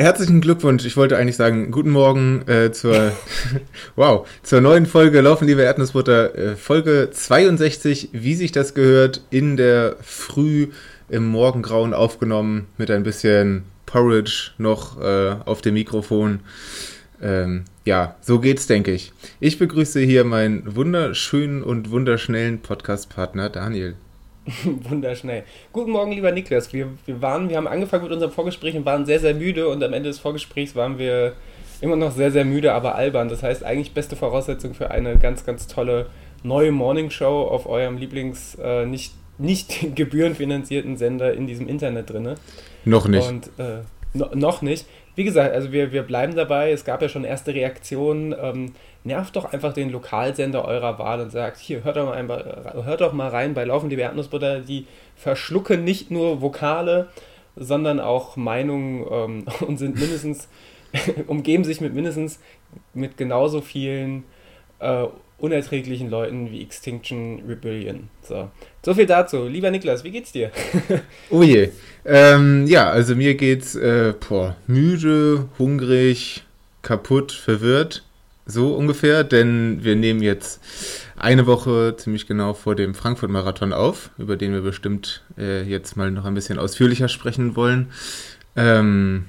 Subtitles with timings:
[0.00, 0.86] herzlichen Glückwunsch.
[0.86, 3.12] Ich wollte eigentlich sagen, guten Morgen äh, zur,
[3.96, 9.56] wow, zur neuen Folge Laufen, liebe Erdnussbutter, äh, Folge 62, wie sich das gehört, in
[9.56, 10.68] der Früh
[11.08, 16.40] im Morgengrauen aufgenommen, mit ein bisschen Porridge noch äh, auf dem Mikrofon.
[17.22, 19.12] Ähm, ja, so geht's, denke ich.
[19.40, 23.96] Ich begrüße hier meinen wunderschönen und wunderschnellen Podcast-Partner Daniel.
[24.88, 25.44] Wunderschnell.
[25.72, 26.72] Guten Morgen, lieber Niklas.
[26.72, 29.82] Wir, wir, waren, wir haben angefangen mit unserem Vorgespräch und waren sehr, sehr müde und
[29.82, 31.34] am Ende des Vorgesprächs waren wir
[31.80, 33.28] immer noch sehr, sehr müde, aber albern.
[33.28, 36.06] Das heißt, eigentlich beste Voraussetzung für eine ganz, ganz tolle
[36.42, 42.34] neue Morning Show auf eurem Lieblings äh, nicht, nicht gebührenfinanzierten Sender in diesem Internet drin.
[42.84, 43.28] Noch nicht.
[43.28, 43.82] Und äh,
[44.14, 44.86] no, noch nicht.
[45.16, 46.72] Wie gesagt, also wir, wir bleiben dabei.
[46.72, 48.34] Es gab ja schon erste Reaktionen.
[48.40, 48.72] Ähm,
[49.04, 53.00] nervt doch einfach den Lokalsender eurer Wahl und sagt, hier, hört doch mal, ein, hört
[53.00, 57.08] doch mal rein bei Laufen, liebe Erdnussbutter, die verschlucken nicht nur Vokale,
[57.56, 60.48] sondern auch Meinungen ähm, und sind mindestens,
[61.26, 62.40] umgeben sich mit mindestens
[62.94, 64.24] mit genauso vielen
[64.80, 65.06] äh,
[65.38, 68.10] unerträglichen Leuten wie Extinction Rebellion.
[68.22, 68.50] So.
[68.84, 69.46] so viel dazu.
[69.46, 70.50] Lieber Niklas, wie geht's dir?
[71.30, 71.70] oh je.
[72.04, 76.44] Ähm, ja, also mir geht's äh, boah, müde, hungrig,
[76.82, 78.04] kaputt, verwirrt.
[78.50, 80.60] So ungefähr, denn wir nehmen jetzt
[81.16, 86.10] eine Woche ziemlich genau vor dem Frankfurt-Marathon auf, über den wir bestimmt äh, jetzt mal
[86.10, 87.92] noch ein bisschen ausführlicher sprechen wollen.
[88.56, 89.26] Ähm,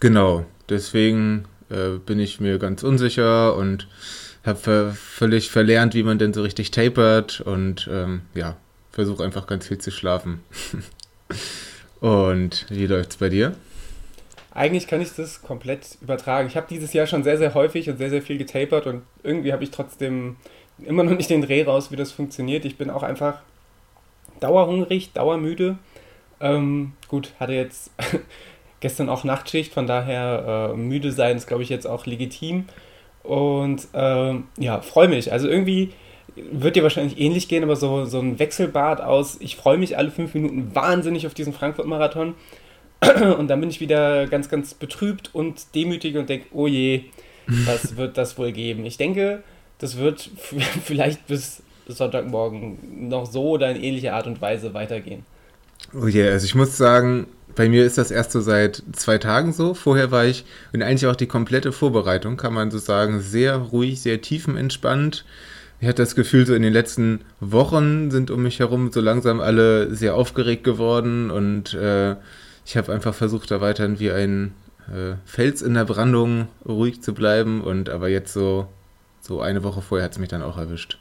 [0.00, 3.86] genau, deswegen äh, bin ich mir ganz unsicher und
[4.44, 8.56] habe ver völlig verlernt, wie man denn so richtig tapert und ähm, ja,
[8.90, 10.40] versuche einfach ganz viel zu schlafen.
[12.00, 13.54] und wie läuft's bei dir?
[14.58, 16.48] Eigentlich kann ich das komplett übertragen.
[16.48, 19.52] Ich habe dieses Jahr schon sehr, sehr häufig und sehr, sehr viel getapert und irgendwie
[19.52, 20.36] habe ich trotzdem
[20.84, 22.64] immer noch nicht den Dreh raus, wie das funktioniert.
[22.64, 23.40] Ich bin auch einfach
[24.40, 25.78] dauerhungrig, dauermüde.
[26.40, 27.92] Ähm, gut, hatte jetzt
[28.80, 32.64] gestern auch Nachtschicht, von daher äh, müde sein ist, glaube ich, jetzt auch legitim.
[33.22, 35.32] Und ähm, ja, freue mich.
[35.32, 35.92] Also irgendwie
[36.34, 40.10] wird dir wahrscheinlich ähnlich gehen, aber so, so ein Wechselbad aus, ich freue mich alle
[40.10, 42.34] fünf Minuten wahnsinnig auf diesen Frankfurt-Marathon
[43.38, 47.04] und dann bin ich wieder ganz, ganz betrübt und demütig und denke, oh je,
[47.46, 48.84] was wird das wohl geben?
[48.84, 49.42] Ich denke,
[49.78, 50.30] das wird
[50.84, 55.24] vielleicht bis Sonntagmorgen noch so oder in ähnlicher Art und Weise weitergehen.
[55.94, 59.18] Oh je, yeah, also ich muss sagen, bei mir ist das erst so seit zwei
[59.18, 59.74] Tagen so.
[59.74, 64.00] Vorher war ich, und eigentlich auch die komplette Vorbereitung, kann man so sagen, sehr ruhig,
[64.00, 65.24] sehr tiefenentspannt.
[65.80, 69.40] Ich hatte das Gefühl, so in den letzten Wochen sind um mich herum so langsam
[69.40, 72.16] alle sehr aufgeregt geworden und äh,
[72.68, 74.54] ich habe einfach versucht, da weiterhin wie ein
[74.88, 77.62] äh, Fels in der Brandung ruhig zu bleiben.
[77.62, 78.66] Und aber jetzt so,
[79.22, 80.98] so eine Woche vorher hat es mich dann auch erwischt.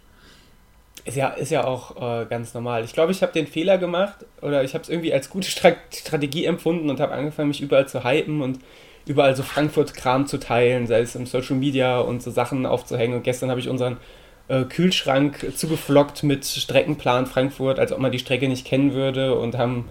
[1.03, 2.85] Ist ja, ist ja auch äh, ganz normal.
[2.85, 6.45] Ich glaube, ich habe den Fehler gemacht oder ich habe es irgendwie als gute Strategie
[6.45, 8.59] empfunden und habe angefangen, mich überall zu hypen und
[9.05, 13.17] überall so Frankfurt-Kram zu teilen, sei es im Social Media und so Sachen aufzuhängen.
[13.17, 13.97] Und gestern habe ich unseren
[14.47, 19.57] äh, Kühlschrank zugeflockt mit Streckenplan Frankfurt, als ob man die Strecke nicht kennen würde und
[19.57, 19.89] haben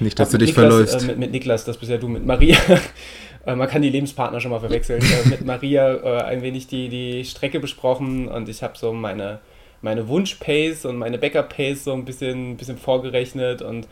[0.00, 1.02] nicht, dass du dich Niklas, verläufst.
[1.02, 2.56] Äh, mit, mit, Niklas, das bist ja du, mit Maria.
[3.46, 5.02] äh, man kann die Lebenspartner schon mal verwechseln.
[5.02, 9.40] äh, mit Maria äh, ein wenig die, die Strecke besprochen und ich habe so meine,
[9.82, 13.86] meine Wunsch-Pace und meine Backup-Pace so ein bisschen, bisschen vorgerechnet und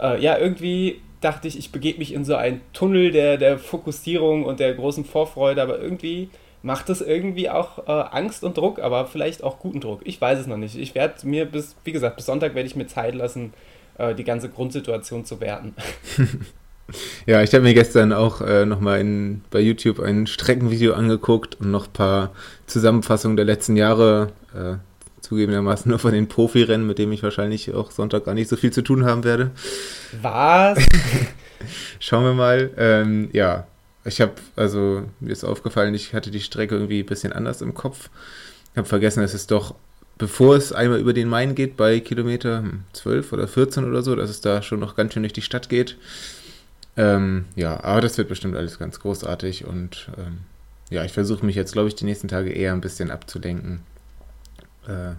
[0.00, 4.44] äh, ja, irgendwie dachte ich, ich begebe mich in so einen Tunnel der, der Fokussierung
[4.44, 6.30] und der großen Vorfreude, aber irgendwie
[6.62, 10.00] macht es irgendwie auch äh, Angst und Druck, aber vielleicht auch guten Druck.
[10.04, 10.76] Ich weiß es noch nicht.
[10.76, 13.54] Ich werde mir bis, wie gesagt, bis Sonntag werde ich mir Zeit lassen,
[13.98, 15.74] äh, die ganze Grundsituation zu werten.
[17.26, 19.04] ja, ich habe mir gestern auch äh, nochmal
[19.50, 22.32] bei YouTube ein Streckenvideo angeguckt und noch ein paar
[22.66, 24.76] Zusammenfassungen der letzten Jahre, äh,
[25.20, 28.72] zugegebenermaßen nur von den Profirennen, mit denen ich wahrscheinlich auch Sonntag gar nicht so viel
[28.72, 29.50] zu tun haben werde.
[30.22, 30.78] Was?
[31.98, 32.70] Schauen wir mal.
[32.76, 33.66] Ähm, ja,
[34.04, 37.74] ich habe, also mir ist aufgefallen, ich hatte die Strecke irgendwie ein bisschen anders im
[37.74, 38.08] Kopf.
[38.72, 39.74] Ich habe vergessen, dass es doch
[40.18, 44.30] bevor es einmal über den Main geht, bei Kilometer 12 oder 14 oder so, dass
[44.30, 45.96] es da schon noch ganz schön durch die Stadt geht.
[46.96, 50.38] Ähm, ja, aber das wird bestimmt alles ganz großartig und ähm,
[50.88, 53.80] ja, ich versuche mich jetzt, glaube ich, die nächsten Tage eher ein bisschen abzulenken.
[54.88, 55.12] Äh,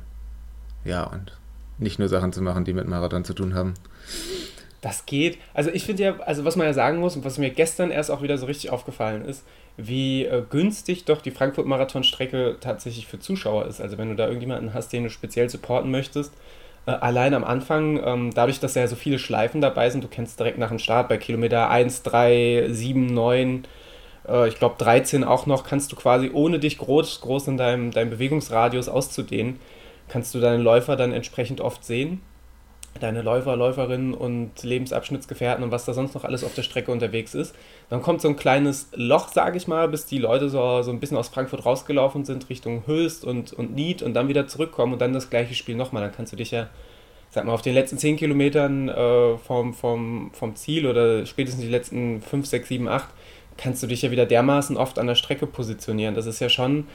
[0.89, 1.33] ja, und
[1.77, 3.75] nicht nur Sachen zu machen, die mit Marathon zu tun haben.
[4.81, 5.39] Das geht.
[5.53, 8.11] Also ich finde ja, also was man ja sagen muss und was mir gestern erst
[8.11, 9.43] auch wieder so richtig aufgefallen ist,
[9.75, 13.81] wie äh, günstig doch die Frankfurt-Marathon-Strecke tatsächlich für Zuschauer ist.
[13.81, 16.33] Also wenn du da irgendjemanden hast, den du speziell supporten möchtest,
[16.87, 20.39] äh, allein am Anfang, ähm, dadurch, dass ja so viele Schleifen dabei sind, du kennst
[20.39, 23.65] direkt nach dem Start bei Kilometer 1, 3, 7, 9,
[24.27, 27.91] äh, ich glaube 13 auch noch, kannst du quasi ohne dich groß, groß in deinem,
[27.91, 29.59] deinem Bewegungsradius auszudehnen,
[30.07, 32.21] kannst du deinen Läufer dann entsprechend oft sehen.
[33.03, 37.33] Deine Läufer, Läuferinnen und Lebensabschnittsgefährten und was da sonst noch alles auf der Strecke unterwegs
[37.35, 37.55] ist.
[37.89, 40.99] Dann kommt so ein kleines Loch, sage ich mal, bis die Leute so, so ein
[40.99, 45.01] bisschen aus Frankfurt rausgelaufen sind, Richtung Höchst und, und Nied und dann wieder zurückkommen und
[45.01, 46.03] dann das gleiche Spiel nochmal.
[46.03, 46.69] Dann kannst du dich ja,
[47.29, 51.69] sag mal, auf den letzten 10 Kilometern äh, vom, vom, vom Ziel oder spätestens die
[51.69, 53.07] letzten 5, 6, 7, 8,
[53.57, 56.15] kannst du dich ja wieder dermaßen oft an der Strecke positionieren.
[56.15, 56.87] Das ist ja schon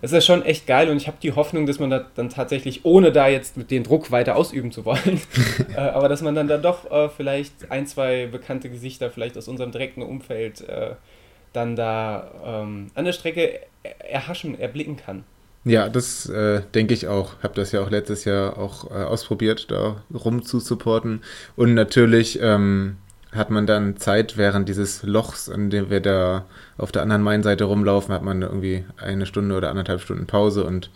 [0.00, 2.84] das ist schon echt geil und ich habe die Hoffnung, dass man da dann tatsächlich,
[2.84, 5.20] ohne da jetzt mit den Druck weiter ausüben zu wollen,
[5.76, 9.48] äh, aber dass man dann da doch äh, vielleicht ein, zwei bekannte Gesichter vielleicht aus
[9.48, 10.94] unserem direkten Umfeld äh,
[11.52, 15.24] dann da ähm, an der Strecke erhaschen, erblicken kann.
[15.64, 17.42] Ja, das äh, denke ich auch.
[17.42, 21.22] Habe das ja auch letztes Jahr auch äh, ausprobiert, da rum zu supporten.
[21.56, 22.96] Und natürlich ähm,
[23.32, 26.46] hat man dann Zeit während dieses Lochs, an dem wir da
[26.78, 30.90] auf der anderen Mainseite rumlaufen, hat man irgendwie eine Stunde oder anderthalb Stunden Pause und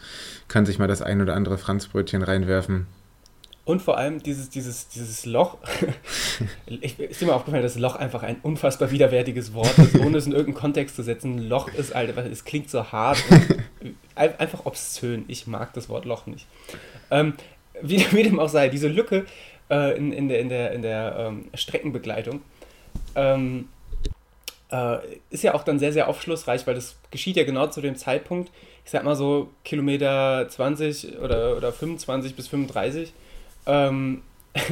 [0.48, 2.86] kann sich mal das ein oder andere Franzbrötchen reinwerfen.
[3.64, 5.58] Und vor allem dieses, dieses, dieses Loch,
[6.66, 10.32] ich, ist mir aufgefallen, dass Loch einfach ein unfassbar widerwärtiges Wort ist, ohne es in
[10.32, 11.38] irgendeinen Kontext zu setzen.
[11.38, 13.22] Loch ist, Alter, es klingt so hart
[14.14, 15.24] einfach obszön.
[15.28, 16.46] Ich mag das Wort Loch nicht.
[17.10, 17.34] Ähm,
[17.80, 19.26] wie, wie dem auch sei, diese Lücke
[19.70, 22.40] äh, in, in der, in der, in der ähm, Streckenbegleitung.
[23.14, 23.68] Ähm,
[24.70, 24.98] äh,
[25.30, 28.50] ist ja auch dann sehr, sehr aufschlussreich, weil das geschieht ja genau zu dem Zeitpunkt,
[28.84, 33.12] ich sag mal so Kilometer 20 oder, oder 25 bis 35.
[33.66, 34.22] Ähm,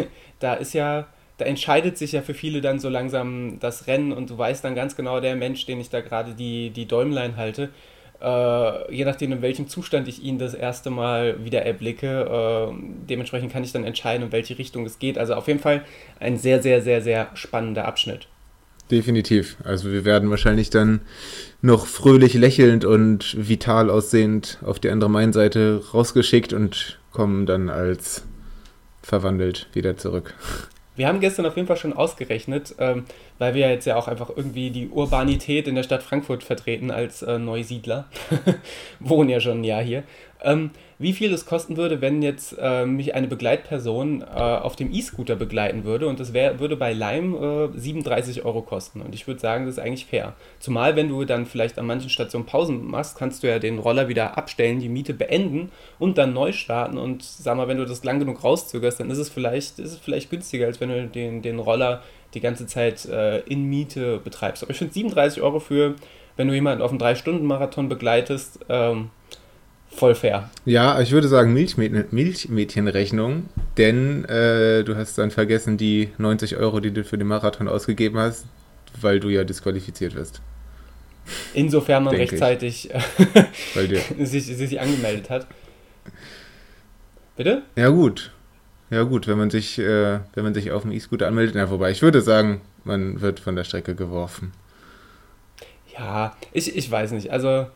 [0.40, 1.06] da ist ja,
[1.38, 4.74] da entscheidet sich ja für viele dann so langsam das Rennen und du weißt dann
[4.74, 7.70] ganz genau, der Mensch, den ich da gerade die, die Däumlein halte,
[8.20, 12.74] äh, je nachdem, in welchem Zustand ich ihn das erste Mal wieder erblicke, äh,
[13.08, 15.18] dementsprechend kann ich dann entscheiden, in welche Richtung es geht.
[15.18, 15.84] Also auf jeden Fall
[16.18, 18.28] ein sehr, sehr, sehr, sehr spannender Abschnitt.
[18.90, 19.56] Definitiv.
[19.62, 21.00] Also wir werden wahrscheinlich dann
[21.62, 28.24] noch fröhlich lächelnd und vital aussehend auf die andere Mainseite rausgeschickt und kommen dann als
[29.02, 30.34] verwandelt wieder zurück.
[31.00, 33.06] Wir haben gestern auf jeden Fall schon ausgerechnet, ähm,
[33.38, 37.22] weil wir jetzt ja auch einfach irgendwie die Urbanität in der Stadt Frankfurt vertreten als
[37.22, 38.04] äh, Neusiedler,
[39.00, 40.02] wohnen ja schon ein Jahr hier,
[40.42, 44.92] ähm, wie viel es kosten würde, wenn jetzt äh, mich eine Begleitperson äh, auf dem
[44.92, 49.00] E-Scooter begleiten würde und das wär, würde bei Lime äh, 37 Euro kosten.
[49.00, 50.34] Und ich würde sagen, das ist eigentlich fair.
[50.58, 54.08] Zumal, wenn du dann vielleicht an manchen Stationen Pausen machst, kannst du ja den Roller
[54.08, 56.98] wieder abstellen, die Miete beenden und dann neu starten.
[56.98, 59.98] Und sag mal, wenn du das lang genug rauszögerst, dann ist es vielleicht, ist es
[59.98, 62.02] vielleicht günstiger, als wenn du den, den Roller
[62.34, 64.62] die ganze Zeit äh, in Miete betreibst.
[64.62, 65.94] Aber ich finde 37 Euro für,
[66.36, 69.08] wenn du jemanden auf einen 3-Stunden-Marathon begleitest, ähm,
[69.90, 70.50] voll fair.
[70.64, 76.80] Ja, ich würde sagen Milchmädchen, Milchmädchenrechnung, denn äh, du hast dann vergessen die 90 Euro,
[76.80, 78.46] die du für den Marathon ausgegeben hast,
[79.00, 80.40] weil du ja disqualifiziert wirst.
[81.54, 82.90] Insofern man rechtzeitig
[84.18, 85.46] sich, sich angemeldet hat.
[87.36, 87.62] Bitte?
[87.76, 88.32] Ja gut.
[88.90, 91.90] Ja gut, wenn man sich, äh, wenn man sich auf dem E-Scooter anmeldet, na wobei
[91.92, 94.52] ich würde sagen, man wird von der Strecke geworfen.
[95.96, 97.30] Ja, ich, ich weiß nicht.
[97.30, 97.66] Also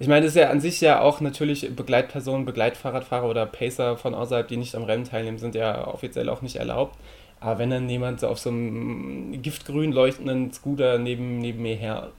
[0.00, 4.14] ich meine, das ist ja an sich ja auch natürlich Begleitpersonen, Begleitfahrradfahrer oder Pacer von
[4.14, 6.98] außerhalb, die nicht am Rennen teilnehmen, sind ja offiziell auch nicht erlaubt.
[7.38, 12.12] Aber wenn dann jemand so auf so einem giftgrün leuchtenden Scooter neben, neben mir her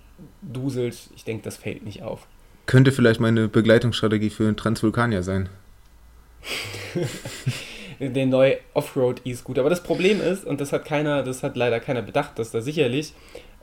[0.44, 2.28] duselt, ich denke, das fällt nicht auf.
[2.68, 5.50] Könnte vielleicht meine Begleitungsstrategie für einen Transvulkanier sein.
[8.00, 9.62] den neuen Offroad E-Scooter.
[9.62, 12.62] Aber das Problem ist, und das hat keiner, das hat leider keiner bedacht, dass da
[12.62, 13.14] sicherlich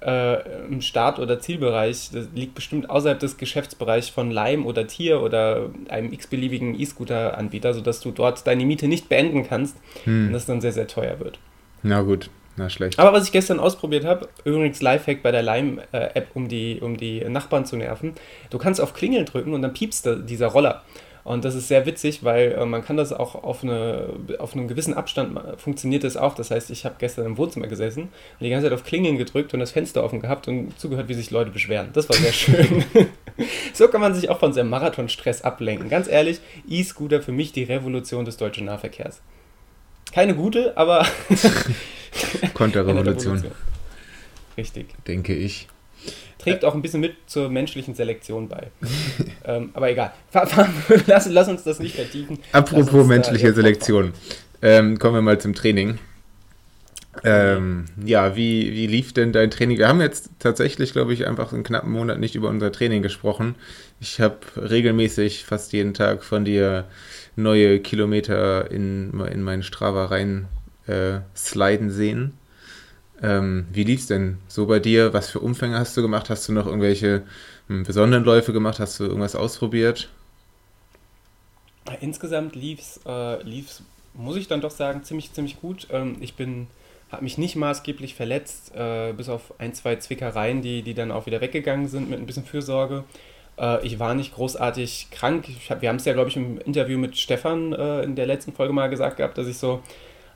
[0.01, 5.23] äh, im Start- oder Zielbereich, das liegt bestimmt außerhalb des Geschäftsbereichs von Lime oder Tier
[5.23, 10.29] oder einem x-beliebigen E-Scooter-Anbieter, sodass du dort deine Miete nicht beenden kannst hm.
[10.29, 11.39] und das dann sehr, sehr teuer wird.
[11.83, 12.99] Na gut, na schlecht.
[12.99, 17.21] Aber was ich gestern ausprobiert habe, übrigens Lifehack bei der Lime-App, um die, um die
[17.21, 18.15] Nachbarn zu nerven,
[18.51, 20.83] du kannst auf Klingeln drücken und dann piepst dieser Roller.
[21.29, 24.67] Und das ist sehr witzig, weil äh, man kann das auch auf, eine, auf einem
[24.67, 26.35] gewissen Abstand funktioniert das auch.
[26.35, 29.53] Das heißt, ich habe gestern im Wohnzimmer gesessen und die ganze Zeit auf Klingeln gedrückt
[29.53, 31.91] und das Fenster offen gehabt und zugehört, wie sich Leute beschweren.
[31.93, 32.83] Das war sehr schön.
[33.75, 35.91] so kann man sich auch von seinem Marathonstress ablenken.
[35.91, 39.21] Ganz ehrlich, E-Scooter für mich die Revolution des deutschen Nahverkehrs.
[40.13, 41.07] Keine gute, aber
[42.55, 43.45] Konterrevolution.
[44.57, 44.87] Richtig.
[45.07, 45.69] Denke ich
[46.39, 48.69] trägt auch ein bisschen mit zur menschlichen Selektion bei.
[49.45, 50.13] ähm, aber egal.
[51.07, 52.39] lass, lass, uns das nicht vertiefen.
[52.53, 54.13] Apropos menschliche Selektion.
[54.63, 55.99] Ähm, kommen wir mal zum Training.
[57.25, 59.79] Ähm, ja, wie, wie lief denn dein Training?
[59.79, 63.57] Wir haben jetzt tatsächlich, glaube ich, einfach einen knappen Monat nicht über unser Training gesprochen.
[64.01, 66.85] Ich habe regelmäßig fast jeden Tag von dir
[67.37, 70.47] neue Kilometer in, in meinen Strava rein
[70.87, 72.35] äh, sliden sehen.
[73.23, 75.13] Ähm, wie lief es denn so bei dir?
[75.13, 76.31] Was für Umfänge hast du gemacht?
[76.31, 77.23] Hast du noch irgendwelche
[77.67, 78.79] hm, besonderen Läufe gemacht?
[78.79, 80.09] Hast du irgendwas ausprobiert?
[82.01, 83.43] Insgesamt lief es äh,
[84.15, 85.87] muss ich dann doch sagen, ziemlich, ziemlich gut.
[85.91, 86.67] Ähm, ich bin,
[87.11, 91.27] habe mich nicht maßgeblich verletzt, äh, bis auf ein, zwei Zwickereien, die, die dann auch
[91.27, 93.05] wieder weggegangen sind mit ein bisschen Fürsorge.
[93.59, 95.47] Äh, ich war nicht großartig krank.
[95.71, 98.53] Hab, wir haben es ja, glaube ich, im Interview mit Stefan äh, in der letzten
[98.53, 99.83] Folge mal gesagt gehabt, dass ich so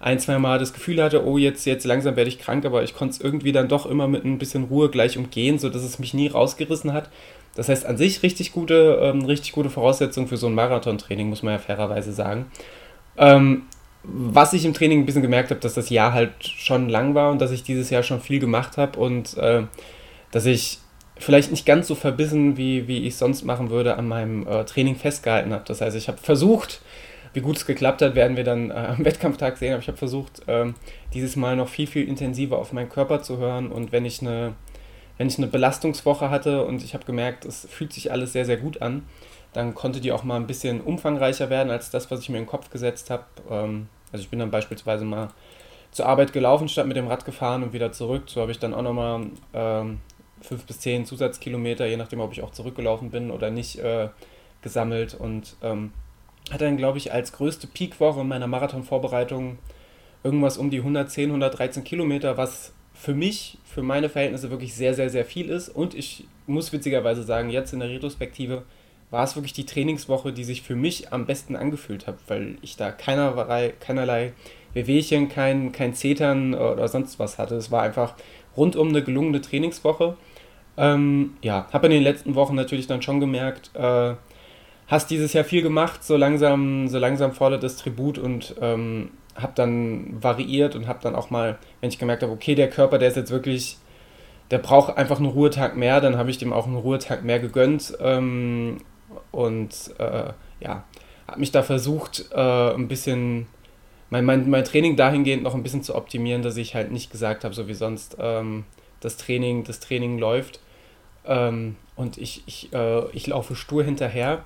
[0.03, 2.95] ein, zwei Mal das Gefühl hatte, oh, jetzt, jetzt langsam werde ich krank, aber ich
[2.95, 6.13] konnte es irgendwie dann doch immer mit ein bisschen Ruhe gleich umgehen, sodass es mich
[6.13, 7.09] nie rausgerissen hat.
[7.55, 11.45] Das heißt, an sich richtig gute, ähm, richtig gute Voraussetzung für so ein Marathontraining, muss
[11.45, 12.47] man ja fairerweise sagen.
[13.17, 13.63] Ähm,
[14.03, 17.31] was ich im Training ein bisschen gemerkt habe, dass das Jahr halt schon lang war
[17.31, 19.63] und dass ich dieses Jahr schon viel gemacht habe und äh,
[20.33, 20.79] dass ich
[21.17, 24.97] vielleicht nicht ganz so verbissen, wie, wie ich sonst machen würde, an meinem äh, Training
[24.97, 25.63] festgehalten habe.
[25.65, 26.81] Das heißt, ich habe versucht,
[27.33, 29.99] wie gut es geklappt hat, werden wir dann äh, am Wettkampftag sehen, aber ich habe
[29.99, 30.75] versucht, ähm,
[31.15, 34.55] dieses Mal noch viel, viel intensiver auf meinen Körper zu hören und wenn ich eine,
[35.19, 38.57] wenn ich eine Belastungswoche hatte und ich habe gemerkt, es fühlt sich alles sehr, sehr
[38.57, 39.05] gut an,
[39.53, 42.45] dann konnte die auch mal ein bisschen umfangreicher werden als das, was ich mir in
[42.45, 43.25] den Kopf gesetzt habe.
[43.51, 45.29] Ähm, also ich bin dann beispielsweise mal
[45.91, 48.25] zur Arbeit gelaufen, statt mit dem Rad gefahren und wieder zurück.
[48.27, 50.01] So habe ich dann auch nochmal ähm,
[50.41, 54.09] fünf bis zehn Zusatzkilometer, je nachdem, ob ich auch zurückgelaufen bin oder nicht, äh,
[54.63, 55.93] gesammelt und ähm,
[56.51, 59.59] hatte dann, glaube ich, als größte Peakwoche in meiner Marathonvorbereitung
[60.25, 65.11] irgendwas um die 110, 113 Kilometer, was für mich, für meine Verhältnisse wirklich sehr, sehr,
[65.11, 65.69] sehr viel ist.
[65.69, 68.63] Und ich muss witzigerweise sagen, jetzt in der Retrospektive
[69.11, 72.77] war es wirklich die Trainingswoche, die sich für mich am besten angefühlt hat, weil ich
[72.77, 74.33] da keinerlei, keinerlei
[74.73, 77.57] Wehwehchen, kein, kein Zetern oder sonst was hatte.
[77.57, 78.15] Es war einfach
[78.57, 80.17] rundum eine gelungene Trainingswoche.
[80.79, 84.15] Ähm, ja, habe in den letzten Wochen natürlich dann schon gemerkt, äh,
[84.93, 89.53] hast dieses Jahr viel gemacht, so langsam, so langsam fordert das Tribut und ähm, habe
[89.55, 93.09] dann variiert und habe dann auch mal, wenn ich gemerkt habe, okay, der Körper, der
[93.09, 93.79] ist jetzt wirklich,
[94.51, 97.97] der braucht einfach einen Ruhetag mehr, dann habe ich dem auch einen Ruhetag mehr gegönnt
[98.03, 98.83] ähm,
[99.31, 100.85] und äh, ja,
[101.27, 103.47] habe mich da versucht, äh, ein bisschen
[104.11, 107.45] mein, mein, mein Training dahingehend noch ein bisschen zu optimieren, dass ich halt nicht gesagt
[107.45, 108.65] habe, so wie sonst, ähm,
[109.01, 110.61] das Training, das Training läuft
[111.25, 114.45] ähm, und ich, ich, äh, ich laufe stur hinterher.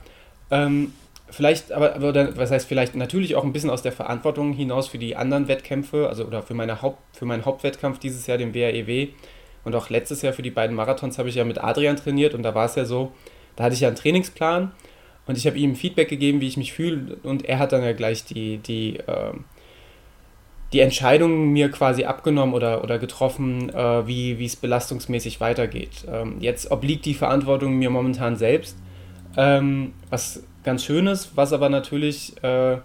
[0.51, 0.93] Ähm,
[1.29, 4.99] vielleicht, aber, aber was heißt vielleicht natürlich auch ein bisschen aus der Verantwortung hinaus für
[4.99, 8.91] die anderen Wettkämpfe, also oder für, meine Haupt, für meinen Hauptwettkampf dieses Jahr, den WAEW
[8.91, 9.09] e
[9.65, 12.43] und auch letztes Jahr für die beiden Marathons habe ich ja mit Adrian trainiert und
[12.43, 13.13] da war es ja so,
[13.57, 14.71] da hatte ich ja einen Trainingsplan
[15.27, 17.93] und ich habe ihm Feedback gegeben, wie ich mich fühle und er hat dann ja
[17.93, 19.33] gleich die, die, äh,
[20.73, 26.07] die Entscheidung mir quasi abgenommen oder, oder getroffen, äh, wie es belastungsmäßig weitergeht.
[26.09, 28.77] Ähm, jetzt obliegt die Verantwortung mir momentan selbst,
[29.37, 32.79] ähm, was ganz schön ist, was aber natürlich, äh,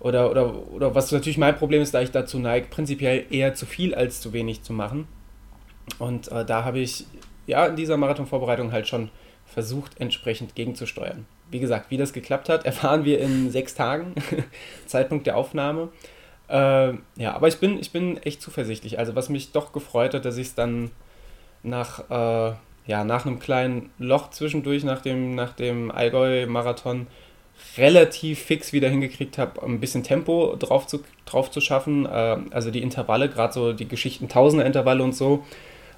[0.00, 3.66] oder, oder, oder was natürlich mein Problem ist, da ich dazu neige, prinzipiell eher zu
[3.66, 5.06] viel als zu wenig zu machen.
[5.98, 7.06] Und äh, da habe ich
[7.46, 9.10] ja in dieser Marathonvorbereitung halt schon
[9.46, 11.26] versucht, entsprechend gegenzusteuern.
[11.50, 14.14] Wie gesagt, wie das geklappt hat, erfahren wir in sechs Tagen,
[14.86, 15.88] Zeitpunkt der Aufnahme.
[16.48, 18.98] Äh, ja, aber ich bin, ich bin echt zuversichtlich.
[18.98, 20.90] Also was mich doch gefreut hat, dass ich es dann
[21.62, 22.54] nach, äh,
[22.86, 27.06] ja, nach einem kleinen Loch zwischendurch, nach dem, nach dem Allgäu-Marathon,
[27.76, 32.06] relativ fix wieder hingekriegt habe, ein bisschen Tempo drauf zu, drauf zu schaffen.
[32.06, 35.44] Äh, also die Intervalle, gerade so die Geschichten Tausender-Intervalle und so,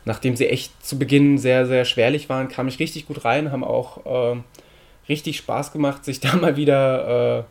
[0.05, 3.65] nachdem sie echt zu Beginn sehr, sehr schwerlich waren, kam ich richtig gut rein, haben
[3.65, 4.41] auch äh,
[5.09, 7.47] richtig Spaß gemacht, sich da mal wieder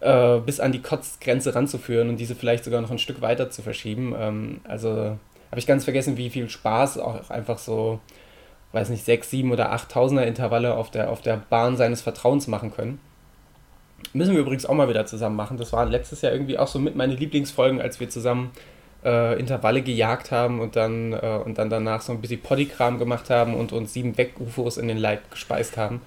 [0.00, 3.50] äh, äh, bis an die Kotzgrenze ranzuführen und diese vielleicht sogar noch ein Stück weiter
[3.50, 4.14] zu verschieben.
[4.18, 5.16] Ähm, also
[5.50, 8.00] habe ich ganz vergessen, wie viel Spaß auch einfach so,
[8.72, 12.72] weiß nicht, sechs, sieben oder achttausender Intervalle auf der, auf der Bahn seines Vertrauens machen
[12.72, 13.00] können.
[14.12, 15.56] Müssen wir übrigens auch mal wieder zusammen machen.
[15.56, 18.50] Das waren letztes Jahr irgendwie auch so mit meine Lieblingsfolgen, als wir zusammen
[19.04, 23.30] äh, Intervalle gejagt haben und dann, äh, und dann danach so ein bisschen Podikram gemacht
[23.30, 26.02] haben und uns sieben Weg-UFOs in den Leib gespeist haben.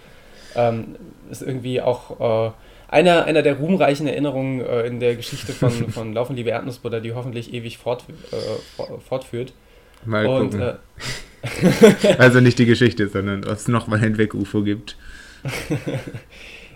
[0.55, 0.95] Ähm,
[1.29, 2.51] ist irgendwie auch äh,
[2.89, 7.13] einer, einer der ruhmreichen Erinnerungen äh, in der Geschichte von, von Laufen, liebe Erdnussbutter, die
[7.13, 9.53] hoffentlich ewig fort, äh, fortführt.
[10.05, 10.61] Mal und, gucken.
[10.61, 14.95] Äh, also nicht die Geschichte, sondern ob es nochmal ein Weg-UFO gibt.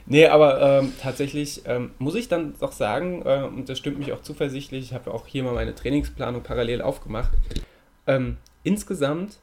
[0.08, 4.14] Nee, aber ähm, tatsächlich ähm, muss ich dann doch sagen, äh, und das stimmt mich
[4.14, 7.32] auch zuversichtlich, ich habe auch hier mal meine Trainingsplanung parallel aufgemacht.
[8.06, 9.40] Ähm, insgesamt,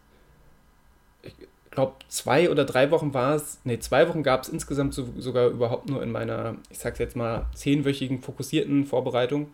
[1.23, 1.35] ich
[1.73, 5.49] glaube, zwei oder drei Wochen war es, nee, zwei Wochen gab es insgesamt so, sogar
[5.49, 9.49] überhaupt nur in meiner, ich sag's jetzt mal, zehnwöchigen fokussierten Vorbereitung,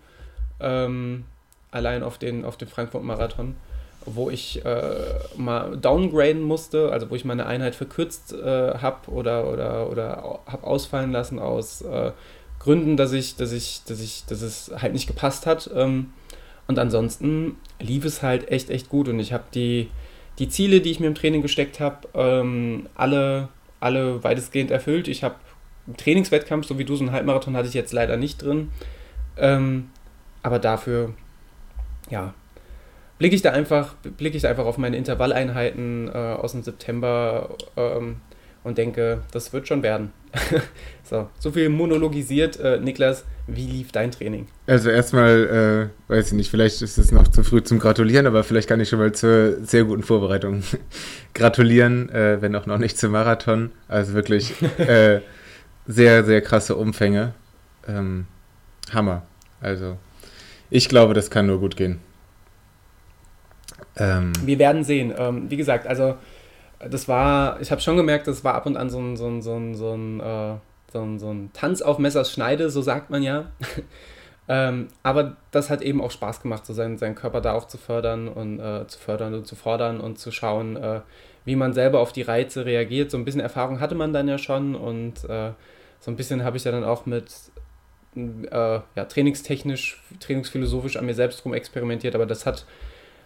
[0.61, 1.25] ähm,
[1.71, 3.57] allein auf den, auf den Frankfurt-Marathon
[4.07, 4.95] wo ich äh,
[5.37, 10.67] mal downgraden musste, also wo ich meine Einheit verkürzt äh, habe oder, oder, oder habe
[10.67, 12.13] ausfallen lassen aus äh,
[12.59, 15.71] Gründen, dass ich, dass ich, dass ich, dass es halt nicht gepasst hat.
[15.75, 16.13] Ähm,
[16.67, 19.89] und ansonsten lief es halt echt, echt gut und ich habe die,
[20.39, 23.49] die Ziele, die ich mir im Training gesteckt habe, ähm, alle,
[23.81, 25.09] alle weitestgehend erfüllt.
[25.09, 25.37] Ich habe
[25.87, 28.71] einen Trainingswettkampf, so wie du, so einen Halbmarathon hatte ich jetzt leider nicht drin.
[29.37, 29.91] Ähm,
[30.43, 31.15] aber dafür,
[32.11, 32.35] ja,
[33.19, 37.57] blicke ich da einfach, blicke ich da einfach auf meine Intervalleinheiten äh, aus dem September
[37.77, 38.17] ähm,
[38.65, 40.13] und denke, das wird schon werden.
[41.05, 42.61] so, so viel monologisiert.
[42.61, 44.47] Äh, Niklas, wie lief dein Training?
[44.67, 48.45] Also erstmal, äh, weiß ich nicht, vielleicht ist es noch zu früh zum Gratulieren, aber
[48.45, 50.63] vielleicht kann ich schon mal zur sehr guten Vorbereitung
[51.35, 53.71] gratulieren, äh, wenn auch noch nicht zum Marathon.
[53.89, 55.21] Also wirklich äh,
[55.87, 57.33] sehr, sehr krasse Umfänge.
[57.87, 58.27] Ähm,
[58.93, 59.23] Hammer.
[59.61, 59.97] Also
[60.71, 62.01] ich glaube, das kann nur gut gehen.
[63.99, 65.13] Ähm, Wir werden sehen.
[65.17, 66.17] Ähm, wie gesagt, also
[66.79, 69.43] das war, ich habe schon gemerkt, das war ab und an so ein, so ein,
[69.43, 70.55] so ein, so ein, äh,
[70.93, 73.51] so ein, so ein Tanz auf Messers Schneide, so sagt man ja.
[74.49, 77.79] ähm, aber das hat eben auch Spaß gemacht, so seinen, seinen Körper da auch zu
[77.79, 81.01] fördern und äh, zu fördern und zu fordern und zu schauen, äh,
[81.45, 83.11] wie man selber auf die Reize reagiert.
[83.11, 85.51] So ein bisschen Erfahrung hatte man dann ja schon und äh,
[86.01, 87.33] so ein bisschen habe ich ja dann auch mit
[88.17, 92.67] äh, ja, trainingstechnisch, trainingsphilosophisch an mir selbst rum experimentiert, aber das hat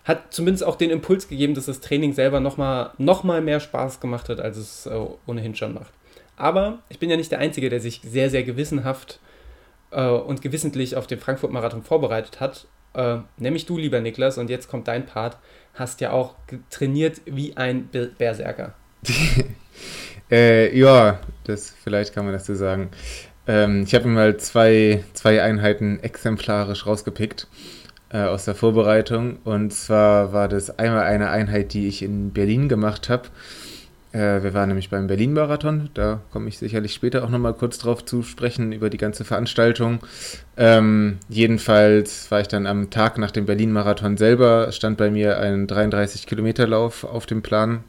[0.04, 4.00] hat zumindest auch den Impuls gegeben, dass das Training selber nochmal noch mal mehr Spaß
[4.00, 5.92] gemacht hat, als es äh, ohnehin schon macht.
[6.37, 9.21] Aber ich bin ja nicht der Einzige, der sich sehr, sehr gewissenhaft
[9.90, 12.66] äh, und gewissentlich auf den Frankfurt-Marathon vorbereitet hat.
[12.94, 15.38] Äh, nämlich du, lieber Niklas, und jetzt kommt dein Part,
[15.75, 16.35] hast ja auch
[16.71, 18.75] trainiert wie ein Berserker.
[20.30, 22.90] Äh, ja, das, vielleicht kann man das so sagen.
[23.47, 27.49] Ähm, ich habe mir mal zwei, zwei Einheiten exemplarisch rausgepickt
[28.12, 29.38] äh, aus der Vorbereitung.
[29.45, 33.28] Und zwar war das einmal eine Einheit, die ich in Berlin gemacht habe.
[34.12, 35.90] Äh, wir waren nämlich beim Berlin-Marathon.
[35.95, 40.00] Da komme ich sicherlich später auch nochmal kurz drauf zu sprechen, über die ganze Veranstaltung.
[40.57, 45.66] Ähm, jedenfalls war ich dann am Tag nach dem Berlin-Marathon selber, stand bei mir ein
[45.66, 47.85] 33-Kilometer-Lauf auf dem Plan.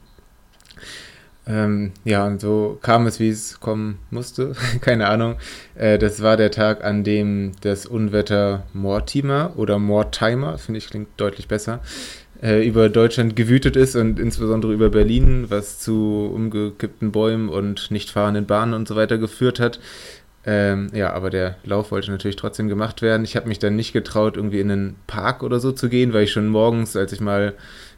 [1.46, 4.54] Ähm, ja, und so kam es, wie es kommen musste.
[4.80, 5.36] Keine Ahnung.
[5.74, 11.08] Äh, das war der Tag, an dem das Unwetter Mortimer oder Mortimer, finde ich klingt
[11.18, 11.80] deutlich besser,
[12.42, 18.10] äh, über Deutschland gewütet ist und insbesondere über Berlin, was zu umgekippten Bäumen und nicht
[18.10, 19.80] fahrenden Bahnen und so weiter geführt hat.
[20.46, 23.24] Ähm, ja, aber der Lauf wollte natürlich trotzdem gemacht werden.
[23.24, 26.24] Ich habe mich dann nicht getraut, irgendwie in einen Park oder so zu gehen, weil
[26.24, 27.54] ich schon morgens, als ich mal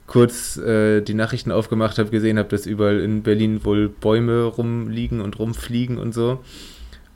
[0.07, 5.21] kurz äh, die Nachrichten aufgemacht habe, gesehen habe, dass überall in Berlin wohl Bäume rumliegen
[5.21, 6.43] und rumfliegen und so.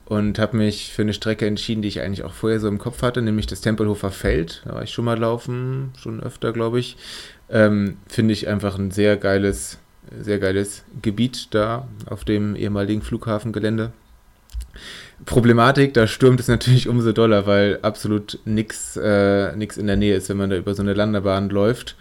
[0.05, 3.01] Und habe mich für eine Strecke entschieden, die ich eigentlich auch vorher so im Kopf
[3.01, 4.61] hatte, nämlich das Tempelhofer Feld.
[4.65, 6.97] Da war ich schon mal laufen, schon öfter, glaube ich.
[7.49, 9.79] Ähm, Finde ich einfach ein sehr geiles,
[10.19, 13.93] sehr geiles Gebiet da auf dem ehemaligen Flughafengelände.
[15.25, 20.27] Problematik, da stürmt es natürlich umso doller, weil absolut nichts äh, in der Nähe ist,
[20.27, 21.95] wenn man da über so eine Landebahn läuft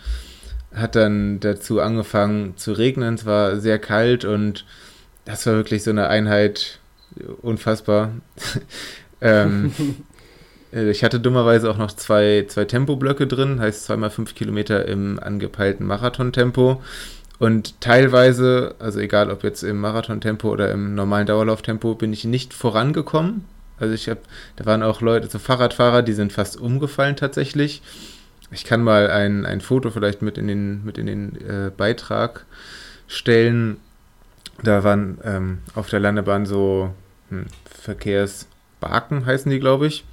[0.75, 3.15] hat dann dazu angefangen zu regnen.
[3.15, 4.65] Es war sehr kalt und
[5.25, 6.79] das war wirklich so eine Einheit
[7.43, 8.13] unfassbar.
[9.21, 9.73] ähm,
[10.73, 15.19] äh, ich hatte dummerweise auch noch zwei, zwei Tempoblöcke drin, heißt zweimal fünf Kilometer im
[15.19, 16.83] angepeilten Marathontempo.
[17.39, 22.53] Und teilweise, also egal ob jetzt im Marathontempo oder im normalen Dauerlauftempo, bin ich nicht
[22.53, 23.45] vorangekommen.
[23.79, 24.21] Also ich habe,
[24.57, 27.81] da waren auch Leute, so Fahrradfahrer, die sind fast umgefallen tatsächlich.
[28.51, 32.47] Ich kann mal ein, ein Foto vielleicht mit in den, mit in den äh, Beitrag
[33.07, 33.77] stellen.
[34.63, 36.93] Da waren ähm, auf der Landebahn so
[37.29, 40.05] hm, Verkehrsbarken, heißen die, glaube ich.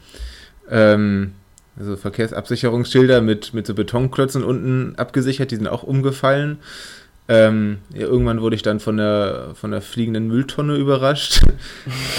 [0.69, 1.33] Ähm,
[1.79, 6.59] also Verkehrsabsicherungsschilder mit, mit so Betonklötzen unten abgesichert, die sind auch umgefallen.
[7.29, 11.41] Ähm, ja, irgendwann wurde ich dann von der, von der fliegenden Mülltonne überrascht.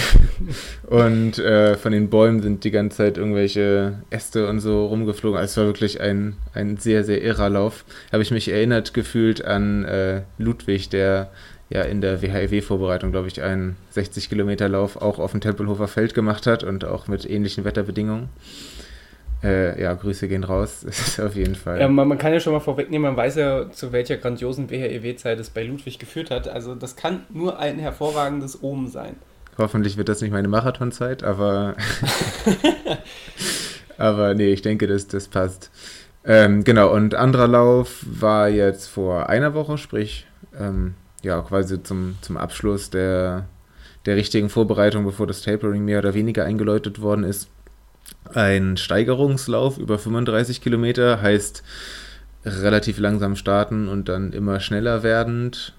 [0.86, 5.38] und äh, von den Bäumen sind die ganze Zeit irgendwelche Äste und so rumgeflogen.
[5.38, 7.84] Also es war wirklich ein, ein sehr, sehr irrer Lauf.
[8.12, 11.30] Habe ich mich erinnert gefühlt an äh, Ludwig, der
[11.70, 16.64] ja in der WHIW-Vorbereitung, glaube ich, einen 60-Kilometer-Lauf auch auf dem Tempelhofer Feld gemacht hat
[16.64, 18.28] und auch mit ähnlichen Wetterbedingungen.
[19.42, 21.80] Äh, ja, Grüße gehen raus, das ist auf jeden Fall.
[21.80, 25.38] Ja, man, man, kann ja schon mal vorwegnehmen, man weiß ja, zu welcher grandiosen WHEW-Zeit
[25.38, 26.48] es bei Ludwig geführt hat.
[26.48, 29.16] Also das kann nur ein hervorragendes Omen sein.
[29.56, 31.76] Hoffentlich wird das nicht meine Marathonzeit, aber
[33.98, 35.70] aber nee, ich denke, das, das passt.
[36.24, 40.26] Ähm, genau, und anderer Lauf war jetzt vor einer Woche, sprich,
[40.58, 43.46] ähm, ja, quasi zum, zum Abschluss der,
[44.06, 47.48] der richtigen Vorbereitung, bevor das Tapering mehr oder weniger eingeläutet worden ist.
[48.34, 51.62] Ein Steigerungslauf über 35 Kilometer heißt
[52.44, 55.74] relativ langsam starten und dann immer schneller werdend.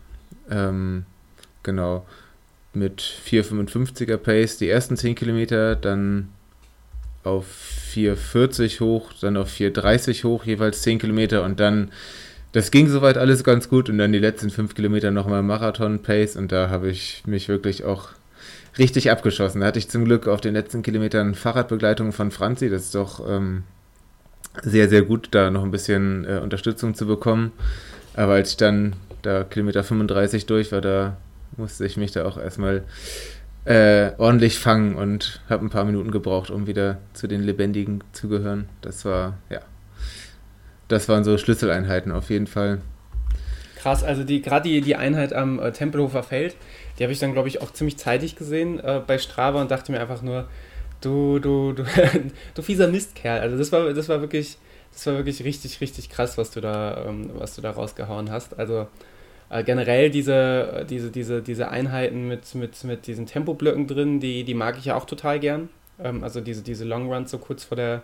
[0.50, 1.06] Ähm,
[1.64, 2.06] genau.
[2.74, 6.30] Mit 4,55er Pace die ersten 10 Kilometer, dann
[7.24, 7.46] auf
[7.94, 11.92] 4,40 hoch, dann auf 4,30 hoch, jeweils 10 Kilometer und dann,
[12.52, 16.52] das ging soweit alles ganz gut und dann die letzten 5 Kilometer nochmal Marathon-Pace und
[16.52, 18.10] da habe ich mich wirklich auch
[18.80, 19.62] richtig abgeschossen.
[19.62, 22.70] Da hatte ich zum Glück auf den letzten Kilometern Fahrradbegleitung von Franzi.
[22.70, 23.64] Das ist doch ähm,
[24.64, 27.52] sehr, sehr gut, da noch ein bisschen äh, Unterstützung zu bekommen.
[28.16, 31.18] Aber als ich dann da Kilometer 35 durch war, da
[31.58, 32.84] musste ich mich da auch erstmal
[33.66, 38.30] äh, ordentlich fangen und habe ein paar Minuten gebraucht, um wieder zu den Lebendigen zu
[38.30, 38.70] gehören.
[38.82, 39.60] Das war, ja,
[40.88, 42.80] das waren so Schlüsseleinheiten auf jeden Fall.
[43.78, 46.56] Krass, also die gerade die, die Einheit am äh, Tempelhofer Feld,
[47.00, 49.92] die habe ich dann, glaube ich, auch ziemlich zeitig gesehen äh, bei Strava und dachte
[49.92, 50.48] mir einfach nur,
[51.02, 51.86] du, du, du,
[52.54, 53.40] du fieser Mistkerl.
[53.40, 54.58] Also das war, das war wirklich,
[54.92, 58.60] das war wirklich richtig, richtig krass, was du da, ähm, was du da rausgehauen hast.
[58.60, 58.88] Also
[59.50, 64.54] äh, generell diese, diese, diese, diese Einheiten mit, mit, mit diesen Tempoblöcken drin, die, die
[64.54, 65.70] mag ich ja auch total gern.
[66.04, 68.04] Ähm, also diese, diese Long Runs so kurz vor der,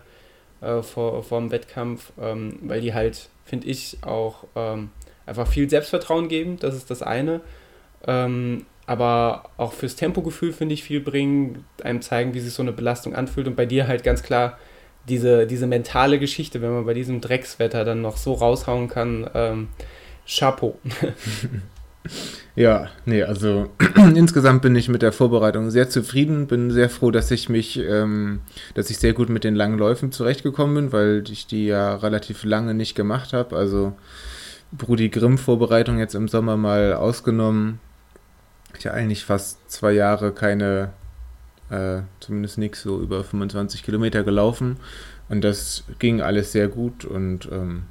[0.60, 4.90] äh, vor, vor dem Wettkampf, ähm, weil die halt, finde ich, auch ähm,
[5.26, 7.42] einfach viel Selbstvertrauen geben, das ist das eine.
[8.06, 12.72] Ähm, aber auch fürs Tempogefühl finde ich viel bringen, einem zeigen, wie sich so eine
[12.72, 14.58] Belastung anfühlt und bei dir halt ganz klar
[15.08, 19.68] diese, diese mentale Geschichte, wenn man bei diesem Dreckswetter dann noch so raushauen kann, ähm,
[20.26, 20.78] Chapeau.
[22.54, 23.68] Ja, nee, also
[24.14, 28.40] insgesamt bin ich mit der Vorbereitung sehr zufrieden, bin sehr froh, dass ich mich, ähm,
[28.74, 32.44] dass ich sehr gut mit den langen Läufen zurechtgekommen bin, weil ich die ja relativ
[32.44, 33.56] lange nicht gemacht habe.
[33.56, 33.94] Also
[34.72, 37.78] Brudi Grimm Vorbereitung jetzt im Sommer mal ausgenommen.
[38.84, 40.92] Habe eigentlich fast zwei Jahre keine,
[41.70, 44.76] äh, zumindest nichts so über 25 Kilometer gelaufen.
[45.28, 47.84] Und das ging alles sehr gut und ähm,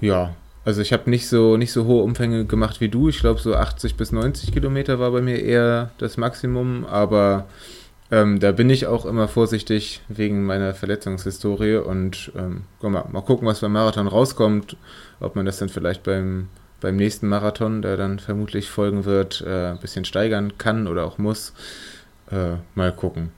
[0.00, 3.08] ja, also ich habe nicht so, nicht so hohe Umfänge gemacht wie du.
[3.08, 7.46] Ich glaube so 80 bis 90 Kilometer war bei mir eher das Maximum, aber
[8.10, 13.46] ähm, da bin ich auch immer vorsichtig wegen meiner Verletzungshistorie und ähm, mal, mal gucken,
[13.46, 14.76] was beim Marathon rauskommt,
[15.20, 16.48] ob man das dann vielleicht beim,
[16.80, 21.18] beim nächsten Marathon, der dann vermutlich folgen wird, äh, ein bisschen steigern kann oder auch
[21.18, 21.52] muss.
[22.30, 23.32] Äh, mal gucken.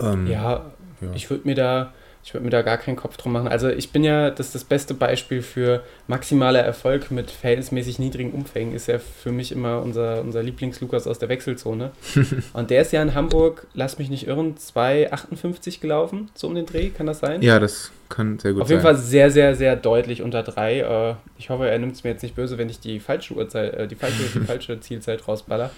[0.00, 1.92] Ähm, ja, ja, ich würde mir da
[2.24, 3.48] ich würde mir da gar keinen Kopf drum machen.
[3.48, 8.74] Also ich bin ja, das das beste Beispiel für maximaler Erfolg mit verhältnismäßig niedrigen Umfängen,
[8.74, 11.92] ist ja für mich immer unser, unser Lieblings-Lukas aus der Wechselzone.
[12.52, 16.66] Und der ist ja in Hamburg, lass mich nicht irren, 2,58 gelaufen, so um den
[16.66, 17.40] Dreh, kann das sein?
[17.40, 18.62] Ja, das kann sehr gut sein.
[18.62, 20.80] Auf jeden Fall sehr, sehr, sehr deutlich unter 3.
[20.80, 23.74] Äh, ich hoffe, er nimmt es mir jetzt nicht böse, wenn ich die falsche Uhrzeit,
[23.74, 25.70] äh, die falsche, die falsche Zielzeit rausballer.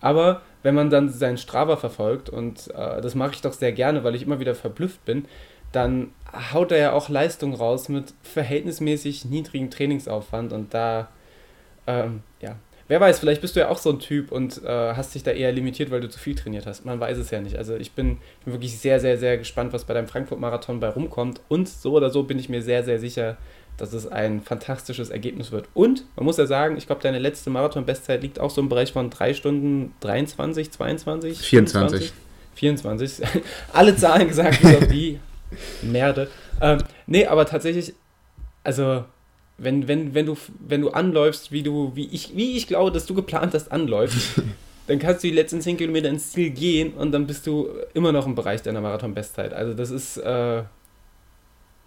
[0.00, 4.04] Aber wenn man dann seinen Strava verfolgt, und äh, das mache ich doch sehr gerne,
[4.04, 5.24] weil ich immer wieder verblüfft bin,
[5.72, 6.12] dann
[6.52, 11.08] haut er ja auch Leistung raus mit verhältnismäßig niedrigem Trainingsaufwand und da,
[11.86, 12.56] ähm, ja,
[12.88, 15.30] wer weiß, vielleicht bist du ja auch so ein Typ und äh, hast dich da
[15.30, 16.84] eher limitiert, weil du zu viel trainiert hast.
[16.84, 17.56] Man weiß es ja nicht.
[17.56, 20.88] Also ich bin, ich bin wirklich sehr, sehr, sehr gespannt, was bei deinem Frankfurt-Marathon bei
[20.88, 23.36] rumkommt und so oder so bin ich mir sehr, sehr sicher,
[23.76, 25.68] dass es ein fantastisches Ergebnis wird.
[25.72, 28.92] Und man muss ja sagen, ich glaube, deine letzte Marathon-Bestzeit liegt auch so im Bereich
[28.92, 31.38] von 3 Stunden 23, 22?
[31.38, 32.12] 24.
[32.56, 33.26] 24.
[33.72, 35.20] Alle Zahlen gesagt, bis auf die
[35.82, 36.28] Merde.
[36.60, 37.94] Ähm, nee, aber tatsächlich,
[38.64, 39.04] also
[39.58, 43.06] wenn, wenn, wenn, du, wenn du anläufst, wie du, wie ich, wie ich glaube, dass
[43.06, 44.40] du geplant hast, anläufst,
[44.86, 48.12] dann kannst du die letzten 10 Kilometer ins Ziel gehen und dann bist du immer
[48.12, 49.52] noch im Bereich deiner Marathon-Bestzeit.
[49.52, 50.62] Also das ist, äh,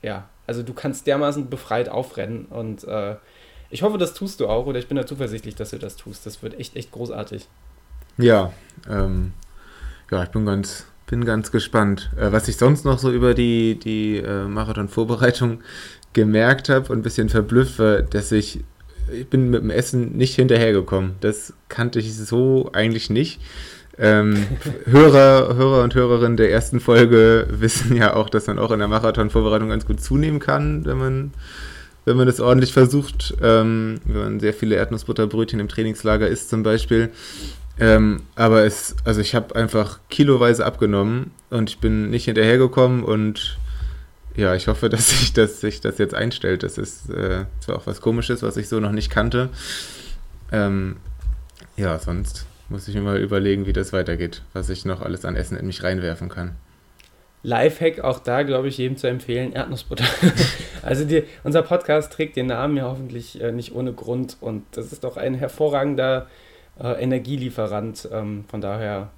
[0.02, 3.15] ja, also du kannst dermaßen befreit aufrennen und äh,
[3.69, 6.26] ich hoffe, das tust du auch oder ich bin da zuversichtlich, dass du das tust.
[6.26, 7.47] Das wird echt, echt großartig.
[8.17, 8.52] Ja,
[8.89, 9.32] ähm,
[10.12, 12.10] ja, ich bin ganz, bin ganz gespannt.
[12.17, 15.60] Äh, was ich sonst noch so über die, die äh, Marathon-Vorbereitung
[16.13, 18.62] gemerkt habe und ein bisschen verblüfft war, dass ich,
[19.13, 21.15] ich bin mit dem Essen nicht hinterhergekommen.
[21.21, 23.39] Das kannte ich so eigentlich nicht.
[24.00, 24.47] Ähm,
[24.86, 28.88] Hörer, Hörer und Hörerinnen der ersten Folge wissen ja auch, dass man auch in der
[28.88, 31.34] Marathon-Vorbereitung ganz gut zunehmen kann, wenn man,
[32.06, 33.36] wenn man das ordentlich versucht.
[33.41, 37.10] Ähm, wenn man sehr viele Erdnussbutterbrötchen im Trainingslager isst zum Beispiel.
[37.82, 43.58] Ähm, aber es, also ich habe einfach kiloweise abgenommen und ich bin nicht hinterhergekommen und
[44.36, 46.62] ja, ich hoffe, dass sich, dass sich das jetzt einstellt.
[46.62, 49.50] Das ist äh, zwar auch was Komisches, was ich so noch nicht kannte.
[50.52, 50.98] Ähm,
[51.76, 55.36] ja, sonst muss ich mir mal überlegen, wie das weitergeht, was ich noch alles an
[55.36, 56.56] Essen in mich reinwerfen kann.
[57.41, 60.06] Lifehack auch da, glaube ich, jedem zu empfehlen, Erdnussbutter.
[60.84, 64.91] also die, unser Podcast trägt den Namen ja hoffentlich äh, nicht ohne Grund und das
[64.91, 66.28] ist doch ein hervorragender
[66.84, 68.08] Energielieferant.
[68.12, 69.12] Ähm, von daher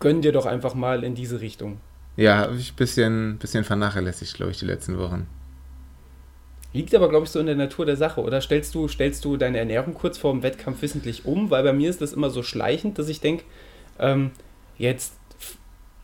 [0.00, 1.78] gönn dir doch einfach mal in diese Richtung.
[2.16, 5.26] Ja, habe ich ein bisschen, bisschen vernachlässigt, glaube ich, die letzten Wochen.
[6.72, 8.40] Liegt aber, glaube ich, so in der Natur der Sache, oder?
[8.40, 11.50] Stellst du, stellst du deine Ernährung kurz vor dem Wettkampf wissentlich um?
[11.50, 13.44] Weil bei mir ist das immer so schleichend, dass ich denke,
[14.00, 14.32] ähm,
[14.76, 15.14] jetzt,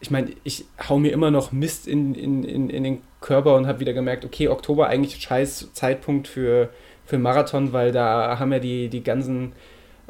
[0.00, 3.66] ich meine, ich hau mir immer noch Mist in, in, in, in den Körper und
[3.66, 6.70] habe wieder gemerkt, okay, Oktober eigentlich scheiß Zeitpunkt für,
[7.04, 9.52] für Marathon, weil da haben ja die, die ganzen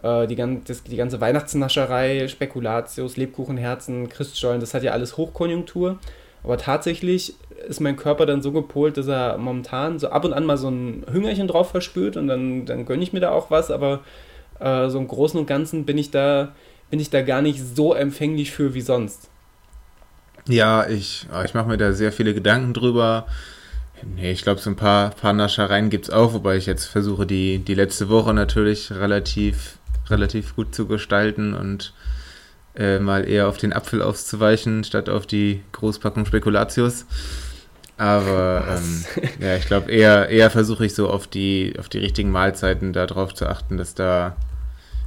[0.03, 5.99] äh, die, das, die ganze Weihnachtsnascherei, Spekulatius, Lebkuchenherzen, Christstollen, das hat ja alles Hochkonjunktur.
[6.43, 7.35] Aber tatsächlich
[7.69, 10.69] ist mein Körper dann so gepolt, dass er momentan so ab und an mal so
[10.69, 14.01] ein Hüngerchen drauf verspürt und dann, dann gönne ich mir da auch was, aber
[14.59, 16.53] äh, so im Großen und Ganzen bin ich da
[16.91, 19.29] bin ich da gar nicht so empfänglich für wie sonst.
[20.49, 23.27] Ja, ich, ich mache mir da sehr viele Gedanken drüber.
[24.17, 27.27] Nee, ich glaube, so ein paar, paar Naschereien gibt es auch, wobei ich jetzt versuche,
[27.27, 29.79] die, die letzte Woche natürlich relativ,
[30.11, 31.93] relativ gut zu gestalten und
[32.77, 37.07] äh, mal eher auf den Apfel auszuweichen, statt auf die Großpackung Spekulatius.
[37.97, 39.05] Aber ähm,
[39.41, 43.35] ja, ich glaube, eher, eher versuche ich so auf die, auf die richtigen Mahlzeiten darauf
[43.35, 44.37] zu achten, dass da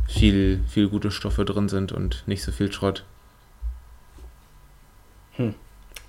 [0.07, 3.03] viel, viel gute Stoffe drin sind und nicht so viel Schrott.
[5.37, 5.55] Hm.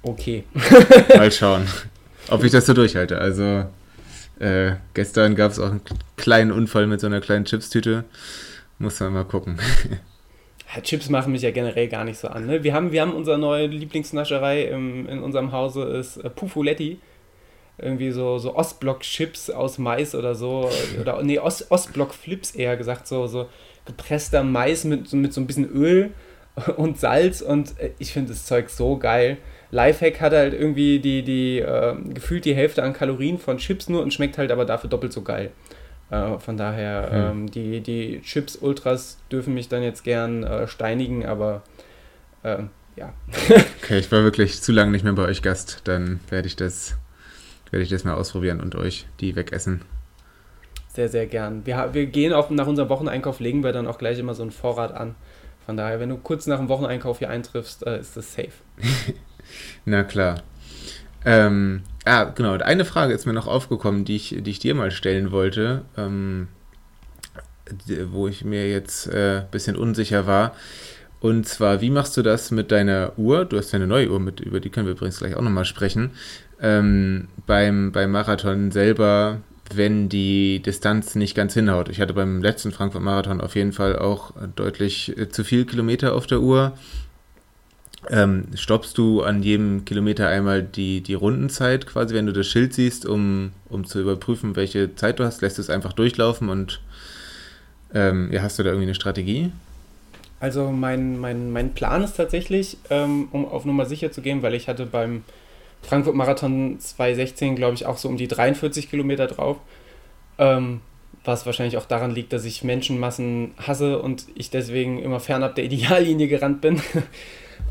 [0.02, 0.44] Okay.
[1.16, 1.66] Mal schauen,
[2.28, 3.18] ob ich das so durchhalte.
[3.18, 3.64] Also
[4.38, 5.80] äh, gestern gab es auch einen
[6.16, 8.04] kleinen Unfall mit so einer kleinen Chipstüte.
[8.78, 9.58] Muss man mal gucken.
[10.82, 12.46] Chips machen mich ja generell gar nicht so an.
[12.46, 12.64] Ne?
[12.64, 16.98] Wir, haben, wir haben unsere neue Lieblingsnascherei im, in unserem Hause ist äh, Pufuletti.
[17.76, 20.70] Irgendwie so, so Ostblock-Chips aus Mais oder so.
[21.00, 23.06] Oder nee, Ost, Ostblock-Flips eher gesagt.
[23.06, 23.48] So, so
[23.84, 26.12] gepresster Mais mit, mit so ein bisschen Öl
[26.76, 29.38] und Salz und äh, ich finde das Zeug so geil.
[29.70, 34.02] Lifehack hat halt irgendwie die, die äh, gefühlt die Hälfte an Kalorien von Chips nur
[34.02, 35.50] und schmeckt halt aber dafür doppelt so geil.
[36.10, 37.30] Äh, von daher, hm.
[37.30, 41.62] ähm, die, die Chips Ultras dürfen mich dann jetzt gern äh, steinigen, aber
[42.42, 43.12] ähm, ja.
[43.82, 45.82] okay, ich war wirklich zu lange nicht mehr bei euch Gast.
[45.84, 46.96] Dann werde ich das,
[47.70, 49.82] werde ich das mal ausprobieren und euch die wegessen.
[50.88, 51.66] Sehr, sehr gern.
[51.66, 54.52] Wir, wir gehen auch nach unserem Wocheneinkauf, legen wir dann auch gleich immer so einen
[54.52, 55.16] Vorrat an.
[55.66, 58.52] Von daher, wenn du kurz nach dem Wocheneinkauf hier eintriffst, äh, ist das safe.
[59.84, 60.42] Na klar.
[61.24, 62.54] Ähm, ah, genau.
[62.54, 66.48] Eine Frage ist mir noch aufgekommen, die ich, die ich dir mal stellen wollte, ähm,
[68.06, 70.54] wo ich mir jetzt ein äh, bisschen unsicher war.
[71.20, 73.46] Und zwar, wie machst du das mit deiner Uhr?
[73.46, 75.64] Du hast ja eine neue Uhr, mit, über die können wir übrigens gleich auch nochmal
[75.64, 76.10] sprechen.
[76.60, 79.40] Ähm, beim, beim Marathon selber
[79.72, 81.88] wenn die Distanz nicht ganz hinhaut.
[81.88, 86.26] Ich hatte beim letzten Frankfurt-Marathon auf jeden Fall auch deutlich äh, zu viel Kilometer auf
[86.26, 86.76] der Uhr.
[88.10, 92.74] Ähm, stoppst du an jedem Kilometer einmal die, die Rundenzeit quasi, wenn du das Schild
[92.74, 96.80] siehst, um, um zu überprüfen, welche Zeit du hast, lässt du es einfach durchlaufen und
[97.94, 99.52] ähm, ja, hast du da irgendwie eine Strategie?
[100.40, 104.54] Also mein, mein, mein Plan ist tatsächlich, ähm, um auf Nummer sicher zu gehen, weil
[104.54, 105.24] ich hatte beim
[105.82, 109.58] Frankfurt Marathon 2016, glaube ich, auch so um die 43 Kilometer drauf.
[110.38, 110.80] Ähm,
[111.24, 115.64] was wahrscheinlich auch daran liegt, dass ich Menschenmassen hasse und ich deswegen immer fernab der
[115.64, 116.80] Ideallinie gerannt bin.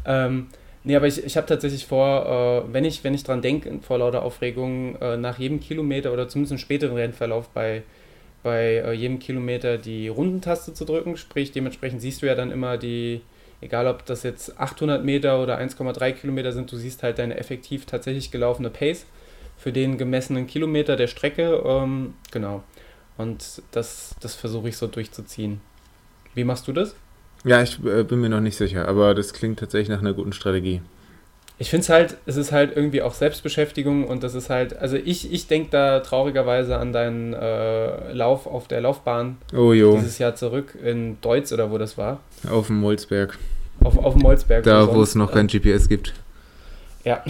[0.06, 0.48] ähm,
[0.84, 4.00] nee, aber ich, ich habe tatsächlich vor, äh, wenn ich, wenn ich dran denke, vor
[4.00, 7.84] lauter Aufregung, äh, nach jedem Kilometer oder zumindest im späteren Rennverlauf bei,
[8.44, 11.18] bei äh, jedem Kilometer die Rundentaste zu drücken.
[11.18, 13.22] Sprich, dementsprechend siehst du ja dann immer die,
[13.62, 17.86] egal ob das jetzt 800 Meter oder 1,3 Kilometer sind, du siehst halt deine effektiv
[17.86, 19.06] tatsächlich gelaufene Pace
[19.58, 21.64] für den gemessenen Kilometer der Strecke.
[21.66, 22.64] Ähm, genau.
[23.18, 25.62] Und das, das versuche ich so durchzuziehen.
[26.34, 26.96] Wie machst du das?
[27.44, 30.34] Ja, ich äh, bin mir noch nicht sicher, aber das klingt tatsächlich nach einer guten
[30.34, 30.82] Strategie.
[31.60, 34.98] Ich finde es halt, es ist halt irgendwie auch Selbstbeschäftigung und das ist halt, also
[34.98, 39.96] ich, ich denke da traurigerweise an deinen äh, Lauf auf der Laufbahn oh, jo.
[39.96, 42.22] dieses Jahr zurück in Deutz oder wo das war.
[42.50, 43.38] Auf dem Molzberg.
[43.84, 44.64] Auf, auf dem Molzberg.
[44.64, 46.14] Da, wo es noch kein GPS gibt.
[47.04, 47.24] Ja.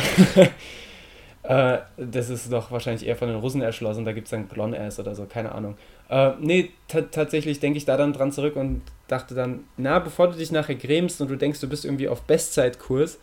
[1.44, 4.06] äh, das ist doch wahrscheinlich eher von den Russen erschlossen.
[4.06, 5.76] Da gibt es dann Glon-Ass oder so, keine Ahnung.
[6.10, 8.82] Äh, nee, tatsächlich denke ich da dann dran zurück und
[9.14, 12.24] dachte dann, na, bevor du dich nachher grämst und du denkst, du bist irgendwie auf
[12.24, 13.20] Bestzeitkurs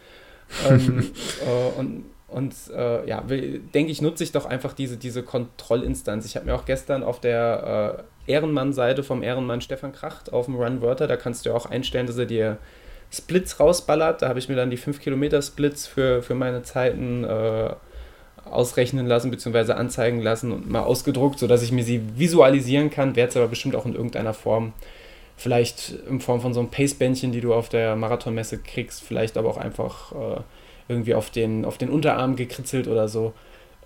[0.68, 1.10] ähm,
[1.46, 6.24] äh, und und äh, ja, denke ich, nutze ich doch einfach diese, diese Kontrollinstanz.
[6.26, 10.54] Ich habe mir auch gestern auf der äh, Ehrenmann-Seite vom Ehrenmann Stefan Kracht auf dem
[10.54, 12.58] Run Wörter, da kannst du ja auch einstellen, dass er dir
[13.12, 14.22] Splits rausballert.
[14.22, 17.70] Da habe ich mir dann die 5 Kilometer Splits für, für meine Zeiten äh,
[18.44, 19.72] ausrechnen lassen bzw.
[19.72, 23.16] anzeigen lassen und mal ausgedruckt, sodass ich mir sie visualisieren kann.
[23.16, 24.72] Werde es aber bestimmt auch in irgendeiner Form,
[25.40, 29.48] vielleicht in Form von so einem Pacebändchen, die du auf der Marathonmesse kriegst, vielleicht aber
[29.48, 30.40] auch einfach äh,
[30.86, 33.32] irgendwie auf den, auf den Unterarm gekritzelt oder so.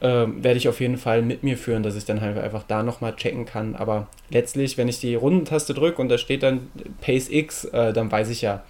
[0.01, 2.83] Ähm, werde ich auf jeden Fall mit mir führen, dass ich dann halt einfach da
[2.83, 3.77] nochmal checken kann.
[3.77, 8.11] Aber letztlich, wenn ich die Rundentaste drücke und da steht dann Pace X, äh, dann
[8.11, 8.64] weiß ich ja,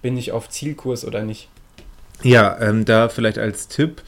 [0.00, 1.50] bin ich auf Zielkurs oder nicht.
[2.22, 4.00] Ja, ähm, da vielleicht als Tipp,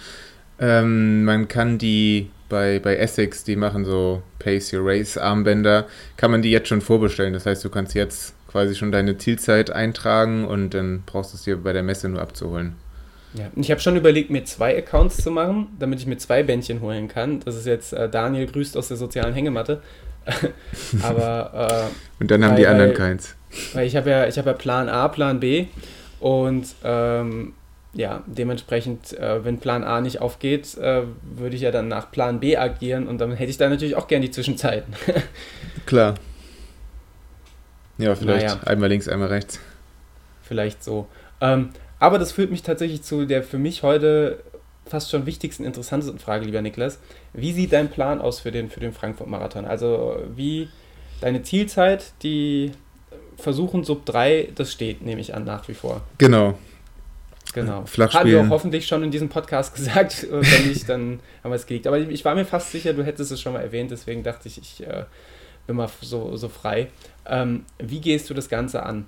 [0.59, 6.31] ähm, man kann die bei, bei Essex, die machen so Pace Your Race Armbänder, kann
[6.31, 7.33] man die jetzt schon vorbestellen.
[7.33, 11.43] Das heißt, du kannst jetzt quasi schon deine Zielzeit eintragen und dann brauchst du es
[11.43, 12.75] dir bei der Messe nur abzuholen.
[13.35, 16.81] Ja, ich habe schon überlegt, mir zwei Accounts zu machen, damit ich mir zwei Bändchen
[16.81, 17.41] holen kann.
[17.41, 19.83] Das ist jetzt äh, Daniel grüßt aus der sozialen Hängematte.
[21.03, 23.37] Aber äh, und dann haben weil, die anderen keins.
[23.75, 25.67] Weil ich habe ja, ich habe ja Plan A, Plan B
[26.21, 27.53] und ähm,
[27.97, 32.41] ja, dementsprechend, äh, wenn Plan A nicht aufgeht, äh, würde ich ja dann nach Plan
[32.41, 34.95] B agieren und dann hätte ich da natürlich auch gern die Zwischenzeiten.
[35.87, 36.15] Klar.
[37.99, 38.61] Ja, vielleicht naja.
[38.67, 39.59] einmal links, einmal rechts.
[40.43, 41.09] Vielleicht so.
[41.41, 44.41] Ähm, aber das führt mich tatsächlich zu der für mich heute
[44.85, 46.99] fast schon wichtigsten, interessantesten Frage, lieber Niklas.
[47.33, 49.65] Wie sieht dein Plan aus für den, für den Frankfurt-Marathon?
[49.65, 50.69] Also wie
[51.23, 52.73] deine Zielzeit, die
[53.39, 56.03] versuchen Sub 3, das steht, nehme ich an, nach wie vor.
[56.19, 56.57] Genau.
[57.57, 57.87] Genau.
[58.13, 60.27] Haben wir auch hoffentlich schon in diesem Podcast gesagt.
[60.31, 61.87] Wenn nicht, dann haben wir es gelegt.
[61.87, 64.59] Aber ich war mir fast sicher, du hättest es schon mal erwähnt, deswegen dachte ich,
[64.59, 65.05] ich äh,
[65.67, 66.89] bin mal so, so frei.
[67.25, 69.07] Ähm, wie gehst du das Ganze an?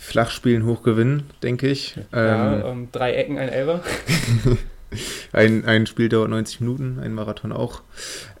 [0.00, 1.96] Flachspielen hochgewinnen, denke ich.
[2.12, 3.84] Ja, ähm, ähm, drei Ecken, ein Elber.
[5.32, 7.82] ein, ein Spiel dauert 90 Minuten, ein Marathon auch.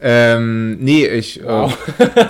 [0.00, 1.40] Ähm, nee, ich.
[1.40, 1.78] Äh, wow.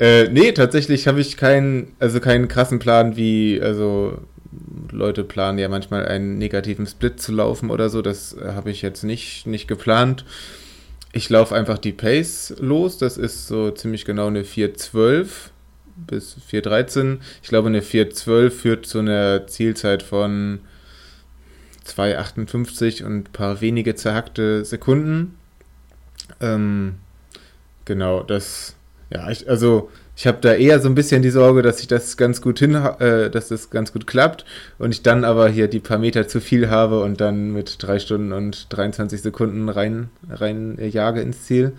[0.00, 4.16] Äh, nee, tatsächlich habe ich keinen, also keinen krassen Plan, wie, also
[4.90, 8.02] Leute planen ja manchmal einen negativen Split zu laufen oder so.
[8.02, 10.24] Das äh, habe ich jetzt nicht, nicht geplant.
[11.12, 12.98] Ich laufe einfach die Pace los.
[12.98, 15.50] Das ist so ziemlich genau eine 412
[16.06, 17.20] bis 413.
[17.42, 20.60] Ich glaube, eine 412 führt zu einer Zielzeit von
[21.86, 25.36] 2,58 und ein paar wenige zerhackte Sekunden.
[26.40, 26.96] Ähm,
[27.84, 28.76] genau, das,
[29.10, 32.18] ja, ich, also ich habe da eher so ein bisschen die Sorge, dass ich das
[32.18, 34.44] ganz gut hin, äh, dass das ganz gut klappt
[34.76, 37.98] und ich dann aber hier die paar Meter zu viel habe und dann mit drei
[37.98, 41.72] Stunden und 23 Sekunden rein, rein äh, jage ins Ziel.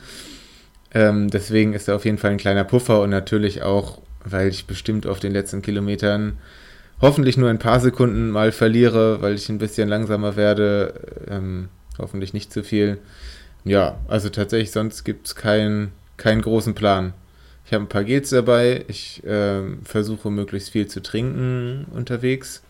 [0.92, 4.66] Ähm, deswegen ist da auf jeden Fall ein kleiner Puffer und natürlich auch, weil ich
[4.66, 6.40] bestimmt auf den letzten Kilometern
[7.00, 10.96] hoffentlich nur ein paar Sekunden mal verliere, weil ich ein bisschen langsamer werde.
[11.30, 12.98] Ähm, hoffentlich nicht zu viel.
[13.66, 17.14] Ja, also tatsächlich, sonst gibt es keinen keinen großen Plan.
[17.72, 18.84] Ich habe ein paar Gels dabei.
[18.90, 22.64] Ich äh, versuche möglichst viel zu trinken unterwegs.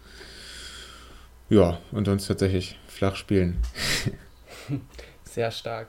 [1.50, 3.58] Ja, und sonst tatsächlich flach spielen.
[5.24, 5.88] Sehr stark.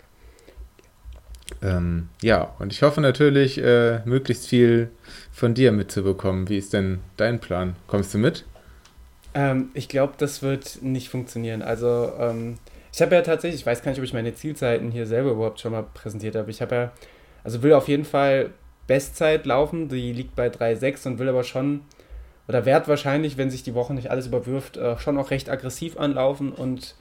[1.61, 4.88] Ähm, ja, und ich hoffe natürlich, äh, möglichst viel
[5.31, 6.48] von dir mitzubekommen.
[6.48, 7.77] Wie ist denn dein Plan?
[7.88, 8.46] Kommst du mit?
[9.35, 11.61] Ähm, ich glaube, das wird nicht funktionieren.
[11.61, 12.57] Also, ähm,
[12.94, 15.61] ich habe ja tatsächlich, ich weiß gar nicht, ob ich meine Zielzeiten hier selber überhaupt
[15.61, 16.51] schon mal präsentiert habe.
[16.51, 16.92] Ich habe ja,
[17.44, 18.53] also will auf jeden Fall
[18.87, 21.83] Bestzeit laufen, die liegt bei 3,6 und will aber schon,
[22.49, 25.99] oder wird wahrscheinlich, wenn sich die Woche nicht alles überwirft, äh, schon auch recht aggressiv
[25.99, 26.97] anlaufen und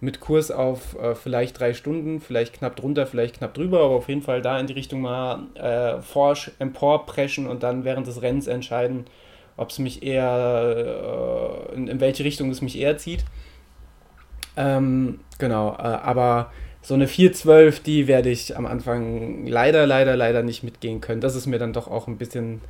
[0.00, 4.08] mit Kurs auf äh, vielleicht drei Stunden, vielleicht knapp drunter, vielleicht knapp drüber, aber auf
[4.08, 8.46] jeden Fall da in die Richtung mal äh, forsch emporpreschen und dann während des Rennens
[8.46, 9.06] entscheiden,
[9.56, 13.24] ob es mich eher, äh, in, in, welche Richtung es mich eher zieht.
[14.56, 16.52] Ähm, genau, äh, aber
[16.84, 21.22] so eine 412, die werde ich am Anfang leider, leider, leider nicht mitgehen können.
[21.22, 22.60] Das ist mir dann doch auch ein bisschen,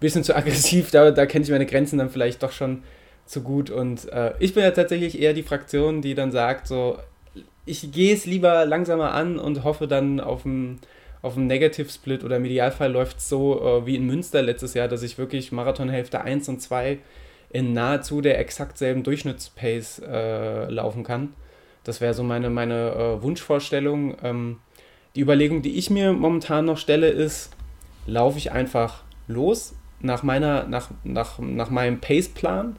[0.00, 0.90] bisschen zu aggressiv.
[0.90, 2.82] Da, da kenne ich meine Grenzen dann vielleicht doch schon
[3.26, 3.68] zu gut.
[3.68, 6.96] Und äh, ich bin ja tatsächlich eher die Fraktion, die dann sagt, so,
[7.66, 10.80] ich gehe es lieber langsamer an und hoffe dann auf einen
[11.20, 14.86] auf Negative Split oder im Idealfall läuft es so äh, wie in Münster letztes Jahr,
[14.86, 16.98] dass ich wirklich Marathonhälfte 1 und 2
[17.50, 21.34] in nahezu der exakt selben Durchschnittspace äh, laufen kann.
[21.84, 24.16] Das wäre so meine, meine äh, Wunschvorstellung.
[24.22, 24.58] Ähm,
[25.14, 27.50] die Überlegung, die ich mir momentan noch stelle, ist,
[28.06, 32.76] laufe ich einfach los nach, meiner, nach, nach, nach meinem Pace-Plan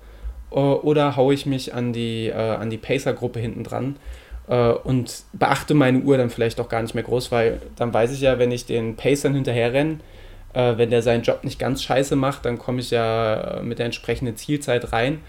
[0.52, 3.98] äh, oder haue ich mich an die, äh, die Pacer-Gruppe hinten dran
[4.48, 8.12] äh, und beachte meine Uhr dann vielleicht auch gar nicht mehr groß, weil dann weiß
[8.12, 10.00] ich ja, wenn ich den Pacern hinterher renne,
[10.54, 13.80] äh, wenn der seinen Job nicht ganz scheiße macht, dann komme ich ja äh, mit
[13.80, 15.20] der entsprechenden Zielzeit rein.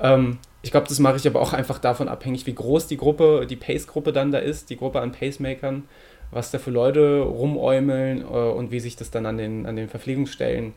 [0.00, 3.46] Ähm, ich glaube, das mache ich aber auch einfach davon abhängig, wie groß die Gruppe,
[3.48, 5.84] die Pace-Gruppe dann da ist, die Gruppe an Pacemakern,
[6.32, 9.88] was da für Leute rumäumeln äh, und wie sich das dann an den, an den
[9.88, 10.72] Verpflegungsstellen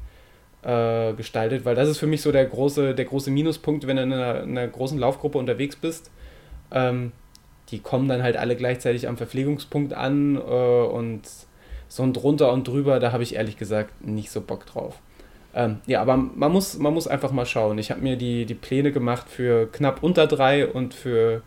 [0.62, 4.04] äh, gestaltet, weil das ist für mich so der große, der große Minuspunkt, wenn du
[4.04, 6.12] in einer, in einer großen Laufgruppe unterwegs bist.
[6.70, 7.12] Ähm,
[7.70, 11.22] die kommen dann halt alle gleichzeitig am Verpflegungspunkt an äh, und
[11.88, 15.02] so ein drunter und drüber, da habe ich ehrlich gesagt nicht so Bock drauf.
[15.54, 17.78] Ähm, ja, aber man muss, man muss einfach mal schauen.
[17.78, 21.42] Ich habe mir die, die Pläne gemacht für knapp unter drei und für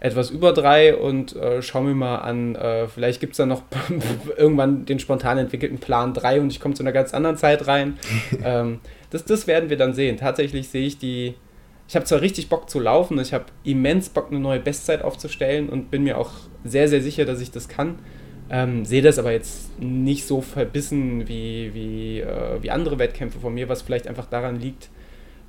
[0.00, 3.62] etwas über drei und äh, schau mir mal an, äh, vielleicht gibt es da noch
[4.36, 7.98] irgendwann den spontan entwickelten Plan 3 und ich komme zu einer ganz anderen Zeit rein.
[8.44, 8.80] ähm,
[9.10, 10.16] das, das werden wir dann sehen.
[10.16, 11.34] Tatsächlich sehe ich die.
[11.88, 15.70] Ich habe zwar richtig Bock zu laufen, ich habe immens Bock, eine neue Bestzeit aufzustellen
[15.70, 16.32] und bin mir auch
[16.62, 17.98] sehr, sehr sicher, dass ich das kann.
[18.50, 23.52] Ähm, sehe das aber jetzt nicht so verbissen wie, wie, äh, wie andere Wettkämpfe von
[23.52, 24.88] mir, was vielleicht einfach daran liegt,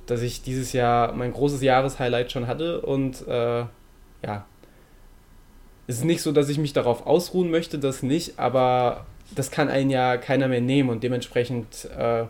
[0.06, 2.82] dass ich dieses Jahr mein großes Jahreshighlight schon hatte.
[2.82, 3.64] Und äh,
[4.24, 4.44] ja,
[5.86, 9.68] es ist nicht so, dass ich mich darauf ausruhen möchte, das nicht, aber das kann
[9.68, 10.90] einen ja keiner mehr nehmen.
[10.90, 12.24] Und dementsprechend äh,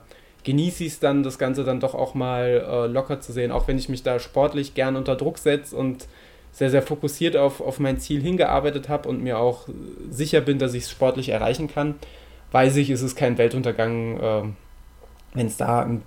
[0.45, 3.67] genieße ich es dann, das Ganze dann doch auch mal äh, locker zu sehen, auch
[3.69, 6.07] wenn ich mich da sportlich gern unter Druck setze und
[6.53, 9.69] sehr, sehr fokussiert auf, auf mein Ziel hingearbeitet habe und mir auch
[10.11, 11.95] sicher bin, dass ich es sportlich erreichen kann,
[12.53, 14.43] weiß ich, ist es kein Weltuntergang, äh,
[15.35, 16.01] wenn es da eine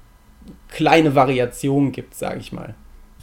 [0.70, 2.76] kleine Variation gibt, sage ich mal.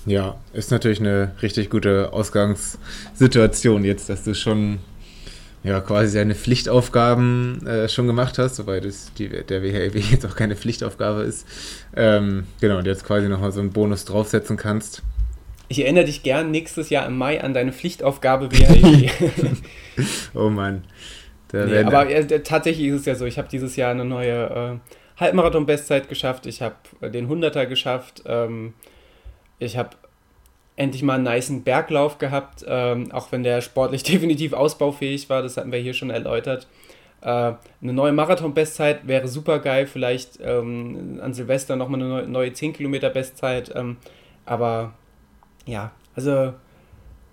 [0.07, 4.79] Ja, ist natürlich eine richtig gute Ausgangssituation jetzt, dass du schon
[5.63, 10.35] ja, quasi deine Pflichtaufgaben äh, schon gemacht hast, wobei das die, der WHW jetzt auch
[10.35, 11.47] keine Pflichtaufgabe ist.
[11.95, 15.03] Ähm, genau, und jetzt quasi nochmal so einen Bonus draufsetzen kannst.
[15.71, 19.09] Ich erinnere dich gern nächstes Jahr im Mai an deine Pflichtaufgabe WHW.
[20.35, 20.83] oh Mann.
[21.53, 25.21] Nee, aber äh, tatsächlich ist es ja so, ich habe dieses Jahr eine neue äh,
[25.21, 28.75] Halbmarathon-Bestzeit geschafft, ich habe äh, den 100er geschafft, ähm,
[29.61, 29.91] ich habe
[30.75, 35.57] endlich mal einen niceen Berglauf gehabt, ähm, auch wenn der sportlich definitiv ausbaufähig war, das
[35.57, 36.67] hatten wir hier schon erläutert.
[37.21, 42.73] Äh, eine neue Marathon-Bestzeit wäre super geil, vielleicht ähm, an Silvester nochmal eine neue 10
[42.73, 43.99] Kilometer Bestzeit, ähm,
[44.47, 44.95] aber
[45.67, 46.53] ja, also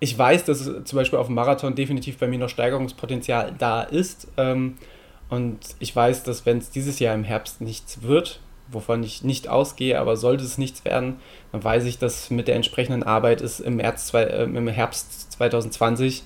[0.00, 4.28] ich weiß, dass zum Beispiel auf dem Marathon definitiv bei mir noch Steigerungspotenzial da ist.
[4.36, 4.76] Ähm,
[5.28, 9.48] und ich weiß, dass wenn es dieses Jahr im Herbst nichts wird, wovon ich nicht
[9.48, 11.16] ausgehe, aber sollte es nichts werden,
[11.52, 16.22] dann weiß ich, dass mit der entsprechenden Arbeit es im, März, äh, im Herbst 2020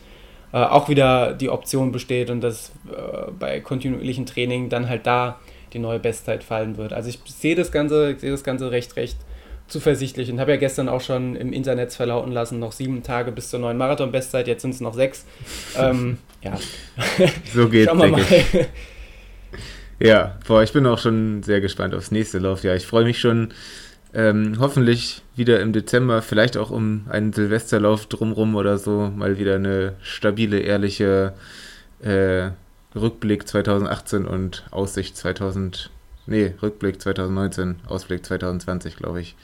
[0.52, 5.40] äh, auch wieder die Option besteht und dass äh, bei kontinuierlichem Training dann halt da
[5.72, 6.92] die neue Bestzeit fallen wird.
[6.92, 9.16] Also ich sehe das Ganze, sehe das Ganze recht, recht
[9.72, 13.50] zuversichtlich und habe ja gestern auch schon im Internet verlauten lassen, noch sieben Tage bis
[13.50, 15.24] zur neuen Marathon-Bestzeit, jetzt sind es noch sechs.
[15.76, 16.58] ähm, ja.
[17.52, 18.24] So geht's, Schauen wir mal.
[19.98, 22.74] Ja, boah, ich bin auch schon sehr gespannt aufs nächste Laufjahr.
[22.74, 23.52] Ich freue mich schon
[24.14, 29.54] ähm, hoffentlich wieder im Dezember, vielleicht auch um einen Silvesterlauf drumrum oder so, mal wieder
[29.54, 31.34] eine stabile, ehrliche
[32.02, 32.50] äh,
[32.94, 35.90] Rückblick 2018 und Aussicht 2000,
[36.26, 39.36] nee, Rückblick 2019, Ausblick 2020, glaube ich.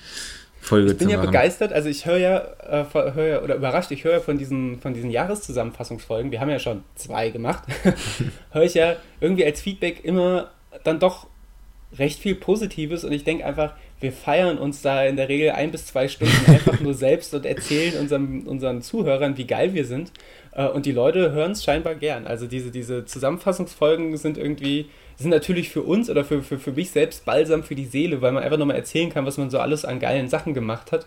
[0.61, 1.29] Folge ich bin ja machen.
[1.29, 4.81] begeistert, also ich höre ja, äh, hör ja, oder überrascht, ich höre ja von diesen,
[4.81, 7.63] von diesen Jahreszusammenfassungsfolgen, wir haben ja schon zwei gemacht,
[8.51, 10.51] höre ich ja irgendwie als Feedback immer
[10.85, 11.29] dann doch
[11.97, 15.71] recht viel Positives und ich denke einfach, wir feiern uns da in der Regel ein
[15.71, 20.13] bis zwei Stunden einfach nur selbst und erzählen unseren, unseren Zuhörern, wie geil wir sind.
[20.53, 22.27] Äh, und die Leute hören es scheinbar gern.
[22.27, 26.91] Also diese, diese Zusammenfassungsfolgen sind irgendwie sind natürlich für uns oder für, für, für mich
[26.91, 29.85] selbst balsam für die Seele, weil man einfach nochmal erzählen kann, was man so alles
[29.85, 31.07] an geilen Sachen gemacht hat.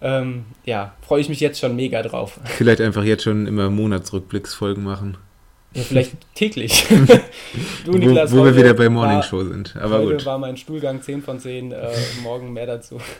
[0.00, 2.38] Ähm, ja, freue ich mich jetzt schon mega drauf.
[2.44, 5.16] Vielleicht einfach jetzt schon immer Monatsrückblicksfolgen machen.
[5.74, 6.86] Ja, vielleicht täglich.
[7.84, 9.74] du, Niklas, wo, wo wir wieder bei Morning Show sind.
[9.76, 10.26] Aber heute gut.
[10.26, 11.90] war mein Stuhlgang 10 von 10, äh,
[12.22, 13.00] morgen mehr dazu.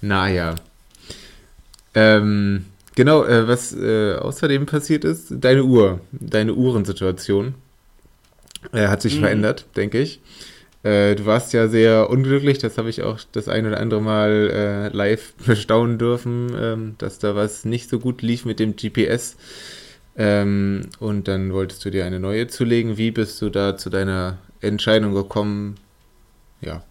[0.00, 0.56] Naja.
[1.94, 2.66] Ähm,
[2.96, 7.54] genau, äh, was äh, außerdem passiert ist, deine Uhr, deine Uhrensituation.
[8.72, 9.20] Er hat sich mhm.
[9.20, 10.20] verändert, denke ich.
[10.82, 14.50] Äh, du warst ja sehr unglücklich, das habe ich auch das ein oder andere Mal
[14.52, 19.36] äh, live bestaunen dürfen, ähm, dass da was nicht so gut lief mit dem GPS.
[20.16, 22.98] Ähm, und dann wolltest du dir eine neue zulegen.
[22.98, 25.76] Wie bist du da zu deiner Entscheidung gekommen?
[26.60, 26.82] Ja.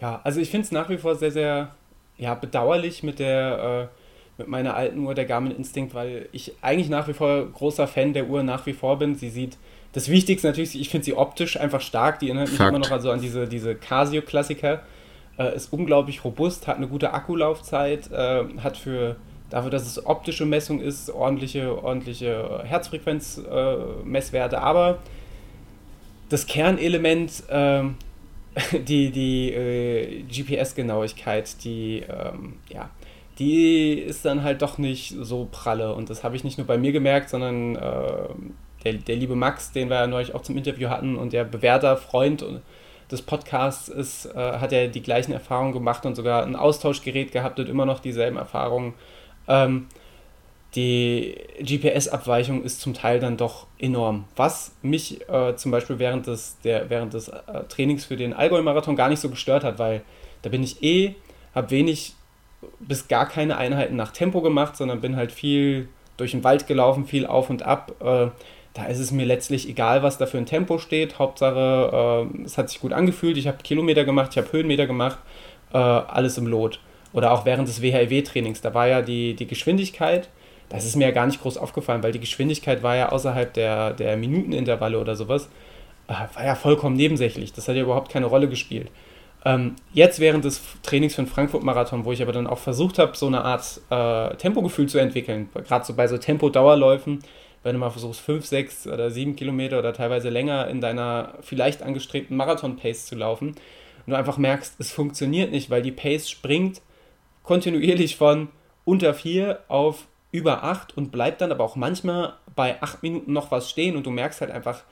[0.00, 1.74] Ja, also ich finde es nach wie vor sehr, sehr
[2.16, 4.00] ja, bedauerlich mit der äh,
[4.38, 8.12] mit meiner alten Uhr, der Garmin Instinct, weil ich eigentlich nach wie vor großer Fan
[8.12, 9.14] der Uhr nach wie vor bin.
[9.14, 9.56] Sie sieht
[9.94, 12.18] das Wichtigste natürlich, ich finde sie optisch einfach stark.
[12.18, 12.70] Die erinnert mich Fakt.
[12.70, 14.82] immer noch also an diese, diese Casio-Klassiker.
[15.38, 19.16] Äh, ist unglaublich robust, hat eine gute Akkulaufzeit, äh, hat für
[19.50, 24.56] dafür, dass es optische Messung ist, ordentliche, ordentliche Herzfrequenzmesswerte.
[24.56, 24.98] Äh, Aber
[26.28, 27.94] das Kernelement, ähm,
[28.72, 32.90] die, die äh, GPS-Genauigkeit, die, ähm, ja,
[33.38, 35.94] die ist dann halt doch nicht so pralle.
[35.94, 38.28] Und das habe ich nicht nur bei mir gemerkt, sondern äh,
[38.84, 41.96] der, der liebe Max, den wir ja neulich auch zum Interview hatten und der bewährter
[41.96, 42.44] Freund
[43.10, 47.58] des Podcasts ist, äh, hat ja die gleichen Erfahrungen gemacht und sogar ein Austauschgerät gehabt
[47.58, 48.94] und immer noch dieselben Erfahrungen.
[49.48, 49.86] Ähm,
[50.74, 54.24] die GPS-Abweichung ist zum Teil dann doch enorm.
[54.34, 58.96] Was mich äh, zum Beispiel während des, der, während des äh, Trainings für den Allgäu-Marathon
[58.96, 60.02] gar nicht so gestört hat, weil
[60.42, 61.14] da bin ich eh,
[61.54, 62.14] habe wenig
[62.80, 67.06] bis gar keine Einheiten nach Tempo gemacht, sondern bin halt viel durch den Wald gelaufen,
[67.06, 67.92] viel auf und ab.
[68.00, 68.28] Äh,
[68.74, 71.18] da ist es mir letztlich egal, was da für ein Tempo steht.
[71.18, 73.36] Hauptsache, äh, es hat sich gut angefühlt.
[73.36, 75.18] Ich habe Kilometer gemacht, ich habe Höhenmeter gemacht,
[75.72, 76.80] äh, alles im Lot.
[77.12, 80.28] Oder auch während des WHIW-Trainings, da war ja die, die Geschwindigkeit,
[80.68, 83.92] das ist mir ja gar nicht groß aufgefallen, weil die Geschwindigkeit war ja außerhalb der,
[83.92, 85.48] der Minutenintervalle oder sowas,
[86.08, 87.52] äh, war ja vollkommen nebensächlich.
[87.52, 88.90] Das hat ja überhaupt keine Rolle gespielt.
[89.44, 93.16] Ähm, jetzt während des Trainings für den Frankfurt-Marathon, wo ich aber dann auch versucht habe,
[93.16, 97.20] so eine Art äh, Tempogefühl zu entwickeln, gerade so bei so Tempo-Dauerläufen,
[97.64, 101.82] wenn du mal versuchst, 5, 6 oder 7 Kilometer oder teilweise länger in deiner vielleicht
[101.82, 106.82] angestrebten Marathon-Pace zu laufen und du einfach merkst, es funktioniert nicht, weil die Pace springt
[107.42, 108.48] kontinuierlich von
[108.84, 113.50] unter 4 auf über 8 und bleibt dann aber auch manchmal bei 8 Minuten noch
[113.50, 114.82] was stehen und du merkst halt einfach,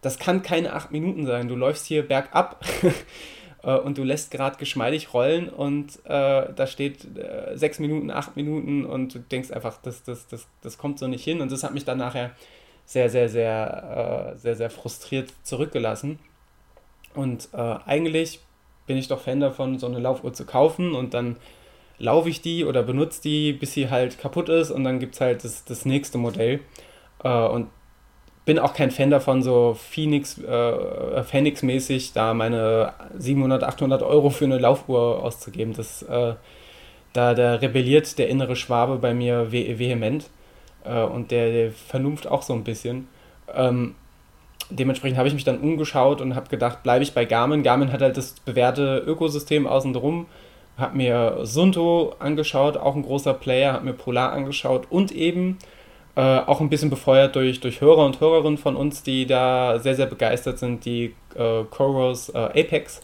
[0.00, 1.48] das kann keine 8 Minuten sein.
[1.48, 2.64] Du läufst hier bergab
[3.68, 8.36] äh, und du lässt gerade geschmeidig rollen und äh, da steht äh, 6 Minuten, 8
[8.36, 11.62] Minuten und du denkst einfach, das, das, das, das kommt so nicht hin und das
[11.62, 12.30] hat mich dann nachher
[12.86, 16.18] sehr, sehr, sehr, äh, sehr, sehr frustriert zurückgelassen.
[17.14, 18.40] Und äh, eigentlich
[18.86, 21.36] bin ich doch Fan davon, so eine Laufuhr zu kaufen und dann
[21.98, 25.20] laufe ich die oder benutze die, bis sie halt kaputt ist und dann gibt es
[25.20, 26.60] halt das, das nächste Modell.
[27.22, 27.68] Äh, und
[28.48, 34.46] bin auch kein Fan davon, so Phoenix, äh, Phoenix-mäßig da meine 700, 800 Euro für
[34.46, 35.74] eine Laufuhr auszugeben.
[35.74, 36.32] Das, äh,
[37.12, 40.30] da, da rebelliert der innere Schwabe bei mir ve vehement
[40.84, 43.08] äh, und der, der, Vernunft auch so ein bisschen.
[43.54, 43.96] Ähm,
[44.70, 47.62] dementsprechend habe ich mich dann umgeschaut und habe gedacht, bleibe ich bei Garmin.
[47.62, 50.24] Garmin hat halt das bewährte Ökosystem außen drum.
[50.78, 55.58] Habe mir Sunto angeschaut, auch ein großer Player, habe mir Polar angeschaut und eben
[56.18, 59.94] äh, auch ein bisschen befeuert durch, durch Hörer und Hörerinnen von uns, die da sehr,
[59.94, 63.02] sehr begeistert sind, die äh, Coros äh, Apex.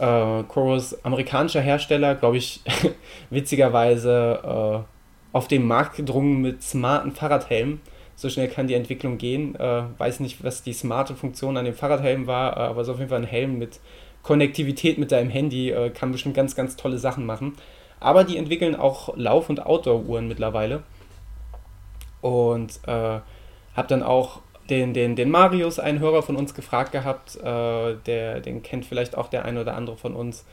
[0.00, 2.60] Äh, Coros amerikanischer Hersteller, glaube ich,
[3.30, 7.80] witzigerweise äh, auf den Markt gedrungen mit smarten Fahrradhelmen.
[8.16, 9.54] So schnell kann die Entwicklung gehen.
[9.54, 13.10] Äh, weiß nicht, was die smarte Funktion an dem Fahrradhelm war, aber so auf jeden
[13.10, 13.78] Fall ein Helm mit
[14.24, 17.54] Konnektivität mit deinem Handy kann bestimmt ganz, ganz tolle Sachen machen.
[18.00, 20.82] Aber die entwickeln auch Lauf- und Outdoor-Uhren mittlerweile.
[22.20, 23.20] Und äh,
[23.74, 24.40] habe dann auch
[24.70, 27.36] den, den, den Marius, einen Hörer von uns, gefragt gehabt.
[27.36, 30.44] Äh, der, den kennt vielleicht auch der eine oder andere von uns.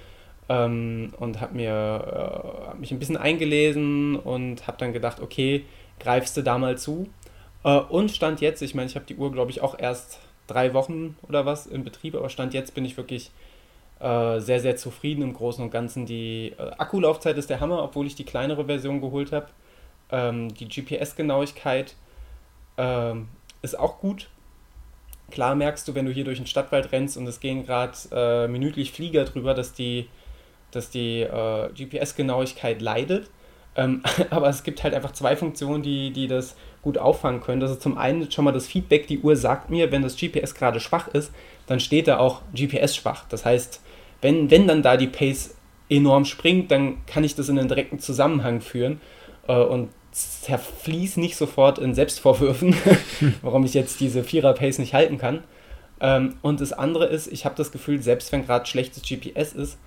[0.48, 5.66] Ähm, und habe mir äh, mich ein bisschen eingelesen und habe dann gedacht, okay,
[6.00, 7.08] greifst du da mal zu.
[7.64, 10.74] Äh, und stand jetzt, ich meine, ich habe die Uhr, glaube ich, auch erst drei
[10.74, 13.32] Wochen oder was in Betrieb, aber stand jetzt bin ich wirklich
[14.00, 16.06] äh, sehr, sehr zufrieden im Großen und Ganzen.
[16.06, 19.48] Die äh, Akkulaufzeit ist der Hammer, obwohl ich die kleinere Version geholt habe.
[20.12, 21.96] Ähm, die GPS-Genauigkeit
[22.78, 23.28] ähm,
[23.62, 24.30] ist auch gut.
[25.32, 28.48] Klar merkst du, wenn du hier durch den Stadtwald rennst und es gehen gerade äh,
[28.48, 30.08] minütlich Flieger drüber, dass die,
[30.72, 33.30] dass die äh, GPS-Genauigkeit leidet.
[33.76, 37.60] Ähm, aber es gibt halt einfach zwei Funktionen, die, die das gut auffangen können.
[37.60, 40.54] Das ist zum einen schon mal das Feedback, die Uhr sagt mir, wenn das GPS
[40.54, 41.34] gerade schwach ist,
[41.66, 43.26] dann steht da auch GPS schwach.
[43.30, 43.82] Das heißt,
[44.22, 45.56] wenn, wenn dann da die Pace
[45.90, 49.02] enorm springt, dann kann ich das in einen direkten Zusammenhang führen
[49.48, 52.76] äh, und zerfließ nicht sofort in Selbstvorwürfen,
[53.42, 55.44] warum ich jetzt diese Vierer-Pace nicht halten kann.
[56.00, 59.78] Ähm, und das andere ist, ich habe das Gefühl, selbst wenn gerade schlechtes GPS ist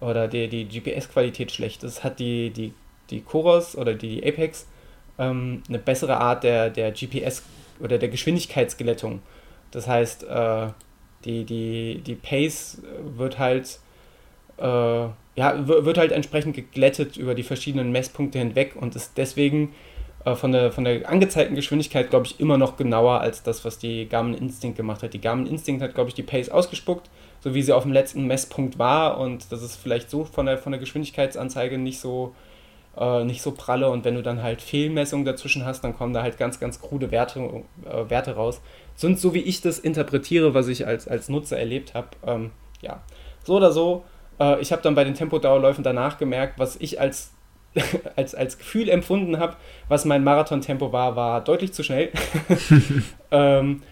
[0.00, 2.72] oder die, die GPS-Qualität schlecht ist, hat die, die,
[3.10, 4.66] die Chorus oder die, die Apex
[5.18, 7.42] ähm, eine bessere Art der, der GPS
[7.80, 9.22] oder der Geschwindigkeitsgelettung.
[9.70, 10.68] Das heißt, äh,
[11.24, 12.82] die, die, die Pace
[13.16, 13.78] wird halt
[14.58, 15.06] äh,
[15.36, 19.74] ja, wird halt entsprechend geglättet über die verschiedenen Messpunkte hinweg und ist deswegen
[20.24, 23.78] äh, von, der, von der angezeigten Geschwindigkeit, glaube ich, immer noch genauer als das, was
[23.78, 25.12] die Garmin Instinct gemacht hat.
[25.12, 27.10] Die Garmin Instinct hat, glaube ich, die Pace ausgespuckt,
[27.40, 30.58] so wie sie auf dem letzten Messpunkt war und das ist vielleicht so von der,
[30.58, 32.34] von der Geschwindigkeitsanzeige nicht so,
[32.96, 36.22] äh, nicht so pralle und wenn du dann halt Fehlmessungen dazwischen hast, dann kommen da
[36.22, 38.62] halt ganz, ganz krude Werte, äh, Werte raus.
[38.94, 43.02] Sonst, so wie ich das interpretiere, was ich als, als Nutzer erlebt habe, ähm, ja,
[43.42, 44.04] so oder so,
[44.40, 47.32] äh, ich habe dann bei den Tempodauerläufen danach gemerkt, was ich als,
[48.16, 49.56] als, als Gefühl empfunden habe,
[49.88, 52.10] was mein Marathontempo war, war deutlich zu schnell.
[53.30, 53.82] ähm,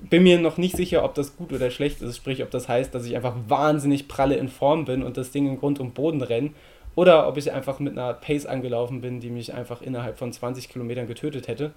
[0.00, 2.94] bin mir noch nicht sicher, ob das gut oder schlecht ist, sprich, ob das heißt,
[2.94, 6.22] dass ich einfach wahnsinnig pralle in Form bin und das Ding in Grund und Boden
[6.22, 6.50] renne,
[6.94, 10.68] oder ob ich einfach mit einer Pace angelaufen bin, die mich einfach innerhalb von 20
[10.68, 11.72] Kilometern getötet hätte.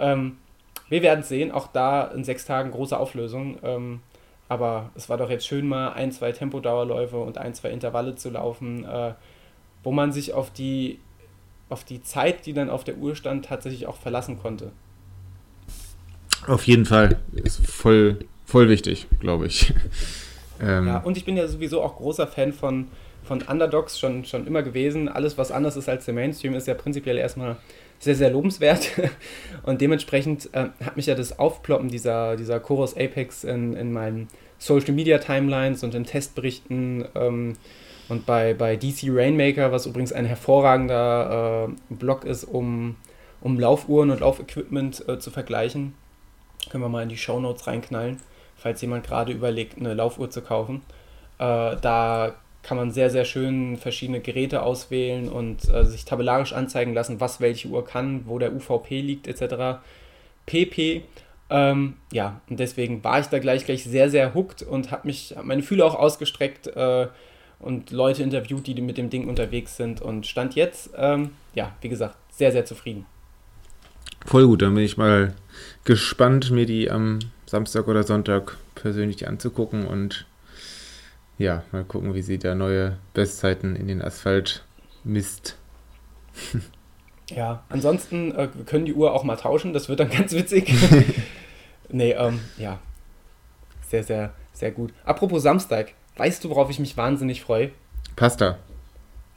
[0.00, 0.38] Ähm,
[0.88, 3.58] wir werden es sehen, auch da in sechs Tagen große Auflösung.
[3.62, 4.00] Ähm,
[4.48, 8.30] aber es war doch jetzt schön, mal ein, zwei Tempodauerläufe und ein, zwei Intervalle zu
[8.30, 9.14] laufen, äh,
[9.82, 10.98] wo man sich auf die,
[11.68, 14.72] auf die Zeit, die dann auf der Uhr stand, tatsächlich auch verlassen konnte.
[16.46, 17.16] Auf jeden Fall.
[17.32, 19.72] Ist voll, voll wichtig, glaube ich.
[20.60, 20.86] ähm.
[20.86, 22.88] Ja, und ich bin ja sowieso auch großer Fan von,
[23.22, 25.08] von Underdogs, schon, schon immer gewesen.
[25.08, 27.56] Alles, was anders ist als der Mainstream, ist ja prinzipiell erstmal
[27.98, 28.90] sehr, sehr lobenswert.
[29.62, 34.28] Und dementsprechend äh, hat mich ja das Aufploppen dieser, dieser Chorus Apex in, in meinen
[34.58, 37.54] Social Media Timelines und in Testberichten ähm,
[38.08, 42.96] und bei, bei DC Rainmaker, was übrigens ein hervorragender äh, Blog ist, um,
[43.40, 45.94] um Laufuhren und Laufequipment äh, zu vergleichen.
[46.70, 48.18] Können wir mal in die Show Notes reinknallen,
[48.56, 50.82] falls jemand gerade überlegt, eine Laufuhr zu kaufen.
[51.38, 52.34] Äh, da
[52.64, 57.40] kann man sehr, sehr schön verschiedene Geräte auswählen und äh, sich tabellarisch anzeigen lassen, was
[57.40, 59.80] welche Uhr kann, wo der UVP liegt etc.
[60.46, 61.02] pp.
[61.50, 65.34] Ähm, ja, und deswegen war ich da gleich gleich sehr, sehr hooked und habe mich,
[65.36, 67.06] hab meine Fühler auch ausgestreckt äh,
[67.60, 71.88] und Leute interviewt, die mit dem Ding unterwegs sind und stand jetzt, ähm, ja, wie
[71.90, 73.06] gesagt, sehr, sehr zufrieden.
[74.24, 75.34] Voll gut, dann bin ich mal
[75.84, 80.26] gespannt, mir die am Samstag oder Sonntag persönlich anzugucken und
[81.38, 84.64] ja, mal gucken, wie sie da neue Bestzeiten in den Asphalt
[85.02, 85.56] misst.
[87.30, 90.72] ja, ansonsten äh, können die Uhr auch mal tauschen, das wird dann ganz witzig.
[91.88, 92.78] nee, ähm, ja,
[93.88, 94.92] sehr, sehr, sehr gut.
[95.04, 97.70] Apropos Samstag, weißt du, worauf ich mich wahnsinnig freue?
[98.16, 98.58] Pasta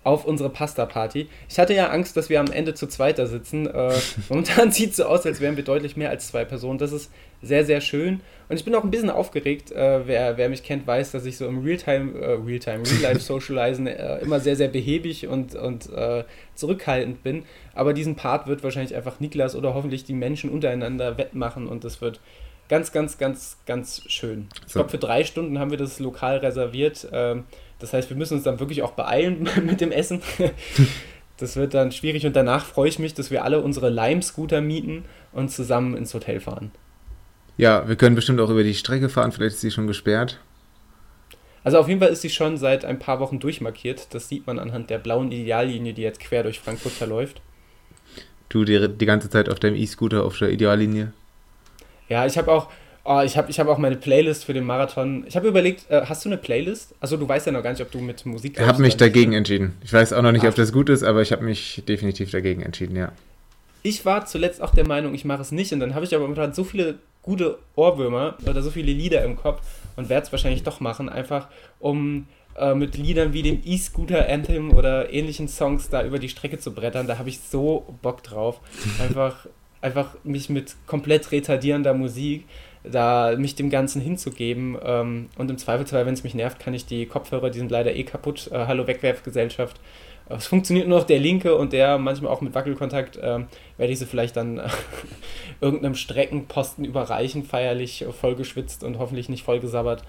[0.07, 1.27] auf unsere Pasta-Party.
[1.49, 3.67] Ich hatte ja Angst, dass wir am Ende zu zweit da sitzen.
[3.67, 3.93] Äh,
[4.29, 6.79] momentan sieht es so aus, als wären wir deutlich mehr als zwei Personen.
[6.79, 7.11] Das ist
[7.41, 8.21] sehr, sehr schön.
[8.49, 9.71] Und ich bin auch ein bisschen aufgeregt.
[9.71, 14.19] Äh, wer, wer mich kennt, weiß, dass ich so im Realtime, äh, Realtime, Real-Life-Socializen äh,
[14.19, 16.23] immer sehr, sehr behäbig und, und äh,
[16.55, 17.43] zurückhaltend bin.
[17.73, 22.01] Aber diesen Part wird wahrscheinlich einfach Niklas oder hoffentlich die Menschen untereinander wettmachen und das
[22.01, 22.19] wird
[22.69, 24.47] ganz, ganz, ganz, ganz schön.
[24.65, 27.07] Ich glaube, für drei Stunden haben wir das Lokal reserviert.
[27.11, 27.45] Ähm,
[27.79, 30.21] das heißt, wir müssen uns dann wirklich auch beeilen mit dem Essen.
[31.39, 35.05] Das wird dann schwierig und danach freue ich mich, dass wir alle unsere Lime-Scooter mieten
[35.31, 36.71] und zusammen ins Hotel fahren.
[37.57, 40.39] Ja, wir können bestimmt auch über die Strecke fahren, vielleicht ist sie schon gesperrt.
[41.63, 44.13] Also auf jeden Fall ist sie schon seit ein paar Wochen durchmarkiert.
[44.13, 47.41] Das sieht man anhand der blauen Ideallinie, die jetzt quer durch Frankfurt verläuft.
[48.47, 51.11] Du die, die ganze Zeit auf deinem E-Scooter auf der Ideallinie?
[52.07, 52.69] Ja, ich habe auch,
[53.09, 55.23] Oh, ich habe ich hab auch meine Playlist für den Marathon.
[55.29, 56.93] Ich habe überlegt, äh, hast du eine Playlist?
[56.99, 58.59] Also du weißt ja noch gar nicht, ob du mit Musik.
[58.59, 59.77] Ich habe mich dagegen entschieden.
[59.81, 60.49] Ich weiß auch noch nicht, Ach.
[60.49, 63.13] ob das gut ist, aber ich habe mich definitiv dagegen entschieden, ja.
[63.81, 66.23] Ich war zuletzt auch der Meinung, ich mache es nicht und dann habe ich aber
[66.25, 66.95] momentan so viele
[67.27, 69.61] gute Ohrwürmer oder so viele Lieder im Kopf
[69.97, 72.25] und werde es wahrscheinlich doch machen, einfach um
[72.57, 76.73] äh, mit Liedern wie dem E-Scooter Anthem oder ähnlichen Songs da über die Strecke zu
[76.73, 77.05] brettern.
[77.05, 78.61] Da habe ich so Bock drauf.
[79.01, 79.45] Einfach,
[79.81, 82.45] einfach mich mit komplett retardierender Musik
[82.89, 84.77] da mich dem Ganzen hinzugeben.
[84.81, 87.93] Ähm, und im Zweifelsfall, wenn es mich nervt, kann ich die Kopfhörer, die sind leider
[87.93, 88.49] eh kaputt.
[88.53, 89.81] Äh, Hallo Wegwerfgesellschaft.
[90.29, 93.17] Es funktioniert nur noch der linke und der manchmal auch mit Wackelkontakt.
[93.17, 93.39] Äh,
[93.77, 94.67] werde ich sie vielleicht dann äh,
[95.61, 100.03] irgendeinem Streckenposten überreichen, feierlich vollgeschwitzt und hoffentlich nicht vollgesabbert.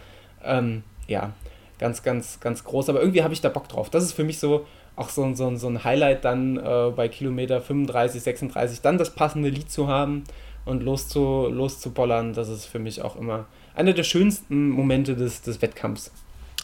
[0.44, 1.32] Ähm, ja,
[1.78, 2.88] ganz, ganz, ganz groß.
[2.88, 3.90] Aber irgendwie habe ich da Bock drauf.
[3.90, 4.66] Das ist für mich so
[4.98, 9.48] auch so, so, so ein Highlight dann äh, bei Kilometer 35, 36, dann das passende
[9.48, 10.24] Lied zu haben
[10.64, 15.62] und loszu, loszubollern, das ist für mich auch immer einer der schönsten Momente des, des
[15.62, 16.10] Wettkampfs.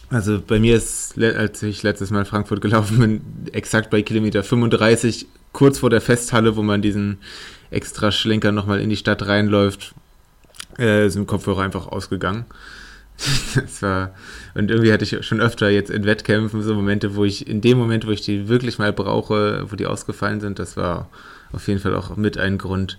[0.09, 3.21] Also bei mir ist, als ich letztes Mal Frankfurt gelaufen bin,
[3.53, 7.17] exakt bei Kilometer 35, kurz vor der Festhalle, wo man diesen
[7.71, 9.93] extra Schlenker nochmal in die Stadt reinläuft,
[10.77, 12.45] äh, sind Kopfhörer einfach ausgegangen.
[13.55, 14.13] das war,
[14.53, 17.77] und irgendwie hatte ich schon öfter jetzt in Wettkämpfen so Momente, wo ich, in dem
[17.77, 21.09] Moment, wo ich die wirklich mal brauche, wo die ausgefallen sind, das war
[21.51, 22.97] auf jeden Fall auch mit ein Grund,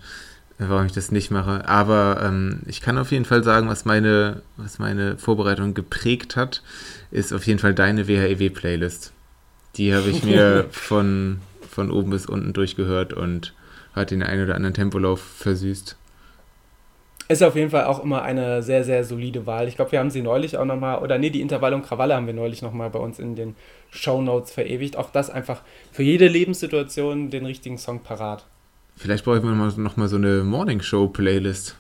[0.59, 1.69] warum ich das nicht mache.
[1.69, 6.63] Aber ähm, ich kann auf jeden Fall sagen, was meine, was meine Vorbereitung geprägt hat,
[7.11, 9.13] ist auf jeden Fall deine WHEW-Playlist.
[9.77, 13.53] Die habe ich mir von, von oben bis unten durchgehört und
[13.95, 15.97] hat den einen oder anderen Tempolauf versüßt.
[17.29, 19.67] Ist auf jeden Fall auch immer eine sehr, sehr solide Wahl.
[19.67, 22.29] Ich glaube, wir haben sie neulich auch nochmal, oder nee, die Intervall und Krawalle haben
[22.29, 23.57] wir neulich nochmal bei uns in den
[23.91, 24.97] Show Notes verewigt.
[24.97, 28.47] Auch das einfach für jede Lebenssituation den richtigen Song parat.
[28.97, 31.77] Vielleicht brauchen wir noch mal so eine Morning Show Playlist.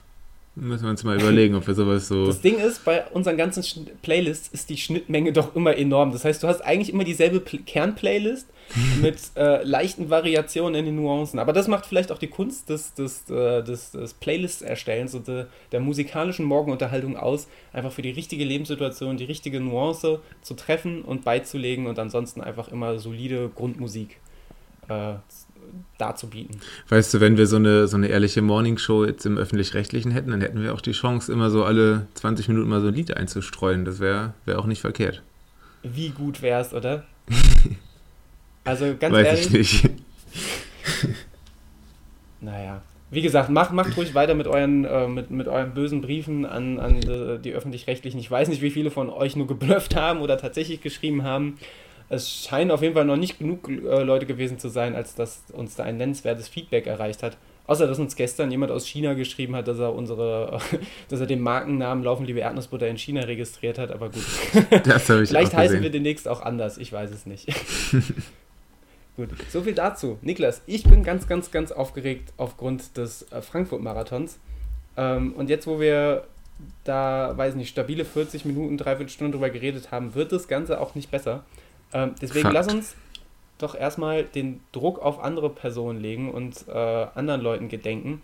[0.58, 2.26] Müssen wir uns mal überlegen, ob wir sowas so.
[2.26, 3.62] Das Ding ist, bei unseren ganzen
[4.00, 6.12] Playlists ist die Schnittmenge doch immer enorm.
[6.12, 8.46] Das heißt, du hast eigentlich immer dieselbe Kernplaylist
[9.02, 11.38] mit äh, leichten Variationen in den Nuancen.
[11.38, 15.44] Aber das macht vielleicht auch die Kunst des, des, äh, des, des Playlist-Erstellens und de,
[15.72, 21.22] der musikalischen Morgenunterhaltung aus, einfach für die richtige Lebenssituation die richtige Nuance zu treffen und
[21.22, 24.20] beizulegen und ansonsten einfach immer solide Grundmusik
[24.88, 25.16] äh,
[25.98, 26.60] darzubieten.
[26.88, 30.40] Weißt du, wenn wir so eine, so eine ehrliche Morningshow jetzt im Öffentlich-Rechtlichen hätten, dann
[30.40, 33.84] hätten wir auch die Chance, immer so alle 20 Minuten mal so ein Lied einzustreuen.
[33.84, 35.22] Das wäre wär auch nicht verkehrt.
[35.82, 37.04] Wie gut wär's, oder?
[38.64, 39.50] also ganz Weiß ehrlich.
[39.50, 39.94] ich nicht.
[42.40, 42.82] naja.
[43.10, 46.80] Wie gesagt, macht, macht ruhig weiter mit euren, äh, mit, mit euren bösen Briefen an,
[46.80, 48.18] an die, die öffentlich-rechtlichen.
[48.18, 51.58] Ich weiß nicht, wie viele von euch nur geblufft haben oder tatsächlich geschrieben haben
[52.08, 55.42] es scheinen auf jeden Fall noch nicht genug äh, Leute gewesen zu sein, als dass
[55.52, 57.36] uns da ein nennenswertes Feedback erreicht hat.
[57.66, 60.60] Außer dass uns gestern jemand aus China geschrieben hat, dass er unsere,
[61.08, 64.22] dass er den Markennamen Laufen liebe Erdnussbutter in China registriert hat, aber gut.
[64.84, 67.48] Das habe ich Vielleicht auch heißen wir demnächst auch anders, ich weiß es nicht.
[69.16, 70.18] gut, so viel dazu.
[70.22, 74.38] Niklas, ich bin ganz, ganz, ganz aufgeregt aufgrund des äh, Frankfurt-Marathons.
[74.96, 76.24] Ähm, und jetzt, wo wir
[76.84, 80.94] da, weiß nicht, stabile 40 Minuten, dreiviertel Stunde drüber geredet haben, wird das Ganze auch
[80.94, 81.44] nicht besser.
[81.92, 82.54] Ähm, deswegen Fakt.
[82.54, 82.96] lass uns
[83.58, 88.20] doch erstmal den Druck auf andere Personen legen und äh, anderen Leuten gedenken.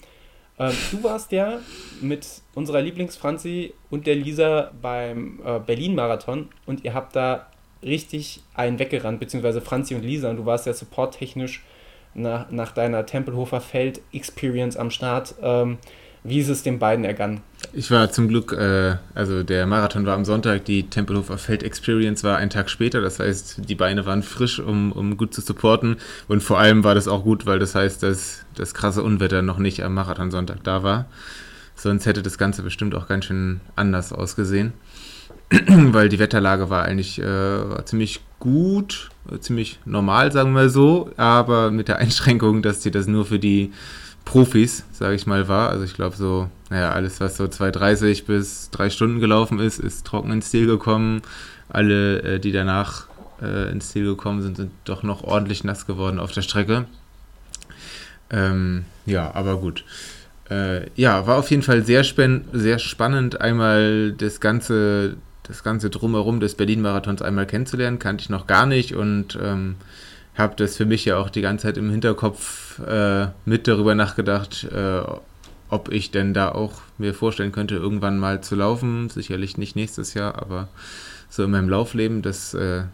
[0.58, 1.58] Ähm, du warst ja
[2.00, 7.46] mit unserer Lieblingsfranzi und der Lisa beim äh, Berlin-Marathon und ihr habt da
[7.82, 11.64] richtig einen weggerannt, beziehungsweise Franzi und Lisa und du warst ja supporttechnisch
[12.14, 15.34] nach, nach deiner Tempelhofer Feld-Experience am Start.
[15.42, 15.78] Ähm,
[16.24, 17.40] wie ist es den beiden ergangen?
[17.72, 22.22] Ich war zum Glück, äh, also der Marathon war am Sonntag, die Tempelhofer Feld Experience
[22.22, 23.00] war einen Tag später.
[23.00, 25.96] Das heißt, die Beine waren frisch, um, um gut zu supporten.
[26.28, 29.58] Und vor allem war das auch gut, weil das heißt, dass das krasse Unwetter noch
[29.58, 31.06] nicht am Marathonsonntag da war.
[31.74, 34.72] Sonst hätte das Ganze bestimmt auch ganz schön anders ausgesehen.
[35.68, 39.10] weil die Wetterlage war eigentlich äh, war ziemlich gut,
[39.40, 43.72] ziemlich normal, sagen wir so, aber mit der Einschränkung, dass sie das nur für die
[44.24, 45.70] Profis, sage ich mal, war.
[45.70, 50.06] Also ich glaube so, naja, alles, was so 2,30 bis 3 Stunden gelaufen ist, ist
[50.06, 51.22] trocken ins Ziel gekommen.
[51.68, 53.06] Alle, äh, die danach
[53.40, 56.86] äh, ins Ziel gekommen sind, sind doch noch ordentlich nass geworden auf der Strecke.
[58.30, 59.84] Ähm, ja, aber gut.
[60.50, 66.40] Äh, ja, war auf jeden Fall sehr, sehr spannend, einmal das ganze, das ganze Drumherum
[66.40, 67.98] des Berlin-Marathons einmal kennenzulernen.
[67.98, 69.76] Kannte ich noch gar nicht und ähm,
[70.34, 74.64] habe das für mich ja auch die ganze Zeit im Hinterkopf äh, mit darüber nachgedacht,
[74.64, 75.02] äh,
[75.68, 79.08] ob ich denn da auch mir vorstellen könnte, irgendwann mal zu laufen.
[79.10, 80.68] Sicherlich nicht nächstes Jahr, aber
[81.28, 82.84] so in meinem Laufleben, dass äh,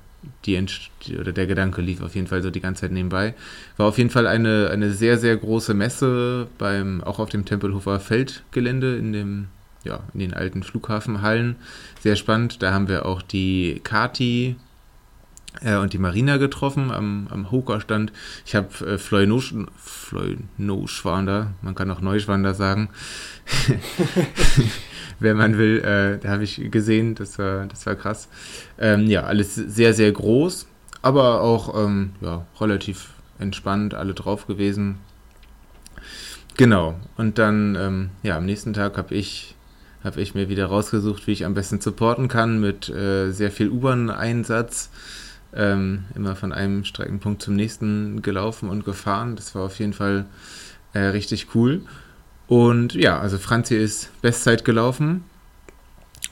[0.45, 0.66] die
[1.18, 3.34] oder der Gedanke lief auf jeden Fall so die ganze Zeit nebenbei.
[3.76, 8.01] War auf jeden Fall eine, eine sehr, sehr große Messe beim, auch auf dem Tempelhofer
[8.01, 9.47] Feldgelände in dem,
[9.84, 11.57] ja, in den alten Flughafenhallen.
[12.01, 12.62] Sehr spannend.
[12.62, 14.57] Da haben wir auch die Kati
[15.76, 18.12] und die Marina getroffen am, am Hoka-Stand.
[18.46, 22.90] Ich habe äh, Fleunoschwander, man kann auch Neuschwander sagen,
[25.18, 25.80] wenn man will.
[25.80, 28.28] Äh, da habe ich gesehen, das war, das war krass.
[28.78, 30.66] Ähm, ja, alles sehr, sehr groß,
[31.03, 34.99] aber auch ähm, ja, relativ entspannt, alle drauf gewesen.
[36.57, 39.55] Genau, und dann, ähm, ja, am nächsten Tag habe ich
[40.05, 43.68] habe ich mir wieder rausgesucht, wie ich am besten supporten kann mit äh, sehr viel
[43.68, 44.90] U-Bahn-Einsatz
[45.55, 49.36] ähm, immer von einem Streckenpunkt zum nächsten gelaufen und gefahren.
[49.36, 50.26] Das war auf jeden Fall
[50.92, 51.82] äh, richtig cool.
[52.46, 55.24] Und ja, also Franzi ist Bestzeit gelaufen.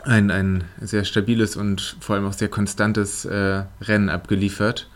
[0.03, 4.89] Ein, ein sehr stabiles und vor allem auch sehr konstantes äh, Rennen abgeliefert.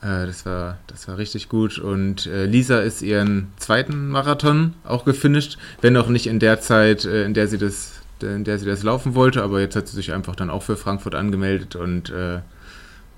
[0.00, 1.78] Äh, das, war, das war richtig gut.
[1.78, 7.04] Und äh, Lisa ist ihren zweiten Marathon auch gefinisht, wenn auch nicht in der Zeit,
[7.04, 9.94] äh, in der sie das in der sie das laufen wollte, aber jetzt hat sie
[9.94, 12.40] sich einfach dann auch für Frankfurt angemeldet und äh,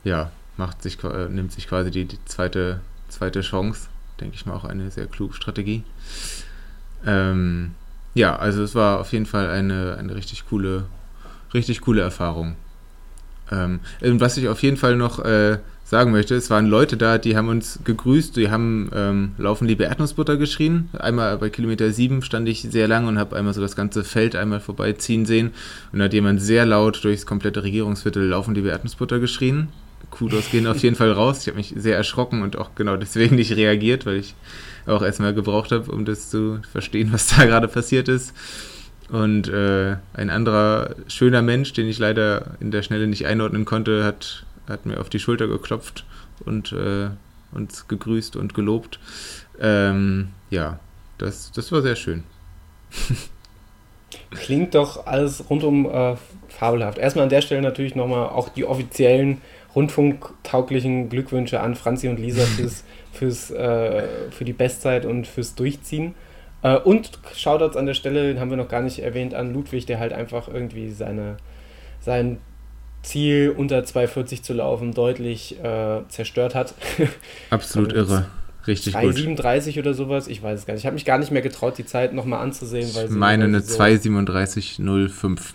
[0.04, 3.88] ja, macht sich, äh, nimmt sich quasi die, die, zweite, zweite Chance.
[4.20, 5.84] Denke ich mal auch eine sehr kluge Strategie.
[7.06, 7.72] Ähm,
[8.14, 10.84] ja, also es war auf jeden Fall eine, eine richtig coole,
[11.54, 12.56] richtig coole Erfahrung.
[13.50, 17.36] Ähm, was ich auf jeden Fall noch äh, sagen möchte, es waren Leute da, die
[17.36, 20.88] haben uns gegrüßt, die haben ähm, Laufen liebe Erdnussbutter geschrien.
[20.96, 24.36] Einmal bei Kilometer 7 stand ich sehr lang und habe einmal so das ganze Feld
[24.36, 25.50] einmal vorbeiziehen sehen
[25.92, 29.68] und da hat jemand sehr laut durchs komplette Regierungsviertel Laufen liebe Erdnussbutter geschrien.
[30.10, 31.40] Kudos gehen auf jeden Fall raus.
[31.42, 34.34] Ich habe mich sehr erschrocken und auch genau deswegen nicht reagiert, weil ich
[34.86, 38.34] auch erstmal gebraucht habe, um das zu verstehen, was da gerade passiert ist.
[39.10, 44.04] Und äh, ein anderer schöner Mensch, den ich leider in der Schnelle nicht einordnen konnte,
[44.04, 46.04] hat, hat mir auf die Schulter geklopft
[46.44, 47.10] und äh,
[47.52, 49.00] uns gegrüßt und gelobt.
[49.60, 50.78] Ähm, ja,
[51.18, 52.22] das, das war sehr schön.
[54.30, 56.16] Klingt doch alles rundum äh,
[56.48, 56.98] fabelhaft.
[56.98, 59.40] Erstmal an der Stelle natürlich nochmal auch die offiziellen
[59.74, 66.14] rundfunktauglichen Glückwünsche an Franzi und Lisa fürs, fürs, äh, für die Bestzeit und fürs Durchziehen.
[66.62, 69.86] Äh, und Shoutouts an der Stelle, den haben wir noch gar nicht erwähnt, an Ludwig,
[69.86, 71.36] der halt einfach irgendwie seine,
[72.00, 72.38] sein
[73.02, 76.74] Ziel unter 2,40 zu laufen deutlich äh, zerstört hat.
[77.50, 78.26] Absolut irre.
[78.66, 79.14] Richtig 3, gut.
[79.14, 80.82] 37 oder sowas, ich weiß es gar nicht.
[80.82, 82.94] Ich habe mich gar nicht mehr getraut, die Zeit nochmal anzusehen.
[82.94, 85.54] Weil ich meine eine so 2,37,05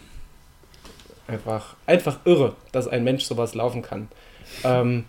[1.28, 4.08] einfach, einfach irre, dass ein Mensch sowas laufen kann.
[4.64, 5.06] Ähm,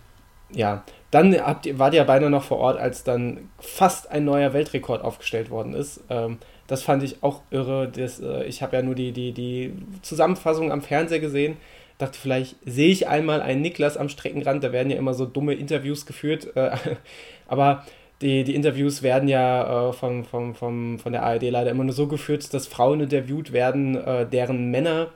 [0.51, 4.53] ja, dann habt ihr, wart ihr beinahe noch vor Ort, als dann fast ein neuer
[4.53, 6.01] Weltrekord aufgestellt worden ist.
[6.09, 6.37] Ähm,
[6.67, 7.89] das fand ich auch irre.
[7.89, 11.57] Das, äh, ich habe ja nur die, die, die Zusammenfassung am Fernseher gesehen.
[11.97, 14.63] Dachte, vielleicht sehe ich einmal einen Niklas am Streckenrand.
[14.63, 16.55] Da werden ja immer so dumme Interviews geführt.
[16.55, 16.71] Äh,
[17.47, 17.85] aber
[18.21, 21.93] die, die Interviews werden ja äh, von, von, von, von der ARD leider immer nur
[21.93, 25.07] so geführt, dass Frauen interviewt werden, äh, deren Männer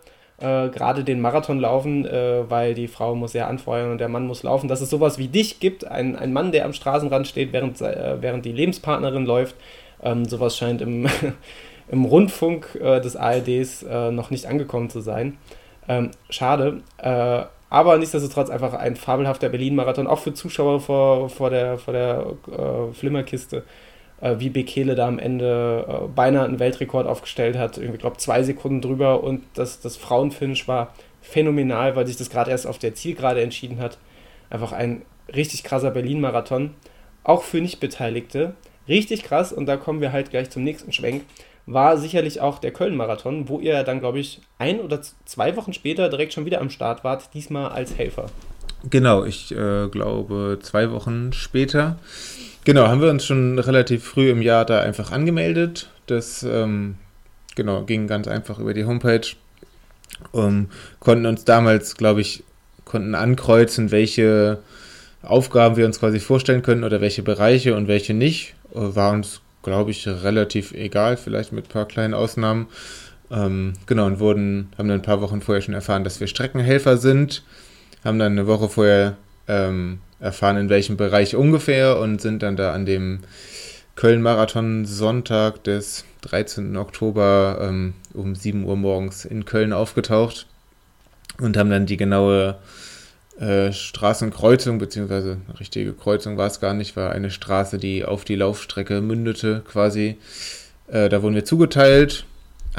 [0.42, 4.28] äh, gerade den Marathon laufen, äh, weil die Frau muss ja anfeuern und der Mann
[4.28, 7.54] muss laufen, dass es sowas wie dich gibt, ein, ein Mann, der am Straßenrand steht,
[7.54, 9.56] während, äh, während die Lebenspartnerin läuft.
[10.04, 11.08] Ähm, sowas scheint im,
[11.92, 15.38] im Rundfunk äh, des ARDs äh, noch nicht angekommen zu sein.
[15.88, 16.82] Ähm, schade.
[17.70, 22.26] Aber nichtsdestotrotz einfach ein fabelhafter Berlin-Marathon, auch für Zuschauer vor, vor der, vor der
[22.94, 23.64] Flimmerkiste.
[24.22, 27.78] Äh, wie Bekele da am Ende äh, beinahe einen Weltrekord aufgestellt hat.
[27.78, 32.52] Ich glaube, zwei Sekunden drüber und das, das Frauenfinish war phänomenal, weil sich das gerade
[32.52, 33.98] erst auf der Zielgerade entschieden hat.
[34.50, 35.04] Einfach ein
[35.34, 36.72] richtig krasser Berlin-Marathon.
[37.24, 38.54] Auch für Nichtbeteiligte.
[38.88, 41.24] Richtig krass und da kommen wir halt gleich zum nächsten Schwenk.
[41.68, 46.10] War sicherlich auch der Köln-Marathon, wo ihr dann, glaube ich, ein oder zwei Wochen später
[46.10, 48.26] direkt schon wieder am Start wart, diesmal als Helfer.
[48.90, 52.00] Genau, ich äh, glaube zwei Wochen später.
[52.64, 55.90] Genau, haben wir uns schon relativ früh im Jahr da einfach angemeldet.
[56.06, 56.96] Das ähm,
[57.56, 59.28] genau, ging ganz einfach über die Homepage.
[60.32, 62.44] Um, konnten uns damals, glaube ich,
[62.86, 64.60] konnten ankreuzen, welche
[65.24, 68.54] Aufgaben wir uns quasi vorstellen können oder welche Bereiche und welche nicht.
[68.76, 72.68] Äh, war uns, glaube ich, relativ egal, vielleicht mit ein paar kleinen Ausnahmen.
[73.32, 76.98] Ähm, genau, und wurden, haben dann ein paar Wochen vorher schon erfahren, dass wir Streckenhelfer
[76.98, 77.44] sind.
[78.04, 82.74] Haben dann eine Woche vorher ähm, erfahren, in welchem Bereich ungefähr und sind dann da
[82.74, 83.20] an dem
[83.96, 86.78] Köln-Marathon Sonntag des 13.
[86.78, 90.46] Oktober ähm, um 7 Uhr morgens in Köln aufgetaucht
[91.40, 92.58] und haben dann die genaue
[93.40, 98.36] äh, Straßenkreuzung, beziehungsweise richtige Kreuzung war es gar nicht, war eine Straße, die auf die
[98.36, 100.18] Laufstrecke mündete quasi.
[100.88, 102.26] Äh, da wurden wir zugeteilt,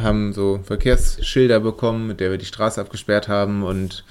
[0.01, 4.05] haben so Verkehrsschilder bekommen, mit der wir die Straße abgesperrt haben und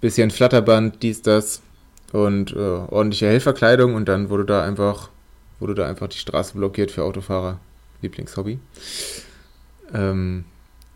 [0.00, 1.62] bisschen Flatterband, dies, das
[2.14, 5.10] und äh, ordentliche Helferkleidung und dann wurde da einfach
[5.58, 7.58] wurde da einfach die Straße blockiert für Autofahrer.
[8.02, 8.58] Lieblingshobby.
[9.92, 10.44] Ähm,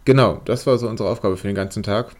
[0.04, 2.12] genau, das war so unsere Aufgabe für den ganzen Tag.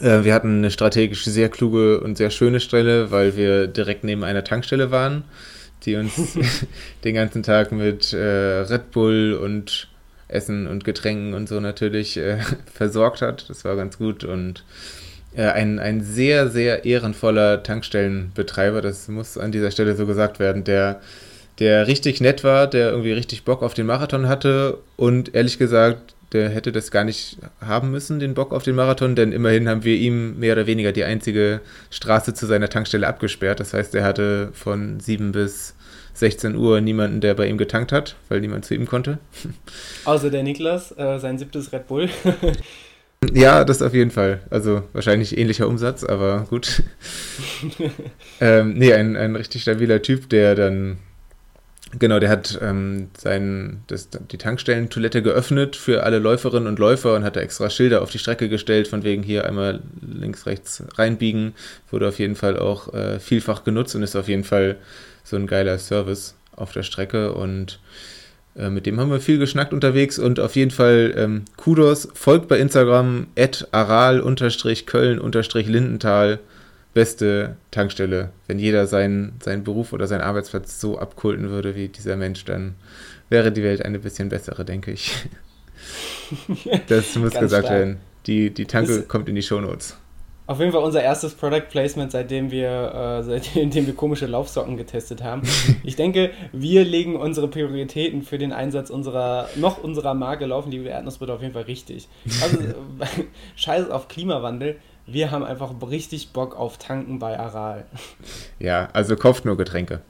[0.00, 4.24] Äh, wir hatten eine strategisch sehr kluge und sehr schöne Stelle, weil wir direkt neben
[4.24, 5.24] einer Tankstelle waren,
[5.84, 6.14] die uns
[7.04, 9.88] den ganzen Tag mit äh, Red Bull und
[10.28, 12.38] Essen und Getränken und so natürlich äh,
[12.72, 13.50] versorgt hat.
[13.50, 14.64] Das war ganz gut und
[15.46, 21.00] ein, ein sehr, sehr ehrenvoller Tankstellenbetreiber, das muss an dieser Stelle so gesagt werden, der,
[21.58, 26.14] der richtig nett war, der irgendwie richtig Bock auf den Marathon hatte und ehrlich gesagt,
[26.32, 29.84] der hätte das gar nicht haben müssen, den Bock auf den Marathon, denn immerhin haben
[29.84, 31.60] wir ihm mehr oder weniger die einzige
[31.90, 33.60] Straße zu seiner Tankstelle abgesperrt.
[33.60, 35.74] Das heißt, er hatte von 7 bis
[36.14, 39.18] 16 Uhr niemanden, der bei ihm getankt hat, weil niemand zu ihm konnte.
[40.04, 42.10] Außer der Niklas, äh, sein siebtes Red Bull.
[43.32, 44.40] Ja, das auf jeden Fall.
[44.48, 46.82] Also wahrscheinlich ähnlicher Umsatz, aber gut.
[48.40, 50.98] ähm, nee, ein, ein richtig stabiler Typ, der dann,
[51.98, 57.24] genau, der hat ähm, sein, das, die Tankstellentoilette geöffnet für alle Läuferinnen und Läufer und
[57.24, 61.54] hat da extra Schilder auf die Strecke gestellt, von wegen hier einmal links, rechts reinbiegen.
[61.90, 64.76] Wurde auf jeden Fall auch äh, vielfach genutzt und ist auf jeden Fall
[65.24, 67.80] so ein geiler Service auf der Strecke und
[68.58, 72.08] äh, mit dem haben wir viel geschnackt unterwegs und auf jeden Fall ähm, Kudos.
[72.12, 76.40] Folgt bei Instagram at aral-köln-lindenthal.
[76.94, 78.30] Beste Tankstelle.
[78.48, 82.74] Wenn jeder seinen, seinen Beruf oder seinen Arbeitsplatz so abkulten würde wie dieser Mensch, dann
[83.28, 85.14] wäre die Welt eine bisschen bessere, denke ich.
[86.88, 87.78] das muss gesagt stark.
[87.78, 87.98] werden.
[88.26, 89.96] Die, die Tanke das kommt in die Shownotes.
[90.48, 95.22] Auf jeden Fall unser erstes Product Placement, seitdem wir, äh, seitdem wir komische Laufsocken getestet
[95.22, 95.42] haben.
[95.84, 100.82] ich denke, wir legen unsere Prioritäten für den Einsatz unserer, noch unserer Marke Laufen die
[100.82, 102.08] Erdnussbutter auf jeden Fall richtig.
[102.42, 102.58] Also,
[103.56, 104.78] scheiß auf Klimawandel.
[105.06, 107.84] Wir haben einfach richtig Bock auf Tanken bei Aral.
[108.58, 110.00] Ja, also kauft nur Getränke.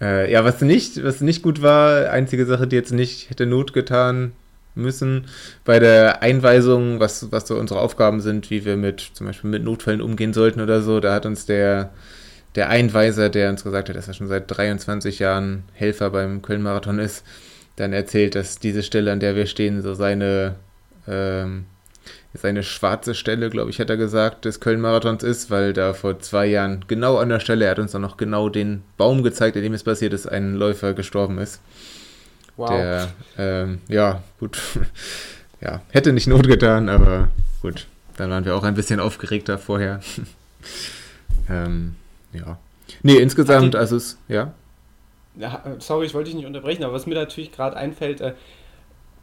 [0.00, 3.72] äh, ja, was nicht, was nicht gut war, einzige Sache, die jetzt nicht hätte Not
[3.72, 4.34] getan,
[4.76, 5.26] müssen
[5.64, 9.64] bei der Einweisung, was, was so unsere Aufgaben sind, wie wir mit zum Beispiel mit
[9.64, 11.00] Notfällen umgehen sollten oder so.
[11.00, 11.90] Da hat uns der,
[12.54, 16.98] der Einweiser, der uns gesagt hat, dass er schon seit 23 Jahren Helfer beim Köln-Marathon
[16.98, 17.24] ist,
[17.76, 20.56] dann erzählt, dass diese Stelle, an der wir stehen, so seine,
[21.08, 21.64] ähm,
[22.34, 26.46] seine schwarze Stelle, glaube ich, hat er gesagt, des Köln-Marathons ist, weil da vor zwei
[26.46, 29.62] Jahren genau an der Stelle, er hat uns dann noch genau den Baum gezeigt, in
[29.62, 31.60] dem es passiert ist, ein Läufer gestorben ist.
[32.56, 32.70] Wow.
[32.70, 34.58] Der, ähm, ja, gut.
[35.60, 37.28] ja, hätte nicht Not getan, aber
[37.62, 37.86] gut.
[38.16, 40.00] Dann waren wir auch ein bisschen aufgeregter vorher.
[41.50, 41.96] ähm,
[42.32, 42.58] ja.
[43.02, 44.54] Nee, insgesamt, die, also es, ja.
[45.36, 45.62] ja.
[45.78, 48.32] Sorry, ich wollte dich nicht unterbrechen, aber was mir natürlich gerade einfällt, äh,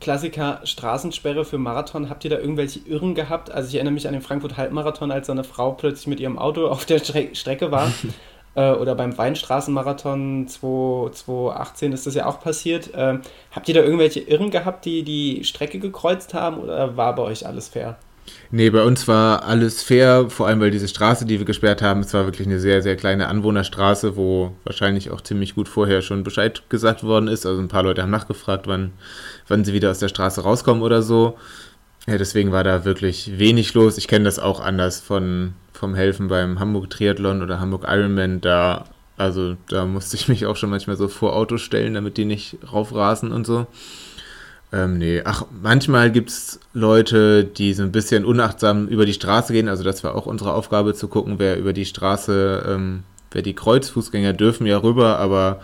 [0.03, 2.09] Klassiker Straßensperre für Marathon.
[2.09, 3.49] Habt ihr da irgendwelche Irren gehabt?
[3.49, 6.67] Also ich erinnere mich an den Frankfurt Halbmarathon, als eine Frau plötzlich mit ihrem Auto
[6.67, 7.89] auf der Stre Strecke war
[8.55, 12.93] äh, oder beim Weinstraßenmarathon 2018 ist das ja auch passiert.
[12.93, 13.19] Äh,
[13.51, 17.45] habt ihr da irgendwelche Irren gehabt, die die Strecke gekreuzt haben oder war bei euch
[17.45, 17.97] alles fair?
[18.51, 22.01] Nee, bei uns war alles fair, vor allem weil diese Straße, die wir gesperrt haben,
[22.01, 26.23] es war wirklich eine sehr, sehr kleine Anwohnerstraße, wo wahrscheinlich auch ziemlich gut vorher schon
[26.23, 27.45] Bescheid gesagt worden ist.
[27.45, 28.93] Also ein paar Leute haben nachgefragt, wann,
[29.47, 31.37] wann sie wieder aus der Straße rauskommen oder so.
[32.07, 33.97] Ja, deswegen war da wirklich wenig los.
[33.97, 38.39] Ich kenne das auch anders von, vom Helfen beim Hamburg Triathlon oder Hamburg Ironman.
[38.39, 38.85] Da
[39.17, 42.57] Also da musste ich mich auch schon manchmal so vor Autos stellen, damit die nicht
[42.71, 43.67] raufrasen und so.
[44.71, 49.51] Ähm, nee, ach, manchmal gibt es Leute, die so ein bisschen unachtsam über die Straße
[49.51, 49.67] gehen.
[49.67, 53.53] Also das war auch unsere Aufgabe zu gucken, wer über die Straße, ähm, wer die
[53.53, 55.59] Kreuzfußgänger dürfen ja rüber, aber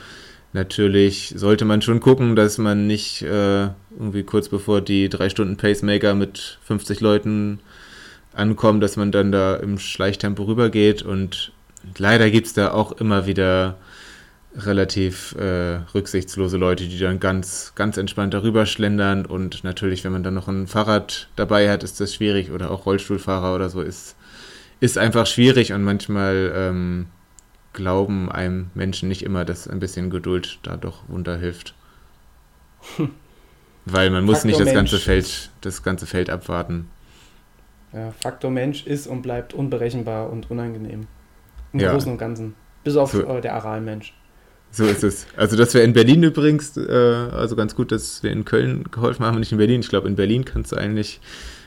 [0.51, 5.55] natürlich sollte man schon gucken, dass man nicht äh, irgendwie kurz bevor die drei Stunden
[5.55, 7.61] Pacemaker mit 50 Leuten
[8.33, 11.51] ankommen, dass man dann da im Schleichtempo rübergeht und
[11.97, 13.77] leider gibt es da auch immer wieder
[14.55, 20.23] relativ äh, rücksichtslose Leute, die dann ganz, ganz entspannt darüber schlendern und natürlich, wenn man
[20.23, 24.15] dann noch ein Fahrrad dabei hat, ist das schwierig oder auch Rollstuhlfahrer oder so ist,
[24.79, 27.07] ist einfach schwierig und manchmal ähm,
[27.73, 31.75] glauben einem Menschen nicht immer, dass ein bisschen Geduld da doch hilft.
[33.85, 36.89] Weil man muss Faktor nicht das ganze Feld, das ganze Feld abwarten.
[37.93, 41.07] Ja, Faktor Mensch ist und bleibt unberechenbar und unangenehm.
[41.73, 41.91] Im ja.
[41.91, 42.55] Großen und Ganzen.
[42.83, 43.23] Bis auf so.
[43.23, 44.13] äh, der Aralmensch.
[44.71, 45.25] So ist es.
[45.35, 49.25] Also, dass wir in Berlin übrigens, äh, also ganz gut, dass wir in Köln geholfen
[49.25, 49.79] haben, nicht in Berlin.
[49.81, 51.19] Ich glaube, in Berlin kannst du eigentlich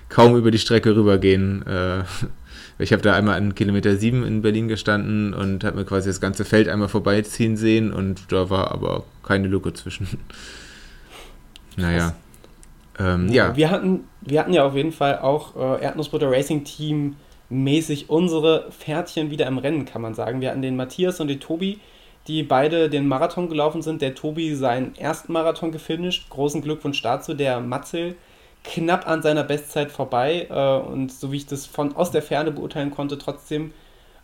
[0.08, 1.66] kaum über die Strecke rübergehen.
[1.66, 2.04] Äh,
[2.78, 6.20] ich habe da einmal an Kilometer 7 in Berlin gestanden und habe mir quasi das
[6.20, 10.06] ganze Feld einmal vorbeiziehen sehen und da war aber keine Lücke zwischen.
[11.74, 12.14] Naja.
[12.98, 13.56] Ähm, ja.
[13.56, 17.16] Wir hatten, wir hatten ja auf jeden Fall auch äh, Erdnussbutter Racing Team
[17.48, 20.40] mäßig unsere Pferdchen wieder im Rennen, kann man sagen.
[20.40, 21.80] Wir hatten den Matthias und den Tobi,
[22.26, 24.00] die beide den Marathon gelaufen sind.
[24.00, 26.30] Der Tobi seinen ersten Marathon gefinisht.
[26.30, 27.34] Großen Glückwunsch dazu.
[27.34, 28.16] Der Matzel
[28.64, 32.52] knapp an seiner Bestzeit vorbei äh, und so wie ich das von aus der Ferne
[32.52, 33.72] beurteilen konnte, trotzdem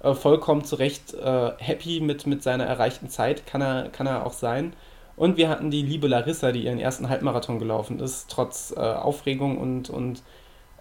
[0.03, 3.47] äh, vollkommen zu Recht äh, happy mit, mit seiner erreichten Zeit.
[3.47, 4.75] Kann er, kann er auch sein.
[5.19, 8.31] Und wir hatten die liebe Larissa, die ihren ersten Halbmarathon gelaufen ist.
[8.31, 10.23] Trotz äh, Aufregung und, und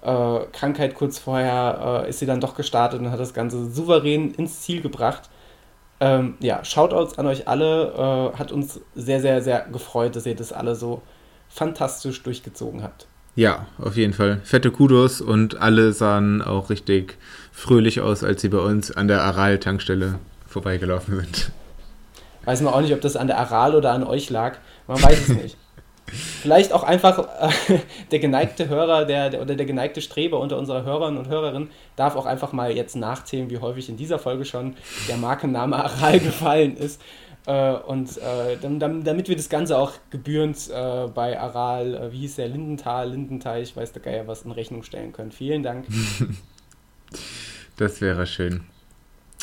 [0.04, 4.36] äh, Krankheit kurz vorher äh, ist sie dann doch gestartet und hat das Ganze souverän
[4.36, 5.30] ins Ziel gebracht.
[6.00, 8.32] Ähm, ja, Shoutouts an euch alle.
[8.36, 11.02] Äh, hat uns sehr, sehr, sehr gefreut, dass ihr das alle so
[11.50, 13.08] fantastisch durchgezogen habt.
[13.36, 14.42] Ja, auf jeden Fall.
[14.44, 17.18] Fette Kudos und alle sahen auch richtig
[17.52, 21.52] fröhlich aus, als sie bei uns an der Aral-Tankstelle vorbeigelaufen sind.
[22.48, 24.58] Weiß man auch nicht, ob das an der Aral oder an euch lag.
[24.88, 25.58] Man weiß es nicht.
[26.42, 27.80] Vielleicht auch einfach äh,
[28.12, 32.16] der geneigte Hörer der, der, oder der geneigte Streber unter unserer Hörern und Hörerinnen darf
[32.16, 34.78] auch einfach mal jetzt nachzählen, wie häufig in dieser Folge schon
[35.10, 37.02] der Markenname Aral gefallen ist.
[37.48, 42.20] Äh, und äh, dann, damit wir das Ganze auch gebührend äh, bei Aral, äh, wie
[42.20, 45.34] hieß der, Lindenthal, Lindenteich, weiß der Geier was, in Rechnung stellen können.
[45.34, 45.86] Vielen Dank.
[47.78, 48.64] Das wäre schön.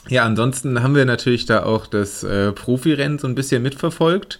[0.08, 4.38] Ja, ansonsten haben wir natürlich da auch das äh, Profirennen so ein bisschen mitverfolgt.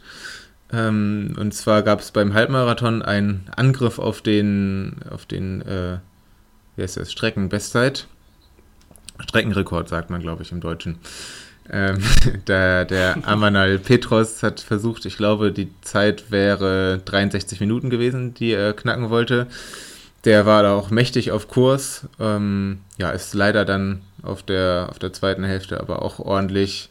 [0.72, 5.98] Ähm, und zwar gab es beim Halbmarathon einen Angriff auf den, auf den, äh,
[6.76, 8.06] wie heißt das, Streckenbestzeit.
[9.20, 10.98] Streckenrekord, sagt man, glaube ich, im Deutschen.
[11.70, 11.98] Ähm,
[12.46, 18.52] der, der Amanal Petros hat versucht, ich glaube, die Zeit wäre 63 Minuten gewesen, die
[18.52, 19.46] er knacken wollte.
[20.24, 22.06] Der war da auch mächtig auf Kurs.
[22.18, 26.90] Ähm, ja, ist leider dann auf der, auf der zweiten Hälfte aber auch ordentlich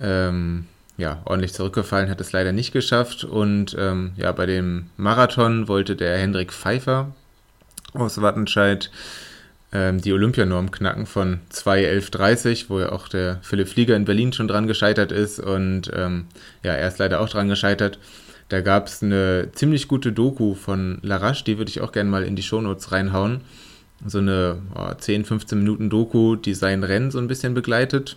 [0.00, 0.66] ähm,
[0.98, 3.24] ja, ordentlich zurückgefallen, hat es leider nicht geschafft.
[3.24, 7.12] Und ähm, ja, bei dem Marathon wollte der Hendrik Pfeiffer
[7.94, 8.90] aus Wattenscheid
[9.72, 14.48] ähm, die Olympianorm knacken von 2.11.30, wo ja auch der Philipp Flieger in Berlin schon
[14.48, 15.38] dran gescheitert ist.
[15.38, 16.26] Und ähm,
[16.64, 18.00] ja, er ist leider auch dran gescheitert.
[18.48, 22.24] Da gab es eine ziemlich gute Doku von Larache, die würde ich auch gerne mal
[22.24, 23.42] in die Shownotes reinhauen.
[24.06, 28.16] So eine oh, 10, 15 Minuten Doku, die sein Rennen so ein bisschen begleitet.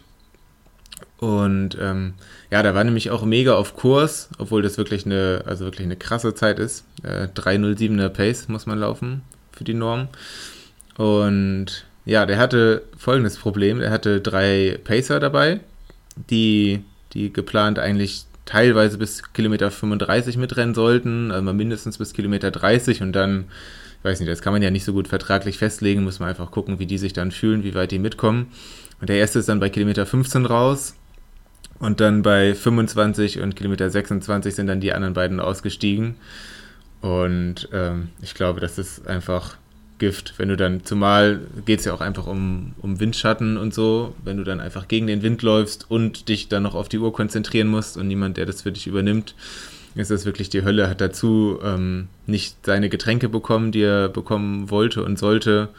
[1.18, 2.14] Und ähm,
[2.50, 5.96] ja, da war nämlich auch mega auf Kurs, obwohl das wirklich eine, also wirklich eine
[5.96, 6.84] krasse Zeit ist.
[7.04, 9.22] Äh, 307er Pace muss man laufen
[9.52, 10.08] für die Norm.
[10.98, 13.82] Und ja, der hatte folgendes Problem.
[13.82, 15.60] Er hatte drei Pacer dabei,
[16.30, 23.02] die, die geplant eigentlich teilweise bis Kilometer 35 mitrennen sollten, also mindestens bis Kilometer 30
[23.02, 23.46] und dann,
[24.04, 26.80] weiß nicht, das kann man ja nicht so gut vertraglich festlegen, muss man einfach gucken,
[26.80, 28.48] wie die sich dann fühlen, wie weit die mitkommen.
[29.00, 30.96] Und der erste ist dann bei Kilometer 15 raus
[31.80, 36.16] und dann bei 25 und Kilometer 26 sind dann die anderen beiden ausgestiegen.
[37.02, 39.58] Und ähm, ich glaube, das ist einfach
[39.98, 40.36] Gift.
[40.38, 44.38] Wenn du dann, zumal geht es ja auch einfach um, um Windschatten und so, wenn
[44.38, 47.68] du dann einfach gegen den Wind läufst und dich dann noch auf die Uhr konzentrieren
[47.68, 49.36] musst und niemand, der das für dich übernimmt,
[49.96, 50.90] ist das wirklich die Hölle.
[50.90, 55.70] Hat dazu ähm, nicht seine Getränke bekommen, die er bekommen wollte und sollte.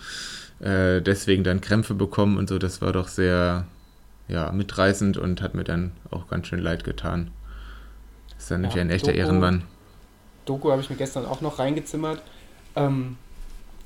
[0.61, 2.59] Äh, deswegen dann Krämpfe bekommen und so.
[2.59, 3.67] Das war doch sehr,
[4.29, 7.31] ja, mitreißend und hat mir dann auch ganz schön leid getan.
[8.39, 9.63] Ist dann ja, nämlich ein echter Doku, Ehrenmann.
[10.45, 12.21] Doku habe ich mir gestern auch noch reingezimmert.
[12.77, 13.17] Ähm,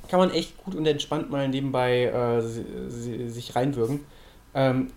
[0.08, 4.00] kann man echt gut und entspannt mal nebenbei äh, sich reinwürgen.
[4.54, 4.88] Ähm,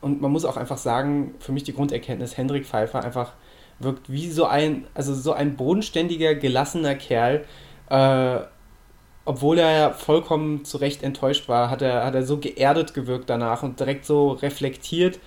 [0.00, 3.32] und man muss auch einfach sagen, für mich die Grunderkenntnis, Hendrik Pfeiffer einfach
[3.80, 7.44] wirkt wie so ein, also so ein bodenständiger, gelassener Kerl.
[7.88, 8.40] Äh,
[9.24, 13.28] obwohl er ja vollkommen zu Recht enttäuscht war, hat er, hat er so geerdet gewirkt
[13.28, 15.18] danach und direkt so reflektiert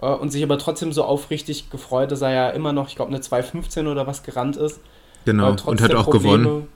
[0.00, 3.12] äh, und sich aber trotzdem so aufrichtig gefreut, dass er ja immer noch, ich glaube,
[3.12, 4.80] eine 2,15 oder was gerannt ist.
[5.24, 6.68] Genau, und hat auch Probleme, gewonnen.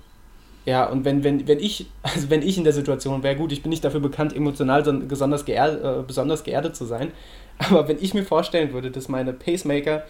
[0.66, 3.62] Ja, und wenn, wenn, wenn ich, also wenn ich in der Situation wäre, gut, ich
[3.62, 7.12] bin nicht dafür bekannt, emotional besonders, geerd, äh, besonders geerdet zu sein,
[7.58, 10.04] aber wenn ich mir vorstellen würde, dass meine Pacemaker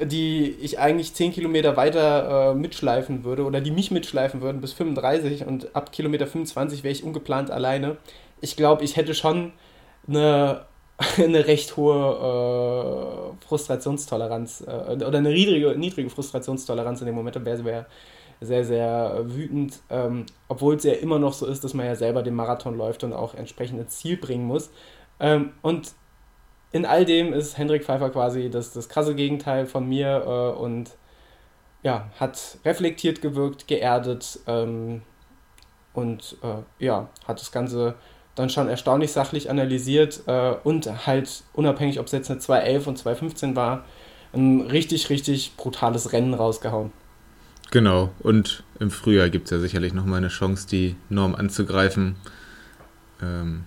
[0.00, 4.72] die ich eigentlich 10 Kilometer weiter äh, mitschleifen würde oder die mich mitschleifen würden bis
[4.72, 7.96] 35 und ab Kilometer 25 wäre ich ungeplant alleine.
[8.40, 9.52] Ich glaube, ich hätte schon
[10.06, 10.66] eine,
[11.16, 17.44] eine recht hohe äh, Frustrationstoleranz äh, oder eine niedrige, niedrige Frustrationstoleranz in dem Moment und
[17.44, 17.86] wäre wär
[18.40, 22.22] sehr, sehr wütend, ähm, obwohl es ja immer noch so ist, dass man ja selber
[22.22, 24.70] den Marathon läuft und auch entsprechend ins Ziel bringen muss.
[25.18, 25.92] Ähm, und
[26.72, 30.90] in all dem ist Hendrik Pfeiffer quasi das, das krasse Gegenteil von mir äh, und
[31.82, 35.02] ja, hat reflektiert gewirkt, geerdet ähm,
[35.92, 37.94] und äh, ja, hat das Ganze
[38.34, 42.98] dann schon erstaunlich sachlich analysiert äh, und halt unabhängig, ob es jetzt eine 2.11 und
[43.00, 43.84] 2.15 war,
[44.32, 46.92] ein richtig, richtig brutales Rennen rausgehauen.
[47.70, 52.16] Genau, und im Frühjahr gibt es ja sicherlich nochmal eine Chance, die Norm anzugreifen.
[53.20, 53.64] Ähm,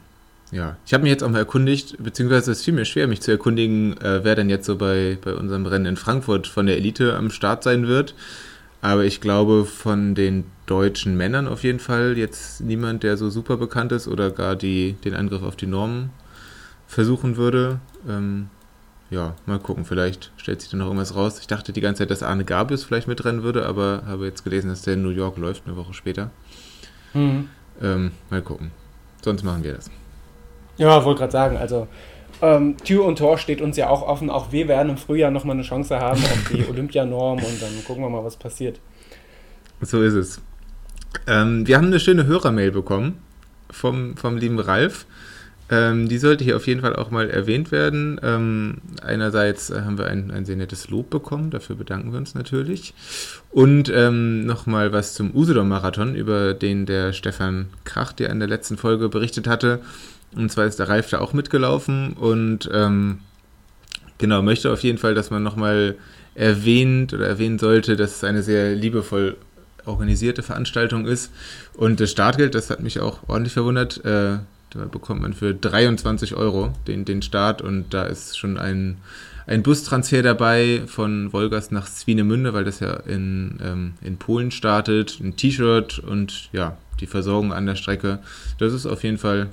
[0.51, 3.31] ja, ich habe mich jetzt auch mal erkundigt, beziehungsweise es fiel mir schwer, mich zu
[3.31, 7.15] erkundigen, äh, wer denn jetzt so bei, bei unserem Rennen in Frankfurt von der Elite
[7.15, 8.15] am Start sein wird.
[8.81, 13.57] Aber ich glaube, von den deutschen Männern auf jeden Fall jetzt niemand, der so super
[13.57, 16.09] bekannt ist oder gar die, den Angriff auf die Normen
[16.87, 17.79] versuchen würde.
[18.09, 18.49] Ähm,
[19.09, 21.39] ja, mal gucken, vielleicht stellt sich da noch irgendwas raus.
[21.39, 24.69] Ich dachte die ganze Zeit, dass Arne Gabius vielleicht mitrennen würde, aber habe jetzt gelesen,
[24.69, 26.31] dass der in New York läuft, eine Woche später.
[27.13, 27.49] Mhm.
[27.81, 28.71] Ähm, mal gucken.
[29.21, 29.91] Sonst machen wir das.
[30.81, 31.87] Ja, wollte gerade sagen, also
[32.41, 34.31] ähm, Tür und Tor steht uns ja auch offen.
[34.31, 38.03] Auch wir werden im Frühjahr nochmal eine Chance haben auf die Olympianorm und dann gucken
[38.03, 38.79] wir mal, was passiert.
[39.81, 40.41] So ist es.
[41.27, 43.21] Ähm, wir haben eine schöne Hörermail bekommen
[43.69, 45.05] vom, vom lieben Ralf.
[45.69, 48.19] Ähm, die sollte hier auf jeden Fall auch mal erwähnt werden.
[48.23, 52.95] Ähm, einerseits haben wir ein, ein sehr nettes Lob bekommen, dafür bedanken wir uns natürlich.
[53.51, 58.77] Und ähm, nochmal was zum Usedom-Marathon, über den der Stefan Krach, der in der letzten
[58.77, 59.79] Folge berichtet hatte.
[60.35, 63.19] Und zwar ist der Ralf da auch mitgelaufen und ähm,
[64.17, 65.95] genau, möchte auf jeden Fall, dass man nochmal
[66.35, 69.35] erwähnt oder erwähnen sollte, dass es eine sehr liebevoll
[69.85, 71.31] organisierte Veranstaltung ist.
[71.73, 74.03] Und das Startgeld, das hat mich auch ordentlich verwundert.
[74.05, 74.37] Äh,
[74.69, 78.97] da bekommt man für 23 Euro den, den Start und da ist schon ein,
[79.47, 85.19] ein Bustransfer dabei von Wolgast nach Swinemünde, weil das ja in, ähm, in Polen startet.
[85.19, 88.19] Ein T-Shirt und ja, die Versorgung an der Strecke.
[88.59, 89.49] Das ist auf jeden Fall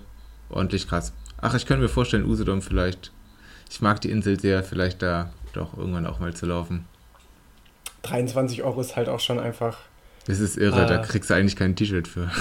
[0.50, 1.12] ordentlich krass.
[1.40, 3.12] Ach, ich könnte mir vorstellen, Usedom vielleicht.
[3.70, 6.86] Ich mag die Insel sehr, vielleicht da doch irgendwann auch mal zu laufen.
[8.02, 9.78] 23 Euro ist halt auch schon einfach.
[10.26, 12.30] Das ist irre, äh, da kriegst du eigentlich kein T-Shirt für.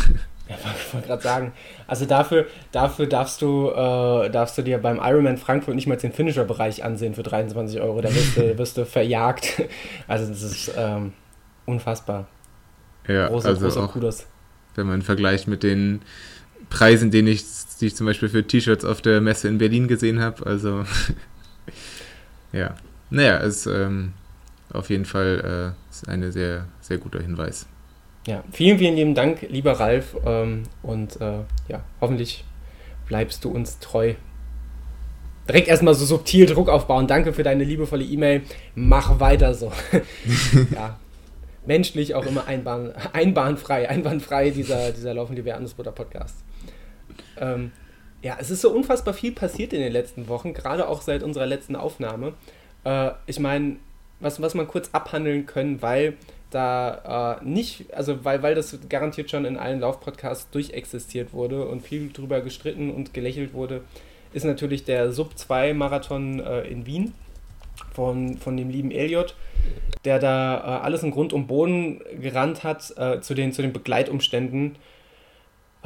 [0.49, 1.51] Ja, ich wollte gerade sagen,
[1.87, 6.13] also dafür, dafür darfst, du, äh, darfst du dir beim Ironman Frankfurt nicht mal den
[6.13, 7.99] Finisher-Bereich ansehen für 23 Euro.
[7.99, 9.63] Da wirst du, wirst du verjagt.
[10.07, 11.11] Also das ist ähm,
[11.65, 12.27] unfassbar.
[13.09, 14.25] Ja, großer, also großer auch, Kudos.
[14.75, 16.01] Wenn man vergleicht mit den
[16.69, 17.43] Preisen, den ich,
[17.77, 20.45] die ich zum Beispiel für T-Shirts auf der Messe in Berlin gesehen habe.
[20.45, 20.85] Also,
[22.51, 22.75] ja.
[23.09, 24.13] Naja, es ist ähm,
[24.73, 25.75] auf jeden Fall
[26.05, 27.67] äh, ein sehr, sehr guter Hinweis.
[28.27, 30.17] Ja, vielen, vielen lieben Dank, lieber Ralf.
[30.25, 31.39] Ähm, und äh,
[31.69, 32.43] ja, hoffentlich
[33.07, 34.15] bleibst du uns treu.
[35.47, 37.07] Direkt erstmal so subtil Druck aufbauen.
[37.07, 38.41] Danke für deine liebevolle E-Mail.
[38.75, 39.71] Mach weiter so.
[40.75, 40.99] ja,
[41.65, 46.43] menschlich auch immer einbahn, einbahnfrei, einbahnfrei dieser, dieser Laufen die Wertensbutter Podcast.
[47.39, 47.71] Ähm,
[48.21, 51.45] ja, es ist so unfassbar viel passiert in den letzten Wochen, gerade auch seit unserer
[51.45, 52.33] letzten Aufnahme.
[52.83, 53.77] Äh, ich meine,
[54.19, 56.13] was, was man kurz abhandeln können, weil
[56.49, 61.81] da äh, nicht, also weil, weil das garantiert schon in allen Laufpodcasts durchexistiert wurde und
[61.81, 63.81] viel drüber gestritten und gelächelt wurde,
[64.33, 67.13] ist natürlich der Sub-2-Marathon äh, in Wien
[67.93, 69.35] von, von dem lieben Elliot,
[70.05, 73.73] der da äh, alles in Grund und Boden gerannt hat äh, zu, den, zu den
[73.73, 74.75] Begleitumständen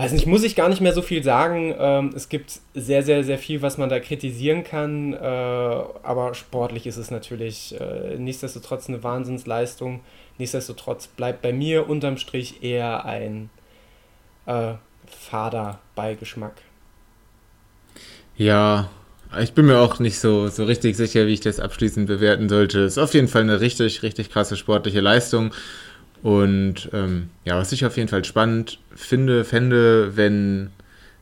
[0.01, 1.75] weiß nicht, muss ich gar nicht mehr so viel sagen.
[1.77, 6.87] Ähm, es gibt sehr, sehr, sehr viel, was man da kritisieren kann, äh, aber sportlich
[6.87, 10.01] ist es natürlich äh, nichtsdestotrotz eine Wahnsinnsleistung.
[10.39, 13.51] Nichtsdestotrotz bleibt bei mir unterm Strich eher ein
[14.47, 14.73] äh,
[15.05, 16.55] fader Beigeschmack.
[18.35, 18.89] Ja,
[19.39, 22.79] ich bin mir auch nicht so, so richtig sicher, wie ich das abschließend bewerten sollte.
[22.79, 25.53] Ist auf jeden Fall eine richtig, richtig krasse sportliche Leistung.
[26.23, 30.69] Und ähm, ja, was ich auf jeden Fall spannend finde, fände, wenn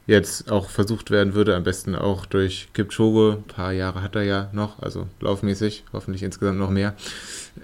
[0.08, 3.38] jetzt auch versucht werden würde, am besten auch durch Kipchoge.
[3.38, 6.96] Ein paar Jahre hat er ja noch, also laufmäßig, hoffentlich insgesamt noch mehr.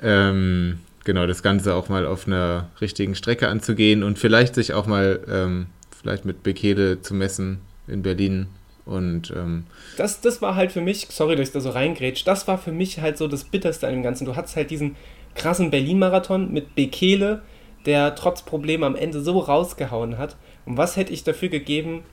[0.02, 4.86] Ähm, genau, das Ganze auch mal auf einer richtigen Strecke anzugehen und vielleicht sich auch
[4.86, 5.66] mal ähm,
[6.00, 8.48] vielleicht mit Bekele zu messen in Berlin.
[8.86, 9.66] Und ähm,
[9.98, 12.72] das, das war halt für mich, sorry, dass ich da so reingrätsch, das war für
[12.72, 14.26] mich halt so das Bitterste an dem Ganzen.
[14.26, 14.96] Du hattest halt diesen
[15.36, 17.42] krassen Berlin-Marathon mit Bekele,
[17.86, 20.36] der trotz Probleme am Ende so rausgehauen hat.
[20.66, 22.04] Und was hätte ich dafür gegeben,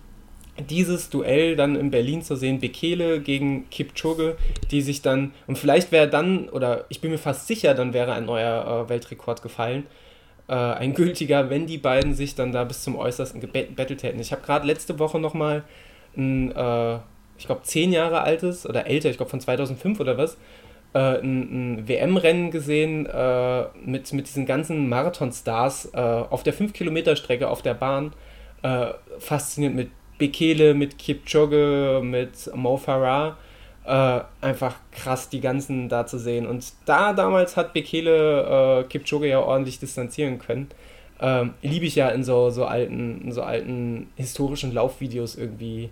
[0.59, 4.36] dieses Duell dann in Berlin zu sehen, Bekele gegen Kipchoge,
[4.70, 8.12] die sich dann, und vielleicht wäre dann, oder ich bin mir fast sicher, dann wäre
[8.12, 9.86] ein neuer äh, Weltrekord gefallen,
[10.49, 14.20] äh, ein gültiger, wenn die beiden sich dann da bis zum Äußersten gebettelt hätten.
[14.20, 15.65] Ich habe gerade letzte Woche nochmal
[16.16, 16.99] ein, äh,
[17.39, 20.36] ich glaube, zehn Jahre altes oder älter, ich glaube von 2005 oder was,
[20.94, 27.48] äh, ein, ein WM-Rennen gesehen äh, mit, mit diesen ganzen Marathon-Stars äh, auf der 5-Kilometer-Strecke
[27.48, 28.12] auf der Bahn.
[28.62, 28.89] Äh,
[29.19, 33.36] fasziniert mit Bekele, mit Kipchoge, mit Mo Farah.
[33.85, 36.47] Äh, einfach krass, die ganzen da zu sehen.
[36.47, 40.69] Und da damals hat Bekele äh, Kipchoge ja ordentlich distanzieren können.
[41.20, 45.90] Ähm, liebe ich ja in so, so alten, in so alten historischen Laufvideos irgendwie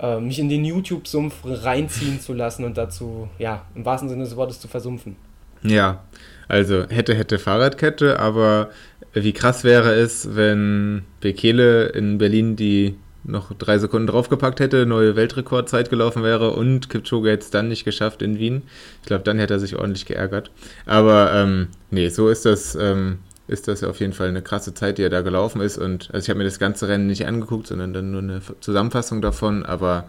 [0.00, 4.36] äh, mich in den YouTube-Sumpf reinziehen zu lassen und dazu, ja, im wahrsten Sinne des
[4.36, 5.16] Wortes zu versumpfen.
[5.62, 6.04] Ja,
[6.46, 8.70] also hätte, hätte Fahrradkette, aber
[9.12, 15.16] wie krass wäre es, wenn Bekele in Berlin die noch drei Sekunden draufgepackt hätte, neue
[15.16, 18.62] Weltrekordzeit gelaufen wäre und Kipchoge hätte es dann nicht geschafft in Wien.
[19.02, 20.50] Ich glaube, dann hätte er sich ordentlich geärgert.
[20.86, 23.18] Aber ähm, nee, so ist das, ähm,
[23.48, 25.78] ist das auf jeden Fall eine krasse Zeit, die er da gelaufen ist.
[25.78, 29.20] Und also ich habe mir das ganze Rennen nicht angeguckt, sondern dann nur eine Zusammenfassung
[29.22, 29.64] davon.
[29.66, 30.06] Aber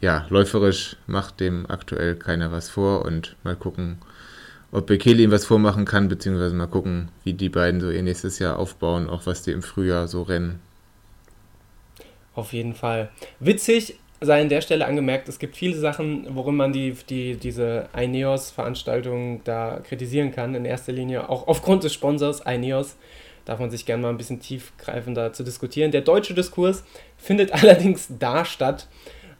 [0.00, 3.98] ja, läuferisch macht dem aktuell keiner was vor und mal gucken,
[4.72, 8.38] ob Bekele ihm was vormachen kann, beziehungsweise mal gucken, wie die beiden so ihr nächstes
[8.38, 10.60] Jahr aufbauen, auch was die im Frühjahr so rennen.
[12.34, 13.10] Auf jeden Fall.
[13.38, 17.88] Witzig sei an der Stelle angemerkt, es gibt viele Sachen, worin man die, die, diese
[17.96, 20.54] Ineos-Veranstaltung da kritisieren kann.
[20.54, 22.96] In erster Linie auch aufgrund des Sponsors Ineos
[23.44, 25.90] darf man sich gerne mal ein bisschen tiefgreifender zu diskutieren.
[25.90, 26.84] Der deutsche Diskurs
[27.16, 28.88] findet allerdings da statt,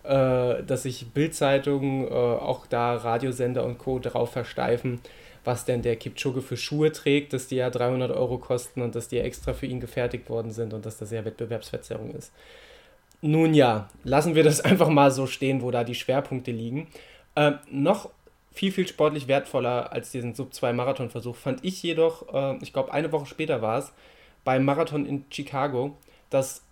[0.05, 3.99] äh, dass sich Bildzeitungen, äh, auch da Radiosender und Co.
[3.99, 5.01] darauf versteifen,
[5.45, 9.09] was denn der Kipchoge für Schuhe trägt, dass die ja 300 Euro kosten und dass
[9.09, 12.33] die extra für ihn gefertigt worden sind und dass das ja Wettbewerbsverzerrung ist.
[13.23, 16.89] Nun ja, lassen wir das einfach mal so stehen, wo da die Schwerpunkte liegen.
[17.35, 18.11] Ähm, noch
[18.53, 23.27] viel, viel sportlich wertvoller als diesen Sub-2-Marathon-Versuch fand ich jedoch, äh, ich glaube, eine Woche
[23.27, 23.93] später war es,
[24.45, 25.97] beim Marathon in Chicago,
[26.29, 26.63] dass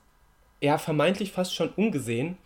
[0.60, 2.36] ja vermeintlich fast schon ungesehen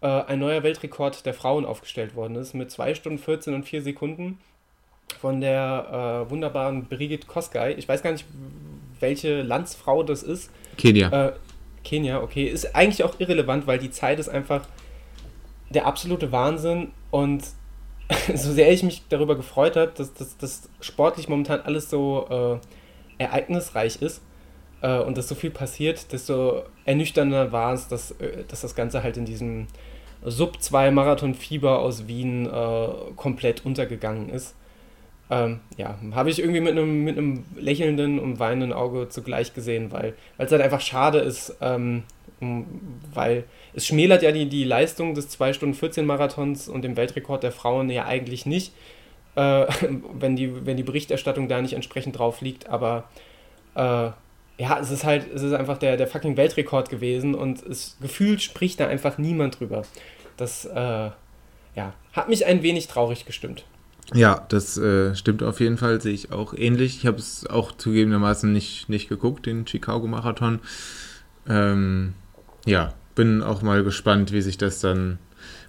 [0.00, 3.82] äh, ein neuer Weltrekord der Frauen aufgestellt worden ist mit 2 Stunden 14 und 4
[3.82, 4.38] Sekunden
[5.20, 7.74] von der äh, wunderbaren Brigitte Kosgei.
[7.76, 8.24] Ich weiß gar nicht,
[8.98, 10.50] welche Landsfrau das ist.
[10.78, 11.28] Kenia.
[11.28, 11.32] Äh,
[11.84, 12.44] Kenia, okay.
[12.46, 14.62] Ist eigentlich auch irrelevant, weil die Zeit ist einfach
[15.70, 17.44] der absolute Wahnsinn und
[18.34, 22.60] so sehr ich mich darüber gefreut habe, dass das sportlich momentan alles so
[23.18, 24.22] äh, ereignisreich ist
[24.82, 29.02] äh, und dass so viel passiert, desto ernüchternder war es, dass, äh, dass das Ganze
[29.02, 29.68] halt in diesem
[30.24, 34.54] Sub-2-Marathon-Fieber aus Wien äh, komplett untergegangen ist.
[35.30, 37.16] Ähm, ja, habe ich irgendwie mit einem, mit
[37.56, 42.02] lächelnden und weinenden Auge zugleich gesehen, weil es halt einfach schade ist, ähm,
[43.14, 47.44] weil es schmälert ja die, die Leistung des 2 Stunden 14 Marathons und dem Weltrekord
[47.44, 48.72] der Frauen ja eigentlich nicht,
[49.36, 49.40] äh,
[50.14, 53.04] wenn, die, wenn die Berichterstattung da nicht entsprechend drauf liegt, aber
[53.76, 54.10] äh,
[54.60, 58.42] ja, es ist halt, es ist einfach der, der fucking Weltrekord gewesen und es gefühlt
[58.42, 59.82] spricht da einfach niemand drüber.
[60.36, 61.10] Das, äh,
[61.76, 63.64] ja, hat mich ein wenig traurig gestimmt.
[64.14, 66.98] Ja, das äh, stimmt auf jeden Fall, sehe ich auch ähnlich.
[66.98, 70.60] Ich habe es auch zugegebenermaßen nicht, nicht geguckt, den Chicago-Marathon.
[71.48, 72.14] Ähm,
[72.66, 75.18] ja, bin auch mal gespannt, wie sich das dann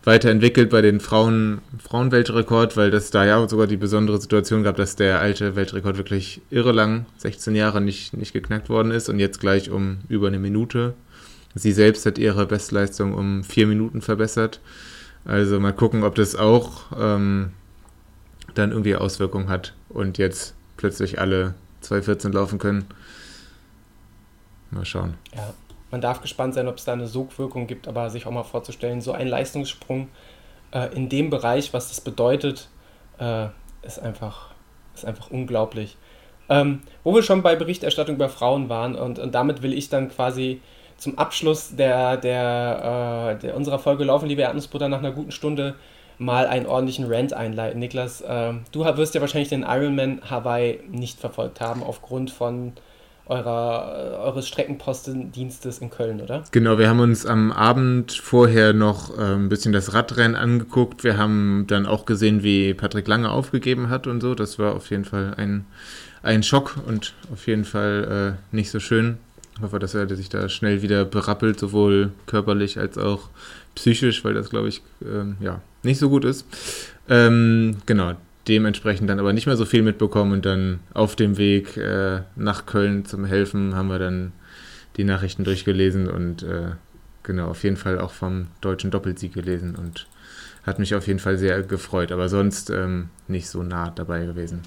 [0.03, 4.95] weiterentwickelt bei den Frauen, Frauenweltrekord, weil das da ja sogar die besondere Situation gab, dass
[4.95, 9.39] der alte Weltrekord wirklich irre lang, 16 Jahre nicht, nicht geknackt worden ist und jetzt
[9.39, 10.95] gleich um über eine Minute.
[11.53, 14.59] Sie selbst hat ihre Bestleistung um vier Minuten verbessert.
[15.25, 17.51] Also mal gucken, ob das auch ähm,
[18.53, 21.53] dann irgendwie Auswirkungen hat und jetzt plötzlich alle
[21.83, 22.85] 2.14 laufen können.
[24.71, 25.15] Mal schauen.
[25.35, 25.53] Ja,
[25.91, 29.01] man darf gespannt sein, ob es da eine Sogwirkung gibt, aber sich auch mal vorzustellen,
[29.01, 30.07] so ein Leistungssprung
[30.71, 32.69] äh, in dem Bereich, was das bedeutet,
[33.19, 33.47] äh,
[33.83, 34.51] ist, einfach,
[34.95, 35.97] ist einfach unglaublich.
[36.49, 40.09] Ähm, wo wir schon bei Berichterstattung über Frauen waren und, und damit will ich dann
[40.09, 40.61] quasi
[40.97, 45.75] zum Abschluss der, der, äh, der unserer Folge Laufen, liebe Erdnussbutter, nach einer guten Stunde
[46.21, 47.79] mal einen ordentlichen Rant einleiten.
[47.79, 52.73] Niklas, äh, du wirst ja wahrscheinlich den Ironman Hawaii nicht verfolgt haben aufgrund von
[53.25, 56.43] eurer, eures Streckenpostendienstes in Köln, oder?
[56.51, 61.03] Genau, wir haben uns am Abend vorher noch äh, ein bisschen das Radrennen angeguckt.
[61.03, 64.35] Wir haben dann auch gesehen, wie Patrick Lange aufgegeben hat und so.
[64.35, 65.65] Das war auf jeden Fall ein,
[66.21, 69.17] ein Schock und auf jeden Fall äh, nicht so schön.
[69.55, 73.29] Ich hoffe, dass er sich da schnell wieder berappelt, sowohl körperlich als auch
[73.75, 76.45] psychisch, weil das, glaube ich, ähm, ja, nicht so gut ist.
[77.09, 78.15] Ähm, genau,
[78.47, 82.65] dementsprechend dann aber nicht mehr so viel mitbekommen und dann auf dem Weg äh, nach
[82.65, 84.33] Köln zum Helfen haben wir dann
[84.97, 86.71] die Nachrichten durchgelesen und äh,
[87.23, 90.07] genau, auf jeden Fall auch vom deutschen Doppelsieg gelesen und
[90.63, 94.61] hat mich auf jeden Fall sehr gefreut, aber sonst ähm, nicht so nah dabei gewesen.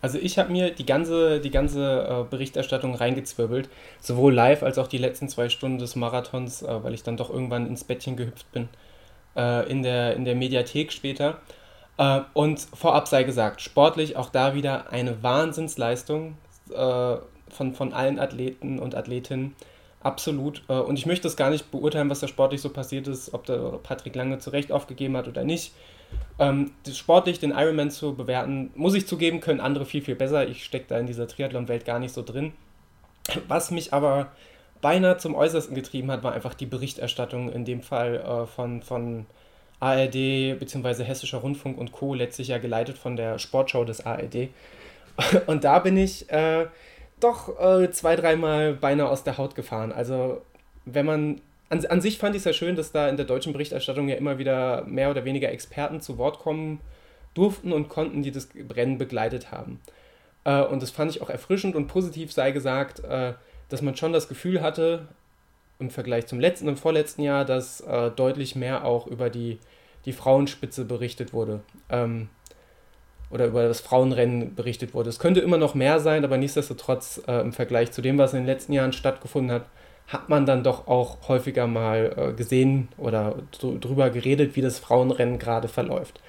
[0.00, 3.68] Also ich habe mir die ganze, die ganze äh, Berichterstattung reingezwirbelt,
[4.00, 7.30] sowohl live als auch die letzten zwei Stunden des Marathons, äh, weil ich dann doch
[7.30, 8.68] irgendwann ins Bettchen gehüpft bin,
[9.36, 11.38] äh, in, der, in der Mediathek später.
[11.98, 16.36] Äh, und vorab sei gesagt, sportlich auch da wieder eine Wahnsinnsleistung
[16.70, 17.16] äh,
[17.48, 19.54] von, von allen Athleten und Athletinnen.
[20.02, 20.62] Absolut.
[20.68, 23.44] Äh, und ich möchte es gar nicht beurteilen, was da sportlich so passiert ist, ob
[23.46, 25.72] der Patrick Lange zu Recht aufgegeben hat oder nicht.
[26.38, 30.46] Ähm, sportlich den Ironman zu bewerten, muss ich zugeben, können andere viel, viel besser.
[30.46, 32.52] Ich stecke da in dieser Triathlon-Welt gar nicht so drin.
[33.48, 34.28] Was mich aber
[34.82, 39.26] beinahe zum Äußersten getrieben hat, war einfach die Berichterstattung, in dem Fall äh, von, von
[39.80, 41.04] ARD bzw.
[41.04, 42.14] Hessischer Rundfunk und Co.
[42.14, 44.48] letztlich ja geleitet von der Sportschau des ARD.
[45.46, 46.66] Und da bin ich äh,
[47.20, 49.92] doch äh, zwei, dreimal beinahe aus der Haut gefahren.
[49.92, 50.42] Also
[50.84, 53.52] wenn man an, an sich fand ich es ja schön, dass da in der deutschen
[53.52, 56.80] Berichterstattung ja immer wieder mehr oder weniger Experten zu Wort kommen
[57.34, 59.80] durften und konnten, die das Rennen begleitet haben.
[60.44, 63.34] Äh, und das fand ich auch erfrischend und positiv sei gesagt, äh,
[63.68, 65.08] dass man schon das Gefühl hatte,
[65.78, 69.58] im Vergleich zum letzten und vorletzten Jahr, dass äh, deutlich mehr auch über die,
[70.06, 71.60] die Frauenspitze berichtet wurde.
[71.90, 72.28] Ähm,
[73.28, 75.10] oder über das Frauenrennen berichtet wurde.
[75.10, 78.40] Es könnte immer noch mehr sein, aber nichtsdestotrotz äh, im Vergleich zu dem, was in
[78.40, 79.66] den letzten Jahren stattgefunden hat,
[80.08, 85.38] hat man dann doch auch häufiger mal äh, gesehen oder drüber geredet, wie das Frauenrennen
[85.38, 86.20] gerade verläuft.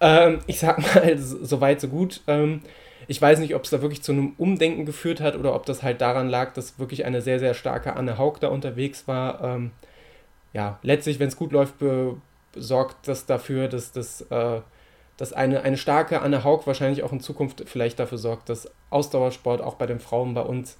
[0.00, 2.20] Ähm, ich sag mal, so weit, so gut.
[2.26, 2.62] Ähm,
[3.08, 5.82] ich weiß nicht, ob es da wirklich zu einem Umdenken geführt hat oder ob das
[5.82, 9.42] halt daran lag, dass wirklich eine sehr, sehr starke Anne Haug da unterwegs war.
[9.42, 9.70] Ähm,
[10.52, 11.76] ja, letztlich, wenn es gut läuft,
[12.54, 14.60] sorgt das dafür, dass, dass, äh,
[15.16, 19.60] dass eine, eine starke Anne Haug wahrscheinlich auch in Zukunft vielleicht dafür sorgt, dass Ausdauersport
[19.62, 20.76] auch bei den Frauen bei uns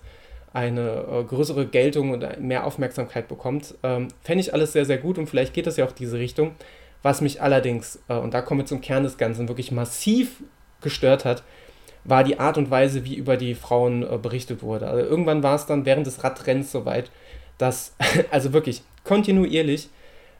[0.53, 3.75] eine äh, größere Geltung und mehr Aufmerksamkeit bekommt.
[3.83, 6.53] Ähm, Fände ich alles sehr, sehr gut und vielleicht geht das ja auch diese Richtung.
[7.03, 10.43] Was mich allerdings, äh, und da kommen wir zum Kern des Ganzen, wirklich massiv
[10.81, 11.43] gestört hat,
[12.05, 14.89] war die Art und Weise, wie über die Frauen äh, berichtet wurde.
[14.89, 17.11] Also irgendwann war es dann während des Radrennens soweit,
[17.59, 17.95] dass,
[18.31, 19.89] also wirklich kontinuierlich,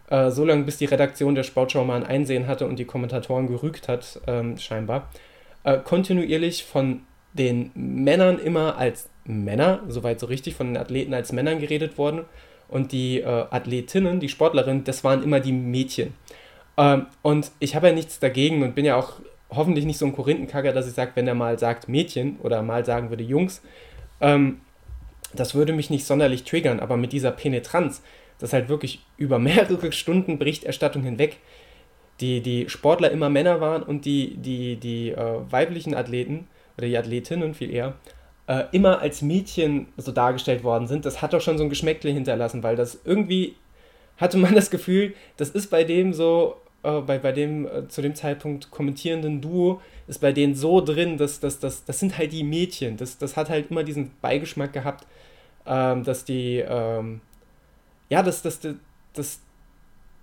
[0.09, 3.47] äh, so lange bis die Redaktion der Sportschau mal ein Einsehen hatte und die Kommentatoren
[3.47, 5.09] gerügt hat, ähm, scheinbar,
[5.65, 7.03] äh, kontinuierlich von
[7.33, 12.25] den Männern immer als Männer, soweit so richtig, von den Athleten als Männern geredet worden
[12.69, 16.15] und die äh, Athletinnen, die Sportlerinnen, das waren immer die Mädchen.
[16.77, 19.15] Ähm, und ich habe ja nichts dagegen und bin ja auch
[19.51, 22.85] hoffentlich nicht so ein Korinthenkacker, dass ich sage, wenn er mal sagt Mädchen oder mal
[22.85, 23.63] sagen würde Jungs,
[24.21, 24.61] ähm,
[25.33, 28.03] das würde mich nicht sonderlich triggern, aber mit dieser Penetranz,
[28.39, 31.39] das halt wirklich über mehrere Stunden Berichterstattung hinweg
[32.21, 36.47] die, die Sportler immer Männer waren und die, die, die äh, weiblichen Athleten
[36.81, 37.95] oder die Athletinnen viel eher
[38.51, 42.11] äh, immer als Mädchen so dargestellt worden sind, das hat doch schon so ein Geschmäckle
[42.11, 43.55] hinterlassen, weil das irgendwie
[44.17, 48.03] hatte man das Gefühl, das ist bei dem so, äh, bei, bei dem äh, zu
[48.03, 52.33] dem Zeitpunkt kommentierenden Duo ist bei denen so drin, dass das, das, das sind halt
[52.33, 52.97] die Mädchen.
[52.97, 55.07] Das, das hat halt immer diesen Beigeschmack gehabt,
[55.65, 57.21] ähm, dass die, ähm,
[58.09, 58.75] ja, das, das, das,
[59.15, 59.41] das,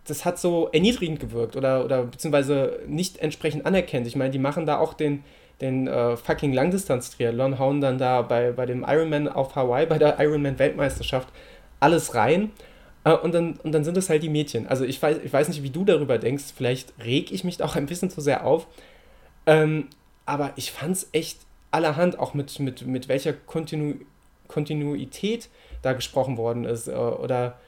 [0.05, 4.05] das hat so erniedrigend gewirkt oder, oder beziehungsweise nicht entsprechend anerkennt.
[4.05, 5.23] Ich meine, die machen da auch den,
[5.61, 10.19] den äh, fucking Langdistanz-Triathlon, hauen dann da bei, bei dem Ironman auf Hawaii, bei der
[10.19, 11.29] Ironman-Weltmeisterschaft
[11.79, 12.51] alles rein
[13.03, 14.67] äh, und, dann, und dann sind es halt die Mädchen.
[14.67, 16.45] Also ich weiß, ich weiß nicht, wie du darüber denkst.
[16.55, 18.67] Vielleicht reg ich mich auch ein bisschen zu sehr auf.
[19.45, 19.87] Ähm,
[20.25, 21.39] aber ich fand es echt
[21.71, 23.95] allerhand, auch mit, mit, mit welcher Kontinu
[24.47, 25.49] Kontinuität
[25.81, 26.87] da gesprochen worden ist.
[26.87, 27.59] Äh, oder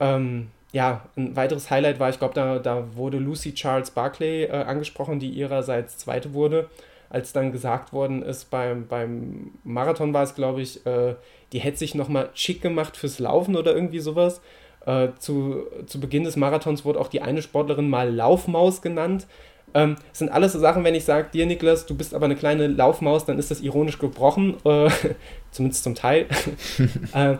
[0.00, 4.50] ähm, ja, ein weiteres Highlight war, ich glaube, da, da wurde Lucy Charles Barclay äh,
[4.50, 6.68] angesprochen, die ihrerseits Zweite wurde.
[7.10, 11.16] Als dann gesagt worden ist, beim, beim Marathon war es, glaube ich, äh,
[11.52, 14.40] die hätte sich nochmal schick gemacht fürs Laufen oder irgendwie sowas.
[14.86, 19.26] Äh, zu, zu Beginn des Marathons wurde auch die eine Sportlerin mal Laufmaus genannt.
[19.74, 22.36] Ähm, das sind alles so Sachen, wenn ich sage, dir Niklas, du bist aber eine
[22.36, 24.90] kleine Laufmaus, dann ist das ironisch gebrochen, äh,
[25.50, 26.26] zumindest zum Teil.
[27.14, 27.36] äh,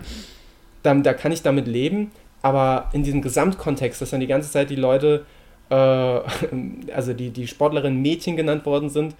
[0.82, 2.10] dann, da kann ich damit leben,
[2.42, 5.24] aber in diesem Gesamtkontext, dass dann die ganze Zeit die Leute,
[5.70, 5.74] äh,
[6.94, 9.14] also die, die Sportlerinnen Mädchen genannt worden sind,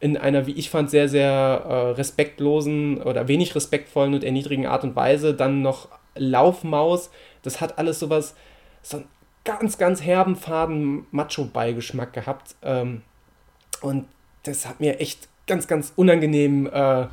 [0.00, 4.84] in einer, wie ich fand, sehr, sehr äh, respektlosen oder wenig respektvollen und erniedrigen Art
[4.84, 5.34] und Weise.
[5.34, 7.10] Dann noch Laufmaus.
[7.42, 8.34] Das hat alles sowas,
[8.82, 9.06] so einen
[9.44, 12.54] ganz, ganz herben, faden Macho-Beigeschmack gehabt.
[12.62, 13.02] Ähm,
[13.80, 14.06] und
[14.44, 17.06] das hat mir echt ganz, ganz unangenehm äh,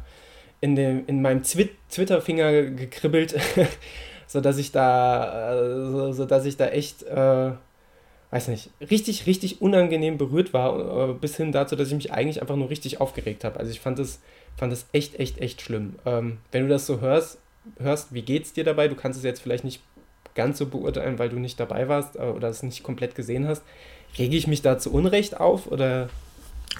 [0.61, 3.35] in, dem, in meinem Twitter-Finger gekribbelt,
[4.27, 7.51] sodass ich da, äh, so, sodass ich da echt, äh,
[8.31, 12.41] weiß nicht, richtig, richtig unangenehm berührt war, äh, bis hin dazu, dass ich mich eigentlich
[12.41, 13.59] einfach nur richtig aufgeregt habe.
[13.59, 14.19] Also ich fand das,
[14.57, 15.95] fand das echt, echt, echt schlimm.
[16.05, 17.39] Ähm, wenn du das so hörst,
[17.79, 18.87] hörst, wie geht's dir dabei?
[18.87, 19.81] Du kannst es jetzt vielleicht nicht
[20.33, 23.63] ganz so beurteilen, weil du nicht dabei warst äh, oder es nicht komplett gesehen hast.
[24.17, 26.09] Rege ich mich da zu Unrecht auf oder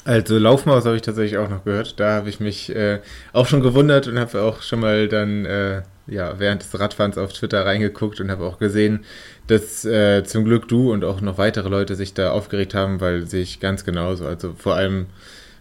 [0.06, 2.00] also Laufmaus habe ich tatsächlich auch noch gehört.
[2.00, 3.02] Da habe ich mich äh,
[3.34, 5.82] auch schon gewundert und habe auch schon mal dann äh,
[6.12, 9.06] ja, während des Radfahrens auf Twitter reingeguckt und habe auch gesehen,
[9.48, 13.26] dass äh, zum Glück du und auch noch weitere Leute sich da aufgeregt haben, weil
[13.28, 14.26] sehe ich ganz genauso.
[14.26, 15.08] Also vor allem,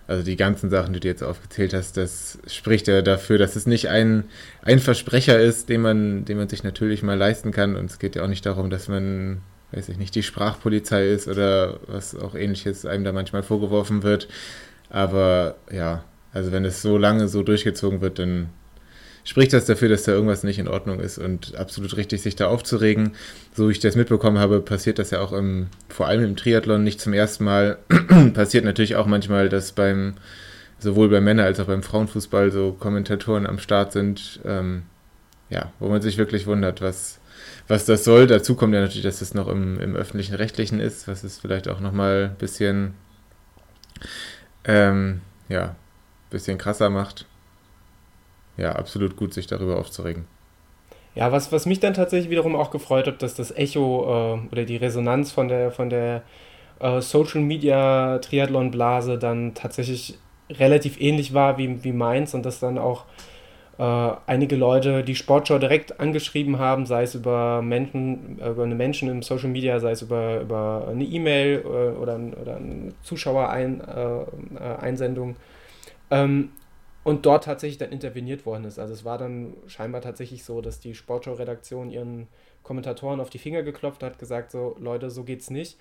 [0.08, 3.66] also die ganzen Sachen, die du jetzt aufgezählt hast, das spricht ja dafür, dass es
[3.66, 4.24] nicht ein,
[4.62, 7.76] ein Versprecher ist, den man, den man sich natürlich mal leisten kann.
[7.76, 11.28] Und es geht ja auch nicht darum, dass man weiß ich nicht, die Sprachpolizei ist
[11.28, 14.26] oder was auch ähnliches einem da manchmal vorgeworfen wird.
[14.88, 16.02] Aber ja,
[16.32, 18.48] also wenn es so lange so durchgezogen wird, dann
[19.30, 22.48] spricht das dafür, dass da irgendwas nicht in Ordnung ist und absolut richtig, sich da
[22.48, 23.12] aufzuregen.
[23.54, 26.82] So wie ich das mitbekommen habe, passiert das ja auch im, vor allem im Triathlon
[26.82, 27.78] nicht zum ersten Mal.
[28.34, 30.14] passiert natürlich auch manchmal, dass beim,
[30.80, 34.82] sowohl beim Männer- als auch beim Frauenfußball so Kommentatoren am Start sind, ähm,
[35.48, 37.20] ja, wo man sich wirklich wundert, was,
[37.68, 38.26] was das soll.
[38.26, 41.68] Dazu kommt ja natürlich, dass es noch im, im öffentlichen Rechtlichen ist, was es vielleicht
[41.68, 42.94] auch nochmal ein bisschen,
[44.64, 45.76] ähm, ja,
[46.30, 47.26] bisschen krasser macht.
[48.60, 50.26] Ja, absolut gut, sich darüber aufzuregen.
[51.14, 54.64] Ja, was, was mich dann tatsächlich wiederum auch gefreut hat, dass das Echo äh, oder
[54.64, 56.22] die Resonanz von der, von der
[56.78, 60.18] äh, Social Media Triathlon Blase dann tatsächlich
[60.50, 63.06] relativ ähnlich war wie, wie meins und dass dann auch
[63.78, 69.08] äh, einige Leute die Sportschau direkt angeschrieben haben, sei es über Menschen, über eine Menschen
[69.08, 71.68] im Social Media, sei es über, über eine E-Mail äh,
[71.98, 75.36] oder, oder eine Zuschauereinsendung.
[76.10, 76.50] Äh, ähm,
[77.10, 78.78] und dort tatsächlich dann interveniert worden ist.
[78.78, 82.28] Also es war dann scheinbar tatsächlich so, dass die Sportschau-Redaktion ihren
[82.62, 85.76] Kommentatoren auf die Finger geklopft hat, gesagt so, Leute, so geht's nicht.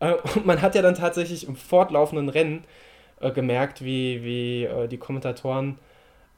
[0.00, 2.64] Äh, und man hat ja dann tatsächlich im fortlaufenden Rennen
[3.20, 5.78] äh, gemerkt, wie, wie äh, die Kommentatoren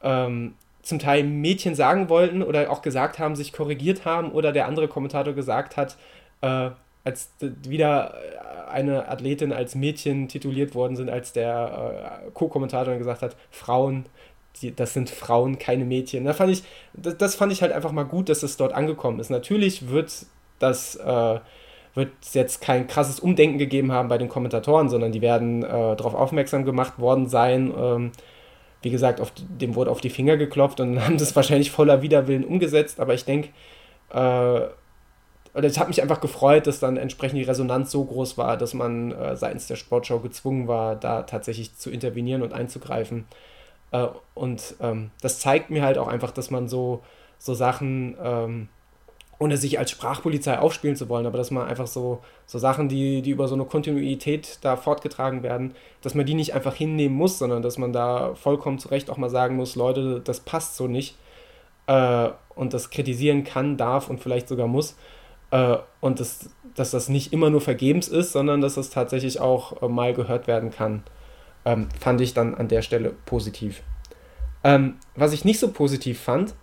[0.02, 4.66] ähm, zum Teil Mädchen sagen wollten oder auch gesagt haben, sich korrigiert haben oder der
[4.66, 5.96] andere Kommentator gesagt hat,
[6.42, 6.68] äh,
[7.02, 8.14] als wieder
[8.68, 14.06] eine Athletin als Mädchen tituliert worden sind, als der äh, Co-Kommentator gesagt hat, Frauen,
[14.60, 16.24] die, das sind Frauen, keine Mädchen.
[16.24, 16.62] Da fand ich,
[16.94, 19.31] das, das fand ich halt einfach mal gut, dass es dort angekommen ist.
[19.31, 20.26] Natürlich wird
[20.59, 21.40] das äh,
[21.94, 26.14] wird jetzt kein krasses Umdenken gegeben haben bei den Kommentatoren, sondern die werden äh, darauf
[26.14, 28.12] aufmerksam gemacht worden sein, ähm,
[28.82, 32.44] wie gesagt, auf, dem wurde auf die Finger geklopft und haben das wahrscheinlich voller Widerwillen
[32.44, 33.51] umgesetzt, aber ich denke,
[34.10, 34.60] äh,
[35.56, 38.74] oder es hat mich einfach gefreut, dass dann entsprechend die Resonanz so groß war, dass
[38.74, 43.26] man äh, seitens der Sportschau gezwungen war, da tatsächlich zu intervenieren und einzugreifen.
[43.94, 47.02] Äh, und ähm, das zeigt mir halt auch einfach, dass man so,
[47.38, 48.68] so Sachen ähm,
[49.38, 53.22] ohne sich als Sprachpolizei aufspielen zu wollen, aber dass man einfach so, so Sachen, die,
[53.22, 57.38] die über so eine Kontinuität da fortgetragen werden, dass man die nicht einfach hinnehmen muss,
[57.38, 60.86] sondern dass man da vollkommen zu Recht auch mal sagen muss, Leute, das passt so
[60.88, 61.16] nicht
[61.86, 64.96] äh, und das kritisieren kann, darf und vielleicht sogar muss
[65.50, 69.82] äh, und das, dass das nicht immer nur vergebens ist, sondern dass das tatsächlich auch
[69.82, 71.02] äh, mal gehört werden kann,
[71.65, 73.82] ähm, fand ich dann an der Stelle positiv.
[74.62, 76.55] Ähm, was ich nicht so positiv fand,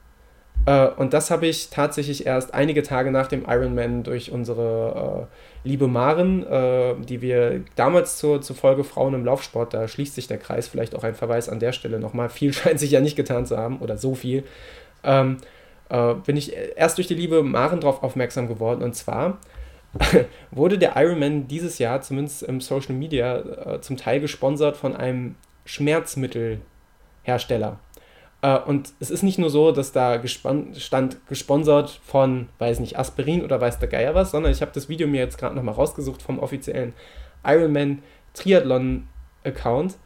[0.66, 5.28] äh, und das habe ich tatsächlich erst einige Tage nach dem Ironman durch unsere
[5.64, 10.16] äh, liebe Maren, äh, die wir damals zur, zur Folge Frauen im Laufsport, da schließt
[10.16, 12.30] sich der Kreis, vielleicht auch ein Verweis an der Stelle nochmal.
[12.42, 14.44] Viel scheint sich ja nicht getan zu haben oder so viel.
[15.04, 15.38] Ähm,
[15.90, 18.84] äh, bin ich erst durch die liebe Maren darauf aufmerksam geworden.
[18.84, 19.40] Und zwar
[20.52, 25.36] wurde der Ironman dieses Jahr, zumindest im Social Media, äh, zum Teil gesponsert von einem
[25.66, 27.80] Schmerzmittelhersteller.
[28.42, 33.44] Äh, und es ist nicht nur so, dass da stand gesponsert von, weiß nicht, Aspirin
[33.44, 36.22] oder weiß der Geier was, sondern ich habe das Video mir jetzt gerade nochmal rausgesucht
[36.22, 36.94] vom offiziellen
[37.44, 38.02] Ironman
[38.34, 39.08] Triathlon
[39.44, 39.98] Account.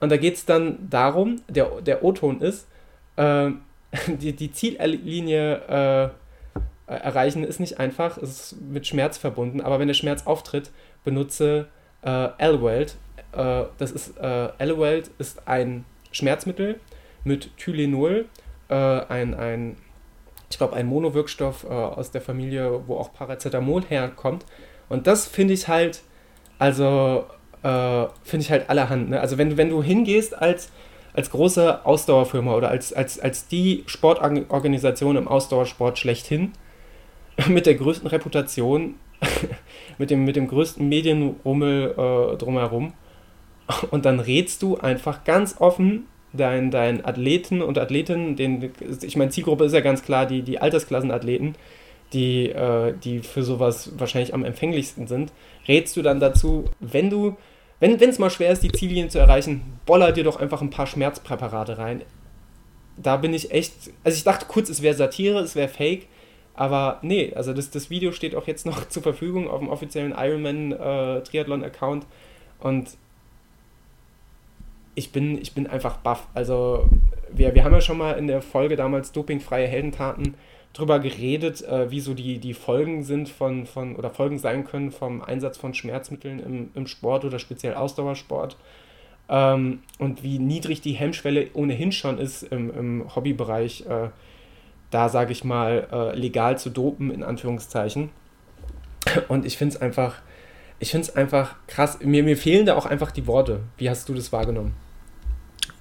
[0.00, 2.68] Und da geht es dann darum, der, der O-Ton ist,
[3.16, 3.50] äh,
[4.06, 6.08] die, die Ziellinie äh,
[6.94, 10.70] erreichen ist nicht einfach, es ist mit Schmerz verbunden, aber wenn der Schmerz auftritt,
[11.04, 11.68] benutze
[12.02, 12.96] äh, L-Weld.
[13.36, 16.80] Äh, ist, äh, L-Weld ist ein Schmerzmittel,
[17.24, 18.26] mit Tylenol,
[18.68, 19.76] äh, ein, ein,
[20.50, 24.46] ich glaube, ein Monowirkstoff äh, aus der Familie, wo auch Paracetamol herkommt.
[24.88, 26.00] Und das finde ich halt,
[26.58, 27.26] also
[27.62, 29.10] äh, finde ich halt allerhand.
[29.10, 29.20] Ne?
[29.20, 30.70] Also wenn, wenn du hingehst als,
[31.12, 36.52] als große Ausdauerfirma oder als, als, als die Sportorganisation im Ausdauersport schlechthin,
[37.48, 38.94] mit der größten Reputation,
[39.98, 42.92] mit, dem, mit dem größten Medienrummel äh, drumherum,
[43.90, 48.36] und dann rätst du einfach ganz offen deinen dein Athleten und Athletinnen,
[49.02, 51.54] ich meine, Zielgruppe ist ja ganz klar die, die Altersklassenathleten,
[52.12, 55.32] die, äh, die für sowas wahrscheinlich am empfänglichsten sind,
[55.66, 57.36] rätst du dann dazu, wenn du,
[57.80, 60.86] wenn es mal schwer ist, die Ziellinie zu erreichen, boller dir doch einfach ein paar
[60.86, 62.02] Schmerzpräparate rein.
[62.96, 66.08] Da bin ich echt, also ich dachte kurz, es wäre Satire, es wäre Fake,
[66.58, 70.12] aber nee, also das, das Video steht auch jetzt noch zur Verfügung auf dem offiziellen
[70.12, 72.04] Ironman äh, Triathlon-Account
[72.58, 72.96] und
[74.96, 76.26] ich bin, ich bin einfach baff.
[76.34, 76.90] Also
[77.30, 80.34] wir, wir haben ja schon mal in der Folge damals dopingfreie Heldentaten
[80.72, 84.90] drüber geredet, äh, wie so die, die Folgen sind von, von oder Folgen sein können
[84.90, 88.56] vom Einsatz von Schmerzmitteln im, im Sport oder speziell Ausdauersport.
[89.28, 94.08] Ähm, und wie niedrig die Hemmschwelle ohnehin schon ist im, im Hobbybereich, äh,
[94.90, 98.10] da sage ich mal, äh, legal zu dopen, in Anführungszeichen.
[99.28, 100.16] Und ich finde es einfach,
[100.78, 101.98] ich finde es einfach krass.
[102.02, 103.60] Mir, mir fehlen da auch einfach die Worte.
[103.76, 104.74] Wie hast du das wahrgenommen?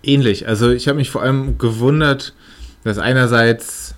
[0.04, 0.48] Ähnlich.
[0.48, 2.34] Also ich habe mich vor allem gewundert,
[2.84, 3.96] dass einerseits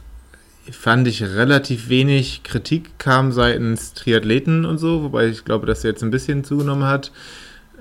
[0.71, 5.91] fand ich relativ wenig Kritik kam seitens Triathleten und so, wobei ich glaube, dass er
[5.91, 7.11] jetzt ein bisschen zugenommen hat.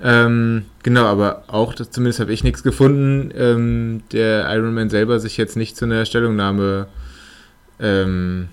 [0.01, 5.57] Ähm, genau, aber auch, zumindest habe ich nichts gefunden, ähm, der Ironman selber sich jetzt
[5.57, 6.87] nicht zu einer Stellungnahme
[7.79, 8.49] ähm,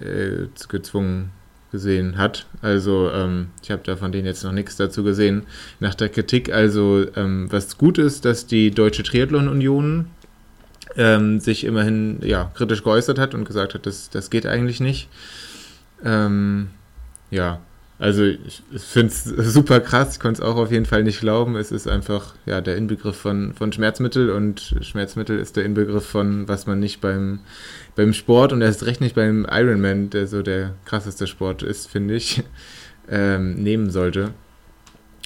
[0.00, 1.30] äh, gezwungen
[1.72, 2.46] gesehen hat.
[2.62, 5.44] Also ähm, ich habe da von denen jetzt noch nichts dazu gesehen.
[5.78, 10.06] Nach der Kritik also, ähm, was gut ist, dass die Deutsche Triathlon Union
[10.96, 15.08] ähm, sich immerhin ja, kritisch geäußert hat und gesagt hat, das, das geht eigentlich nicht.
[16.04, 16.70] Ähm,
[17.30, 17.60] ja,
[18.00, 21.54] also ich, finde es super krass, ich konnte es auch auf jeden Fall nicht glauben.
[21.56, 26.48] Es ist einfach ja, der Inbegriff von, von Schmerzmittel und Schmerzmittel ist der Inbegriff von,
[26.48, 27.40] was man nicht beim,
[27.96, 32.14] beim Sport und erst recht nicht beim Ironman, der so der krasseste Sport ist, finde
[32.14, 32.42] ich,
[33.10, 34.32] ähm, nehmen sollte.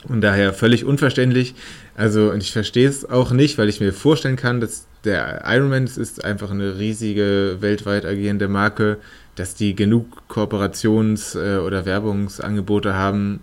[0.08, 1.54] Und daher völlig unverständlich.
[1.94, 5.84] Also, und ich verstehe es auch nicht, weil ich mir vorstellen kann, dass der Ironman
[5.84, 8.98] ist einfach eine riesige weltweit agierende Marke,
[9.36, 13.40] dass die genug Kooperations- äh, oder Werbungsangebote haben.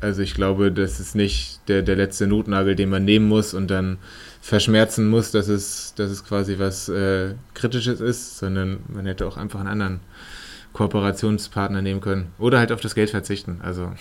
[0.00, 3.68] Also ich glaube, das ist nicht der, der letzte Notnagel, den man nehmen muss und
[3.68, 3.98] dann
[4.40, 9.36] verschmerzen muss, dass es, dass es quasi was äh, Kritisches ist, sondern man hätte auch
[9.36, 10.00] einfach einen anderen
[10.72, 12.32] Kooperationspartner nehmen können.
[12.38, 13.60] Oder halt auf das Geld verzichten.
[13.62, 13.92] Also.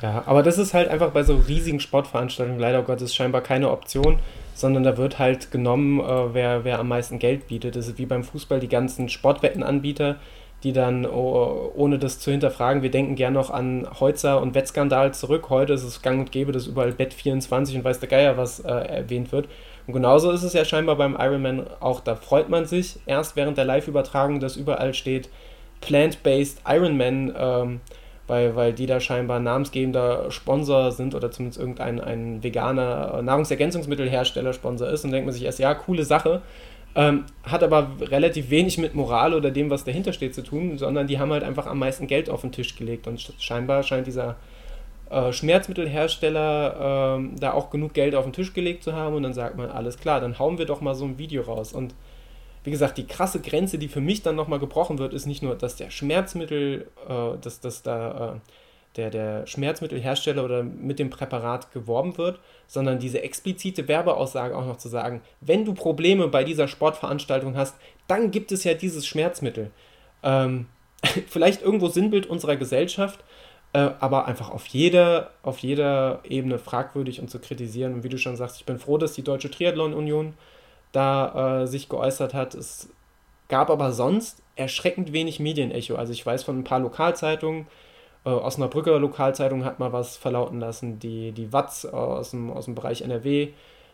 [0.00, 4.20] Ja, aber das ist halt einfach bei so riesigen Sportveranstaltungen leider Gottes scheinbar keine Option
[4.58, 7.76] sondern da wird halt genommen, äh, wer, wer am meisten Geld bietet.
[7.76, 10.16] Das ist wie beim Fußball die ganzen Sportwettenanbieter,
[10.64, 15.14] die dann, oh, ohne das zu hinterfragen, wir denken gern noch an Heutzer und Wettskandal
[15.14, 15.48] zurück.
[15.48, 18.72] Heute ist es gang und gäbe, dass überall Bet24 und weiß der Geier was äh,
[18.72, 19.48] erwähnt wird.
[19.86, 22.00] Und genauso ist es ja scheinbar beim Ironman auch.
[22.00, 25.28] Da freut man sich erst während der Live-Übertragung, dass überall steht
[25.80, 27.32] Plant-Based Ironman.
[27.38, 27.80] Ähm,
[28.28, 34.88] weil, weil die da scheinbar namensgebender Sponsor sind oder zumindest irgendein ein veganer Nahrungsergänzungsmittelhersteller Sponsor
[34.88, 36.42] ist und denkt man sich erst, ja, coole Sache.
[36.94, 41.06] Ähm, hat aber relativ wenig mit Moral oder dem, was dahinter steht, zu tun, sondern
[41.06, 43.06] die haben halt einfach am meisten Geld auf den Tisch gelegt.
[43.06, 44.36] Und scheinbar scheint dieser
[45.10, 49.16] äh, Schmerzmittelhersteller äh, da auch genug Geld auf den Tisch gelegt zu haben.
[49.16, 51.72] Und dann sagt man, alles klar, dann hauen wir doch mal so ein Video raus.
[51.72, 51.94] Und
[52.64, 55.54] wie gesagt, die krasse Grenze, die für mich dann nochmal gebrochen wird, ist nicht nur,
[55.54, 58.38] dass der Schmerzmittel, äh, dass, dass da äh,
[58.96, 64.78] der, der Schmerzmittelhersteller oder mit dem Präparat geworben wird, sondern diese explizite Werbeaussage auch noch
[64.78, 67.76] zu sagen, wenn du Probleme bei dieser Sportveranstaltung hast,
[68.08, 69.70] dann gibt es ja dieses Schmerzmittel.
[70.22, 70.66] Ähm,
[71.28, 73.20] vielleicht irgendwo Sinnbild unserer Gesellschaft,
[73.72, 77.94] äh, aber einfach auf jeder, auf jeder Ebene fragwürdig und zu kritisieren.
[77.94, 80.34] Und wie du schon sagst, ich bin froh, dass die Deutsche Triathlon Union
[80.92, 82.54] da äh, sich geäußert hat.
[82.54, 82.88] Es
[83.48, 85.96] gab aber sonst erschreckend wenig Medienecho.
[85.96, 87.66] Also ich weiß von ein paar Lokalzeitungen,
[88.24, 92.74] äh, Osnabrücker Lokalzeitung hat mal was verlauten lassen, die, die Watz aus dem, aus dem
[92.74, 93.48] Bereich NRW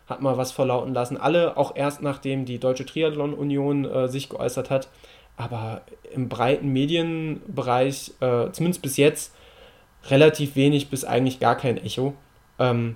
[0.07, 1.17] hat mal was verlauten lassen.
[1.17, 4.89] Alle auch erst nachdem die Deutsche Triathlon Union äh, sich geäußert hat.
[5.37, 5.81] Aber
[6.13, 9.33] im breiten Medienbereich, äh, zumindest bis jetzt,
[10.09, 12.13] relativ wenig bis eigentlich gar kein Echo.
[12.59, 12.95] Ähm,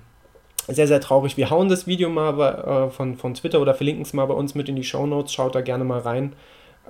[0.74, 1.36] sehr, sehr traurig.
[1.36, 4.34] Wir hauen das Video mal bei, äh, von, von Twitter oder verlinken es mal bei
[4.34, 5.32] uns mit in die Show Notes.
[5.32, 6.34] Schaut da gerne mal rein.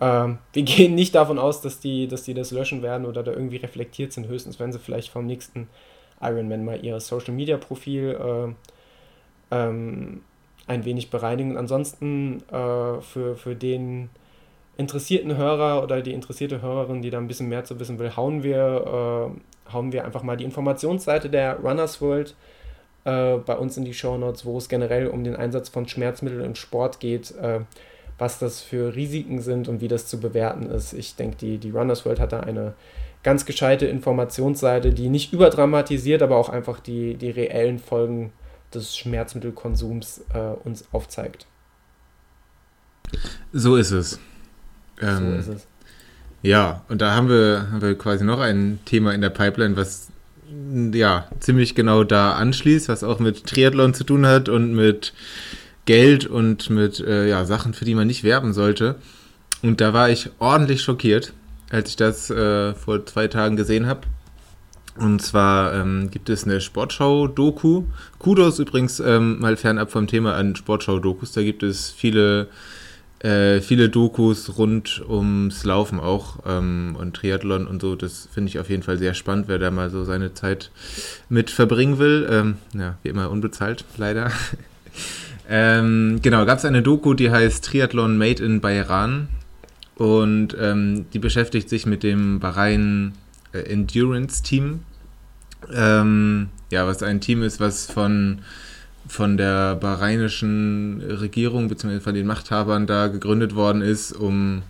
[0.01, 3.33] Ähm, wir gehen nicht davon aus, dass die, dass die das löschen werden oder da
[3.33, 4.29] irgendwie reflektiert sind.
[4.29, 5.69] Höchstens, wenn sie vielleicht vom nächsten
[6.21, 8.55] Ironman mal ihr Social Media Profil
[9.51, 10.23] äh, ähm,
[10.67, 11.57] ein wenig bereinigen.
[11.57, 14.11] Ansonsten äh, für, für den
[14.77, 18.43] interessierten Hörer oder die interessierte Hörerin, die da ein bisschen mehr zu wissen will, hauen
[18.43, 19.33] wir,
[19.69, 22.35] äh, hauen wir einfach mal die Informationsseite der Runners World
[23.05, 26.45] äh, bei uns in die Show Notes, wo es generell um den Einsatz von Schmerzmitteln
[26.45, 27.61] im Sport geht, äh,
[28.19, 30.93] was das für Risiken sind und wie das zu bewerten ist.
[30.93, 32.75] Ich denke, die, die Runners World hat da eine
[33.23, 38.33] ganz gescheite Informationsseite, die nicht überdramatisiert, aber auch einfach die, die reellen Folgen
[38.75, 41.47] des Schmerzmittelkonsums äh, uns aufzeigt.
[43.53, 44.21] So ist es.
[45.01, 45.67] Ähm, so ist es.
[46.43, 50.09] Ja, und da haben wir, haben wir quasi noch ein Thema in der Pipeline, was
[50.93, 55.13] ja ziemlich genau da anschließt, was auch mit Triathlon zu tun hat und mit
[55.87, 58.97] Geld und mit äh, ja, Sachen, für die man nicht werben sollte.
[59.63, 61.33] Und da war ich ordentlich schockiert,
[61.71, 64.03] als ich das äh, vor zwei Tagen gesehen habe.
[64.97, 67.85] Und zwar ähm, gibt es eine Sportschau-Doku.
[68.19, 71.33] Kudos übrigens ähm, mal fernab vom Thema an Sportschau-Dokus.
[71.33, 72.49] Da gibt es viele
[73.21, 77.95] äh, viele Dokus rund ums Laufen auch ähm, und Triathlon und so.
[77.95, 80.71] Das finde ich auf jeden Fall sehr spannend, wer da mal so seine Zeit
[81.29, 82.27] mit verbringen will.
[82.31, 84.33] Ähm, ja, wie immer unbezahlt, leider.
[85.51, 89.29] ähm, genau, gab es eine Doku, die heißt Triathlon Made in Bahrain
[89.97, 93.13] und ähm, die beschäftigt sich mit dem Bahrain
[93.53, 94.81] äh, Endurance Team.
[95.71, 98.39] Ähm, ja, was ein Team ist, was von
[99.11, 101.99] von der bahreinischen Regierung bzw.
[101.99, 104.63] von den Machthabern da gegründet worden ist, um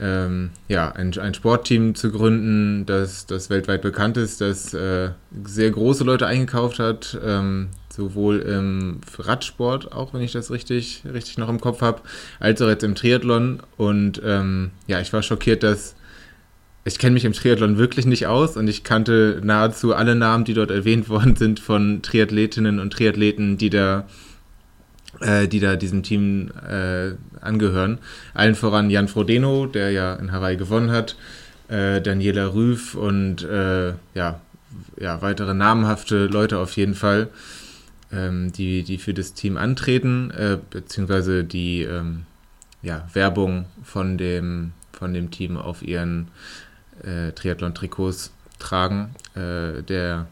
[0.00, 5.10] ähm, ja, ein, ein Sportteam zu gründen, das, das weltweit bekannt ist, das äh,
[5.44, 11.36] sehr große Leute eingekauft hat, ähm, sowohl im Radsport, auch wenn ich das richtig, richtig
[11.36, 12.00] noch im Kopf habe,
[12.40, 13.60] als auch jetzt im Triathlon.
[13.76, 15.94] Und ähm, ja, ich war schockiert, dass
[16.84, 20.54] ich kenne mich im Triathlon wirklich nicht aus und ich kannte nahezu alle Namen, die
[20.54, 24.08] dort erwähnt worden sind von Triathletinnen und Triathleten, die da,
[25.20, 27.98] äh, die da diesem Team äh, angehören.
[28.34, 31.16] Allen voran Jan Frodeno, der ja in Hawaii gewonnen hat,
[31.68, 34.40] äh, Daniela Rüff und äh, ja,
[34.98, 37.28] ja, weitere namhafte Leute auf jeden Fall,
[38.12, 42.22] ähm, die, die für das Team antreten, äh, beziehungsweise die ähm,
[42.82, 46.28] ja, Werbung von dem, von dem Team auf ihren
[47.02, 49.14] äh, Triathlon-Trikots tragen.
[49.34, 50.26] Äh, der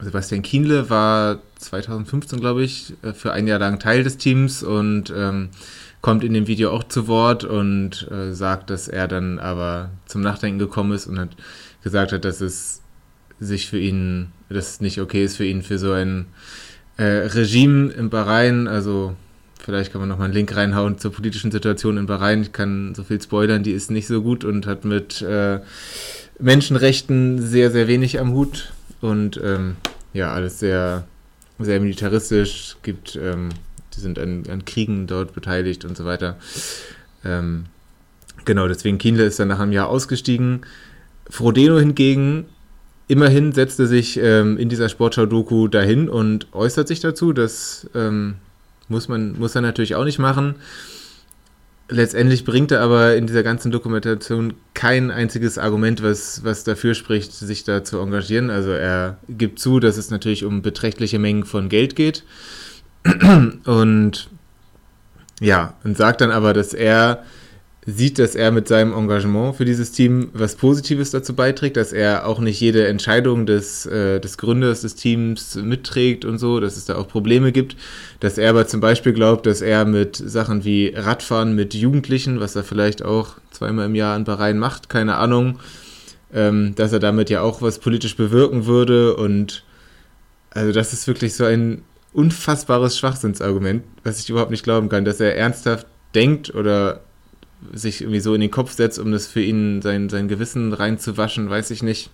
[0.00, 5.12] Sebastian Kienle war 2015, glaube ich, äh, für ein Jahr lang Teil des Teams und
[5.14, 5.50] ähm,
[6.00, 10.22] kommt in dem Video auch zu Wort und äh, sagt, dass er dann aber zum
[10.22, 11.30] Nachdenken gekommen ist und hat
[11.82, 12.80] gesagt hat, dass es
[13.38, 16.26] sich für ihn, dass es nicht okay ist für ihn, für so ein
[16.96, 19.16] äh, Regime im Bahrain, also
[19.70, 22.42] vielleicht kann man nochmal einen Link reinhauen zur politischen Situation in Bahrain.
[22.42, 25.60] Ich kann so viel spoilern, die ist nicht so gut und hat mit äh,
[26.40, 28.72] Menschenrechten sehr, sehr wenig am Hut.
[29.00, 29.76] Und ähm,
[30.12, 31.04] ja, alles sehr,
[31.60, 32.78] sehr militaristisch.
[32.82, 33.50] Gibt, ähm,
[33.94, 36.36] die sind an, an, Kriegen dort beteiligt und so weiter.
[37.24, 37.66] Ähm,
[38.44, 40.62] genau, deswegen Kienle ist dann nach einem Jahr ausgestiegen.
[41.28, 42.46] Frodeno hingegen
[43.06, 48.34] immerhin setzte sich ähm, in dieser Sportschau-Doku dahin und äußert sich dazu, dass ähm,
[48.90, 50.56] muss man, muss er natürlich auch nicht machen.
[51.88, 57.32] Letztendlich bringt er aber in dieser ganzen Dokumentation kein einziges Argument, was, was dafür spricht,
[57.32, 58.50] sich da zu engagieren.
[58.50, 62.24] Also er gibt zu, dass es natürlich um beträchtliche Mengen von Geld geht.
[63.64, 64.28] Und
[65.40, 67.24] ja, und sagt dann aber, dass er
[67.86, 72.26] sieht, dass er mit seinem Engagement für dieses Team was Positives dazu beiträgt, dass er
[72.26, 76.84] auch nicht jede Entscheidung des, äh, des Gründers des Teams mitträgt und so, dass es
[76.84, 77.76] da auch Probleme gibt,
[78.20, 82.54] dass er aber zum Beispiel glaubt, dass er mit Sachen wie Radfahren mit Jugendlichen, was
[82.54, 85.58] er vielleicht auch zweimal im Jahr in Bahrain macht, keine Ahnung,
[86.34, 89.16] ähm, dass er damit ja auch was politisch bewirken würde.
[89.16, 89.64] Und
[90.50, 91.82] also das ist wirklich so ein
[92.12, 97.00] unfassbares Schwachsinnsargument, was ich überhaupt nicht glauben kann, dass er ernsthaft denkt oder
[97.72, 101.50] sich irgendwie so in den Kopf setzt, um das für ihn sein, sein Gewissen reinzuwaschen,
[101.50, 102.10] weiß ich nicht.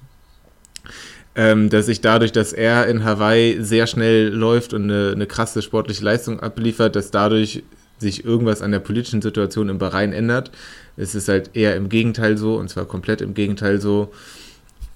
[1.34, 5.60] Ähm, dass sich dadurch, dass er in Hawaii sehr schnell läuft und eine, eine krasse
[5.60, 7.62] sportliche Leistung abliefert, dass dadurch
[7.98, 10.50] sich irgendwas an der politischen Situation im Bahrain ändert.
[10.96, 14.12] Es ist halt eher im Gegenteil so, und zwar komplett im Gegenteil so,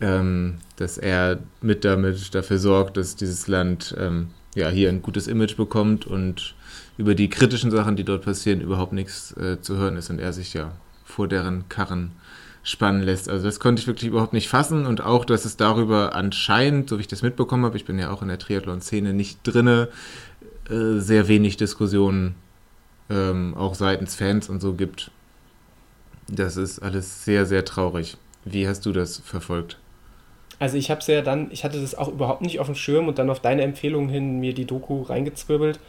[0.00, 5.26] ähm, dass er mit damit dafür sorgt, dass dieses Land ähm, ja hier ein gutes
[5.26, 6.54] Image bekommt und
[7.00, 10.34] über die kritischen Sachen, die dort passieren, überhaupt nichts äh, zu hören ist und er
[10.34, 10.72] sich ja
[11.02, 12.12] vor deren Karren
[12.62, 13.30] spannen lässt.
[13.30, 16.98] Also das konnte ich wirklich überhaupt nicht fassen und auch, dass es darüber anscheinend, so
[16.98, 19.88] wie ich das mitbekommen habe, ich bin ja auch in der Triathlon-Szene nicht drinne,
[20.68, 22.34] äh, sehr wenig Diskussionen
[23.08, 25.10] ähm, auch seitens Fans und so gibt.
[26.28, 28.18] Das ist alles sehr, sehr traurig.
[28.44, 29.78] Wie hast du das verfolgt?
[30.58, 33.08] Also ich habe es ja dann, ich hatte das auch überhaupt nicht auf dem Schirm
[33.08, 35.80] und dann auf deine Empfehlung hin mir die Doku reingezwirbelt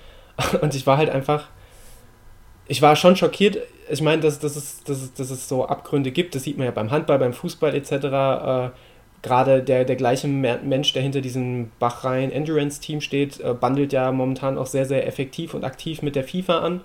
[0.61, 1.47] Und ich war halt einfach,
[2.67, 3.57] ich war schon schockiert.
[3.89, 6.65] Ich meine, dass, dass, es, dass, es, dass es so Abgründe gibt, das sieht man
[6.65, 8.69] ja beim Handball, beim Fußball etc., äh,
[9.21, 14.11] gerade der, der gleiche Mensch, der hinter diesem Bachrhein Endurance Team steht, äh, bandelt ja
[14.11, 16.81] momentan auch sehr, sehr effektiv und aktiv mit der FIFA an.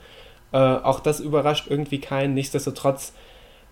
[0.52, 2.34] Äh, auch das überrascht irgendwie keinen.
[2.34, 3.14] Nichtsdestotrotz,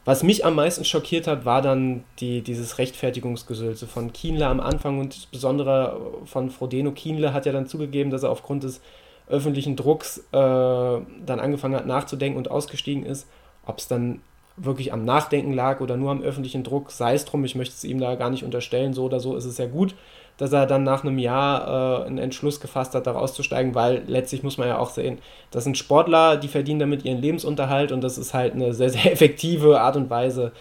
[0.04, 4.98] was mich am meisten schockiert hat, war dann die, dieses Rechtfertigungsgesülze von Kienle am Anfang
[4.98, 6.92] und insbesondere von Frodeno.
[6.92, 8.80] Kienle hat ja dann zugegeben, dass er aufgrund des
[9.28, 13.26] öffentlichen Drucks äh, dann angefangen hat nachzudenken und ausgestiegen ist.
[13.66, 14.20] Ob es dann
[14.56, 17.84] wirklich am Nachdenken lag oder nur am öffentlichen Druck, sei es drum, ich möchte es
[17.84, 19.94] ihm da gar nicht unterstellen, so oder so ist es ja gut,
[20.36, 24.42] dass er dann nach einem Jahr äh, einen Entschluss gefasst hat, da rauszusteigen, weil letztlich
[24.42, 25.18] muss man ja auch sehen,
[25.50, 29.06] das sind Sportler, die verdienen damit ihren Lebensunterhalt und das ist halt eine sehr, sehr
[29.12, 30.52] effektive Art und Weise,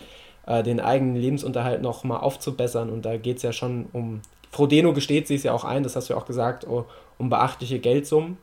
[0.48, 4.22] äh, den eigenen Lebensunterhalt nochmal aufzubessern und da geht es ja schon um,
[4.54, 6.86] Frodeno gesteht sie es ja auch ein, das hast du ja auch gesagt, oh,
[7.18, 8.38] um beachtliche Geldsummen.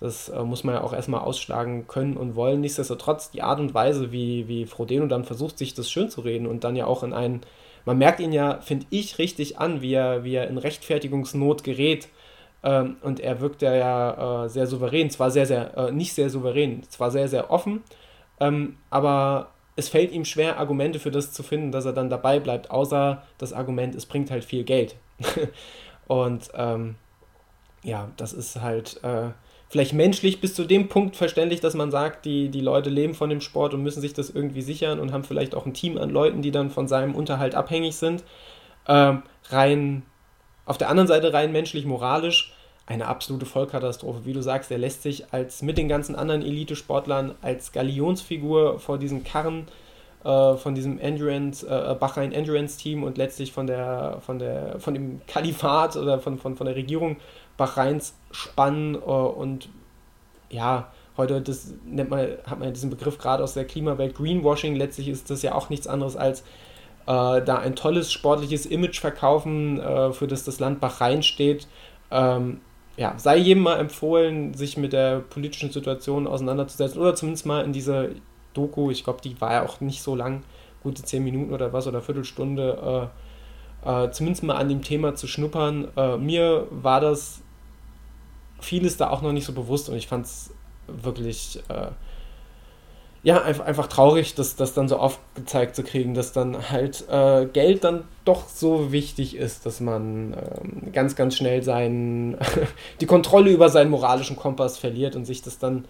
[0.00, 2.60] Das äh, muss man ja auch erstmal ausschlagen können und wollen.
[2.60, 6.48] Nichtsdestotrotz, die Art und Weise, wie, wie Frodeno dann versucht, sich das schön zu reden
[6.48, 7.42] und dann ja auch in einen,
[7.84, 12.08] man merkt ihn ja, finde ich, richtig an, wie er, wie er in Rechtfertigungsnot gerät.
[12.64, 16.28] Ähm, und er wirkt ja, ja äh, sehr souverän, zwar sehr, sehr, äh, nicht sehr
[16.28, 17.84] souverän, zwar sehr, sehr offen,
[18.40, 22.40] ähm, aber es fällt ihm schwer, Argumente für das zu finden, dass er dann dabei
[22.40, 24.96] bleibt, außer das Argument, es bringt halt viel Geld.
[26.06, 26.96] und ähm,
[27.82, 29.30] ja, das ist halt äh,
[29.68, 33.30] vielleicht menschlich bis zu dem Punkt verständlich, dass man sagt, die, die Leute leben von
[33.30, 36.10] dem Sport und müssen sich das irgendwie sichern und haben vielleicht auch ein Team an
[36.10, 38.22] Leuten, die dann von seinem Unterhalt abhängig sind.
[38.86, 40.02] Ähm, rein,
[40.66, 42.52] auf der anderen Seite rein menschlich, moralisch,
[42.86, 44.24] eine absolute Vollkatastrophe.
[44.24, 48.98] Wie du sagst, er lässt sich als mit den ganzen anderen Elite-Sportlern als Galionsfigur vor
[48.98, 49.66] diesen Karren
[50.24, 54.94] äh, von diesem Endurance, äh, Bahrain Endurance Team und letztlich von der, von der, von
[54.94, 57.16] dem Kalifat oder von, von, von der Regierung
[57.56, 59.68] Bahrains spannen äh, und
[60.50, 64.76] ja, heute das nennt man, hat man diesen Begriff gerade aus der Klimawelt Greenwashing.
[64.76, 66.42] Letztlich ist das ja auch nichts anderes als
[67.06, 71.66] äh, da ein tolles sportliches Image verkaufen, äh, für das das Land Bahrain steht.
[72.10, 72.60] Ähm,
[72.96, 77.72] ja, sei jedem mal empfohlen, sich mit der politischen Situation auseinanderzusetzen oder zumindest mal in
[77.72, 78.10] diese
[78.54, 80.42] Doku, ich glaube, die war ja auch nicht so lang,
[80.82, 83.10] gute zehn Minuten oder was oder Viertelstunde,
[83.84, 85.88] äh, äh, zumindest mal an dem Thema zu schnuppern.
[85.96, 87.40] Äh, mir war das
[88.60, 90.54] vieles da auch noch nicht so bewusst und ich fand es
[90.86, 91.90] wirklich äh,
[93.24, 97.46] ja, einfach, einfach traurig, das, das dann so aufgezeigt zu kriegen, dass dann halt äh,
[97.46, 102.36] Geld dann doch so wichtig ist, dass man äh, ganz, ganz schnell seinen,
[103.00, 105.84] die Kontrolle über seinen moralischen Kompass verliert und sich das dann,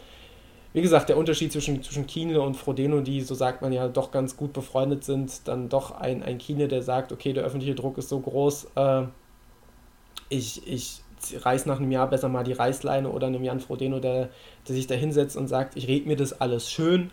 [0.72, 4.10] wie gesagt, der Unterschied zwischen, zwischen Kienle und Frodeno, die, so sagt man ja, doch
[4.10, 7.98] ganz gut befreundet sind, dann doch ein, ein Kienle, der sagt, okay, der öffentliche Druck
[7.98, 9.02] ist so groß, äh,
[10.30, 11.02] ich, ich
[11.44, 14.30] reiß nach einem Jahr besser mal die Reißleine oder einem Jan Frodeno, der,
[14.66, 17.10] der sich da hinsetzt und sagt, ich rede mir das alles schön,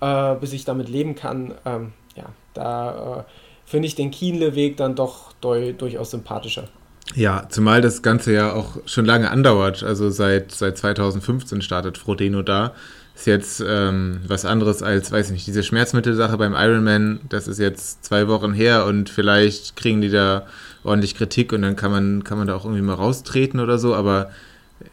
[0.00, 1.54] äh, bis ich damit leben kann.
[1.64, 3.24] Ähm, ja, da äh,
[3.64, 6.68] finde ich den Kienle-Weg dann doch durchaus sympathischer.
[7.14, 9.82] Ja, zumal das Ganze ja auch schon lange andauert.
[9.82, 12.74] Also seit, seit 2015 startet Frodeno da.
[13.18, 17.18] Ist jetzt ähm, was anderes als, weiß ich nicht, diese Schmerzmittelsache beim Ironman.
[17.28, 20.46] Das ist jetzt zwei Wochen her und vielleicht kriegen die da
[20.84, 23.92] ordentlich Kritik und dann kann man, kann man da auch irgendwie mal raustreten oder so,
[23.92, 24.30] aber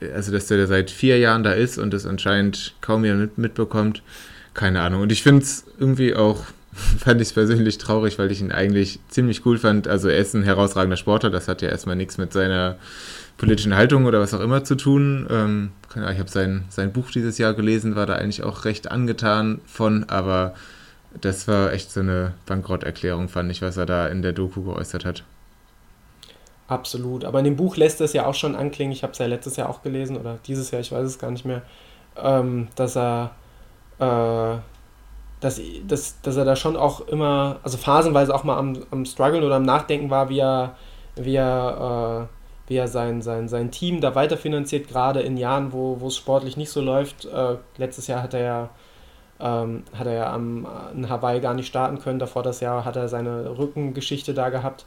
[0.02, 4.02] äh, also dass der seit vier Jahren da ist und das anscheinend kaum jemand mitbekommt,
[4.56, 5.04] keine Ahnung.
[5.04, 6.46] Und ich finde es irgendwie auch,
[6.98, 9.88] fand ich es persönlich traurig, weil ich ihn eigentlich ziemlich cool fand.
[9.88, 12.78] Also er ist ein herausragender Sportler, das hat ja erstmal nichts mit seiner
[13.38, 15.28] politischen Haltung oder was auch immer zu tun.
[15.30, 19.62] Ähm, ich habe sein, sein Buch dieses Jahr gelesen, war da eigentlich auch recht angetan
[19.66, 20.54] von, aber
[21.22, 25.06] das war echt so eine Bankrotterklärung, fand ich, was er da in der Doku geäußert
[25.06, 25.24] hat.
[26.68, 27.26] Absolut.
[27.26, 29.56] Aber in dem Buch lässt es ja auch schon anklingen, ich habe es ja letztes
[29.56, 31.62] Jahr auch gelesen oder dieses Jahr, ich weiß es gar nicht mehr,
[32.18, 33.32] ähm, dass er
[34.00, 34.58] äh,
[35.40, 39.44] dass, dass, dass er da schon auch immer, also phasenweise auch mal am, am Struggeln
[39.44, 40.76] oder am Nachdenken war, wie er,
[41.16, 42.35] wie er, äh,
[42.68, 46.70] wie er sein, sein, sein Team da weiterfinanziert, gerade in Jahren, wo, es sportlich nicht
[46.70, 47.26] so läuft.
[47.26, 48.70] Äh, letztes Jahr hat er ja
[49.40, 52.20] ähm, hat er am, in Hawaii gar nicht starten können.
[52.20, 54.86] Davor das Jahr hat er seine Rückengeschichte da gehabt.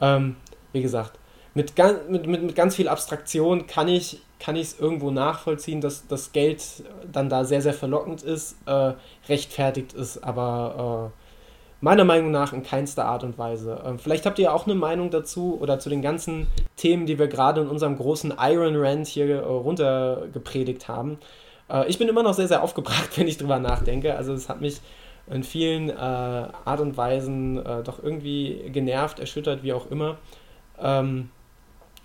[0.00, 0.36] Ähm,
[0.72, 1.18] wie gesagt,
[1.54, 6.06] mit, ganz, mit, mit, mit ganz viel Abstraktion kann ich kann es irgendwo nachvollziehen, dass
[6.06, 6.62] das Geld
[7.10, 8.92] dann da sehr, sehr verlockend ist, äh,
[9.26, 11.23] rechtfertigt ist, aber äh,
[11.84, 13.78] meiner Meinung nach in keinster Art und Weise.
[13.84, 16.46] Äh, vielleicht habt ihr auch eine Meinung dazu oder zu den ganzen
[16.76, 21.18] Themen, die wir gerade in unserem großen Iron Rant hier äh, runtergepredigt haben.
[21.70, 24.16] Äh, ich bin immer noch sehr, sehr aufgebracht, wenn ich drüber nachdenke.
[24.16, 24.80] Also es hat mich
[25.30, 30.16] in vielen äh, Art und Weisen doch irgendwie genervt, erschüttert, wie auch immer.
[30.78, 31.30] Ähm,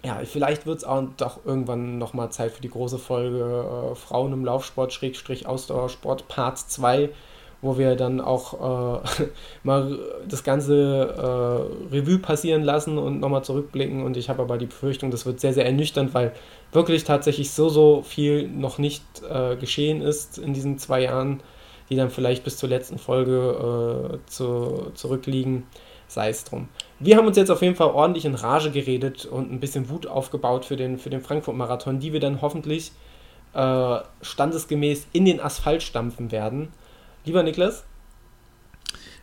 [0.03, 4.34] ja, vielleicht wird es auch doch irgendwann nochmal Zeit für die große Folge äh, Frauen
[4.34, 7.10] im Laufsport, Schrägstrich Ausdauersport, Part 2,
[7.61, 9.26] wo wir dann auch äh,
[9.64, 10.76] mal das ganze
[11.91, 14.03] äh, Revue passieren lassen und nochmal zurückblicken.
[14.03, 16.34] Und ich habe aber die Befürchtung, das wird sehr, sehr ernüchternd, weil
[16.72, 21.41] wirklich tatsächlich so, so viel noch nicht äh, geschehen ist in diesen zwei Jahren,
[21.90, 25.64] die dann vielleicht bis zur letzten Folge äh, zu, zurückliegen.
[26.07, 26.69] Sei es drum.
[26.99, 30.07] Wir haben uns jetzt auf jeden Fall ordentlich in Rage geredet und ein bisschen Wut
[30.07, 32.94] aufgebaut für den, für den Frankfurt-Marathon, die wir dann hoffentlich
[33.53, 36.69] äh, standesgemäß in den Asphalt stampfen werden.
[37.25, 37.83] Lieber Niklas?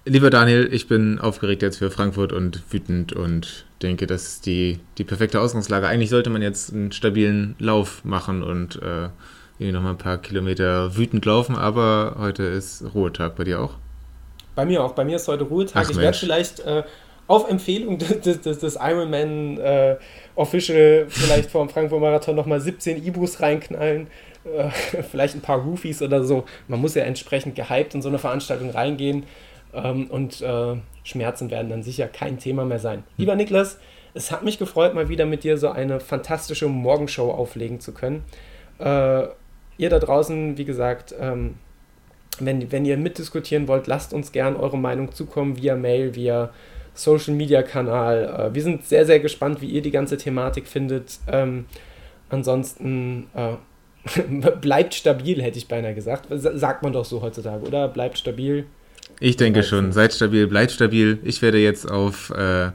[0.05, 4.79] Lieber Daniel, ich bin aufgeregt jetzt für Frankfurt und wütend und denke, das ist die,
[4.99, 5.89] die perfekte Ausgangslage.
[5.89, 9.09] Eigentlich sollte man jetzt einen stabilen Lauf machen und äh,
[9.59, 13.75] noch mal ein paar Kilometer wütend laufen, aber heute ist Ruhetag bei dir auch.
[14.55, 14.93] Bei mir auch.
[14.93, 15.85] Bei mir ist heute Ruhetag.
[15.85, 16.85] Ach, ich werde vielleicht äh,
[17.27, 19.97] auf Empfehlung des, des, des Ironman äh,
[20.35, 24.07] Official vielleicht vor dem Frankfurt Marathon nochmal 17 Ibus reinknallen.
[24.47, 24.71] Äh,
[25.11, 26.45] vielleicht ein paar Roofies oder so.
[26.69, 29.25] Man muss ja entsprechend gehypt in so eine Veranstaltung reingehen.
[29.75, 32.99] Ähm, und äh, Schmerzen werden dann sicher kein Thema mehr sein.
[32.99, 33.05] Hm.
[33.19, 33.79] Lieber Niklas,
[34.15, 38.25] es hat mich gefreut, mal wieder mit dir so eine fantastische Morgenshow auflegen zu können.
[38.79, 39.27] Äh,
[39.79, 41.57] ihr da draußen, wie gesagt, ähm,
[42.39, 46.51] wenn, wenn ihr mitdiskutieren wollt, lasst uns gern eure Meinung zukommen via Mail, via
[46.95, 48.51] Social Media Kanal.
[48.51, 51.19] Äh, wir sind sehr, sehr gespannt, wie ihr die ganze Thematik findet.
[51.31, 51.67] Ähm,
[52.31, 53.57] ansonsten äh,
[54.61, 56.27] bleibt stabil, hätte ich beinahe gesagt.
[56.31, 57.89] Sagt man doch so heutzutage, oder?
[57.89, 58.67] Bleibt stabil.
[59.21, 59.93] Ich denke schon.
[59.93, 61.19] Seid stabil, bleibt stabil.
[61.25, 62.71] Ich werde jetzt auf, äh,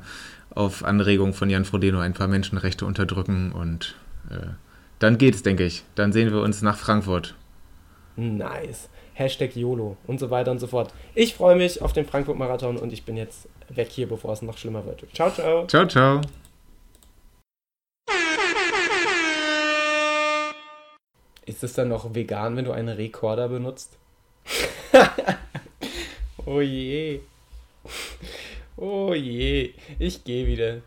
[0.53, 3.95] auf Anregung von Jan Frodeno ein paar Menschenrechte unterdrücken und
[4.29, 4.47] äh,
[4.99, 5.83] dann geht's, denke ich.
[5.95, 7.35] Dann sehen wir uns nach Frankfurt.
[8.15, 8.89] Nice.
[9.13, 10.93] Hashtag YOLO und so weiter und so fort.
[11.15, 14.57] Ich freue mich auf den Frankfurt-Marathon und ich bin jetzt weg hier, bevor es noch
[14.57, 15.03] schlimmer wird.
[15.13, 15.67] Ciao, ciao.
[15.67, 16.21] Ciao, ciao.
[21.51, 23.97] Ist es dann noch vegan, wenn du einen Rekorder benutzt?
[26.45, 27.19] oh je.
[28.77, 29.73] Oh je.
[29.99, 30.77] Ich gehe wieder.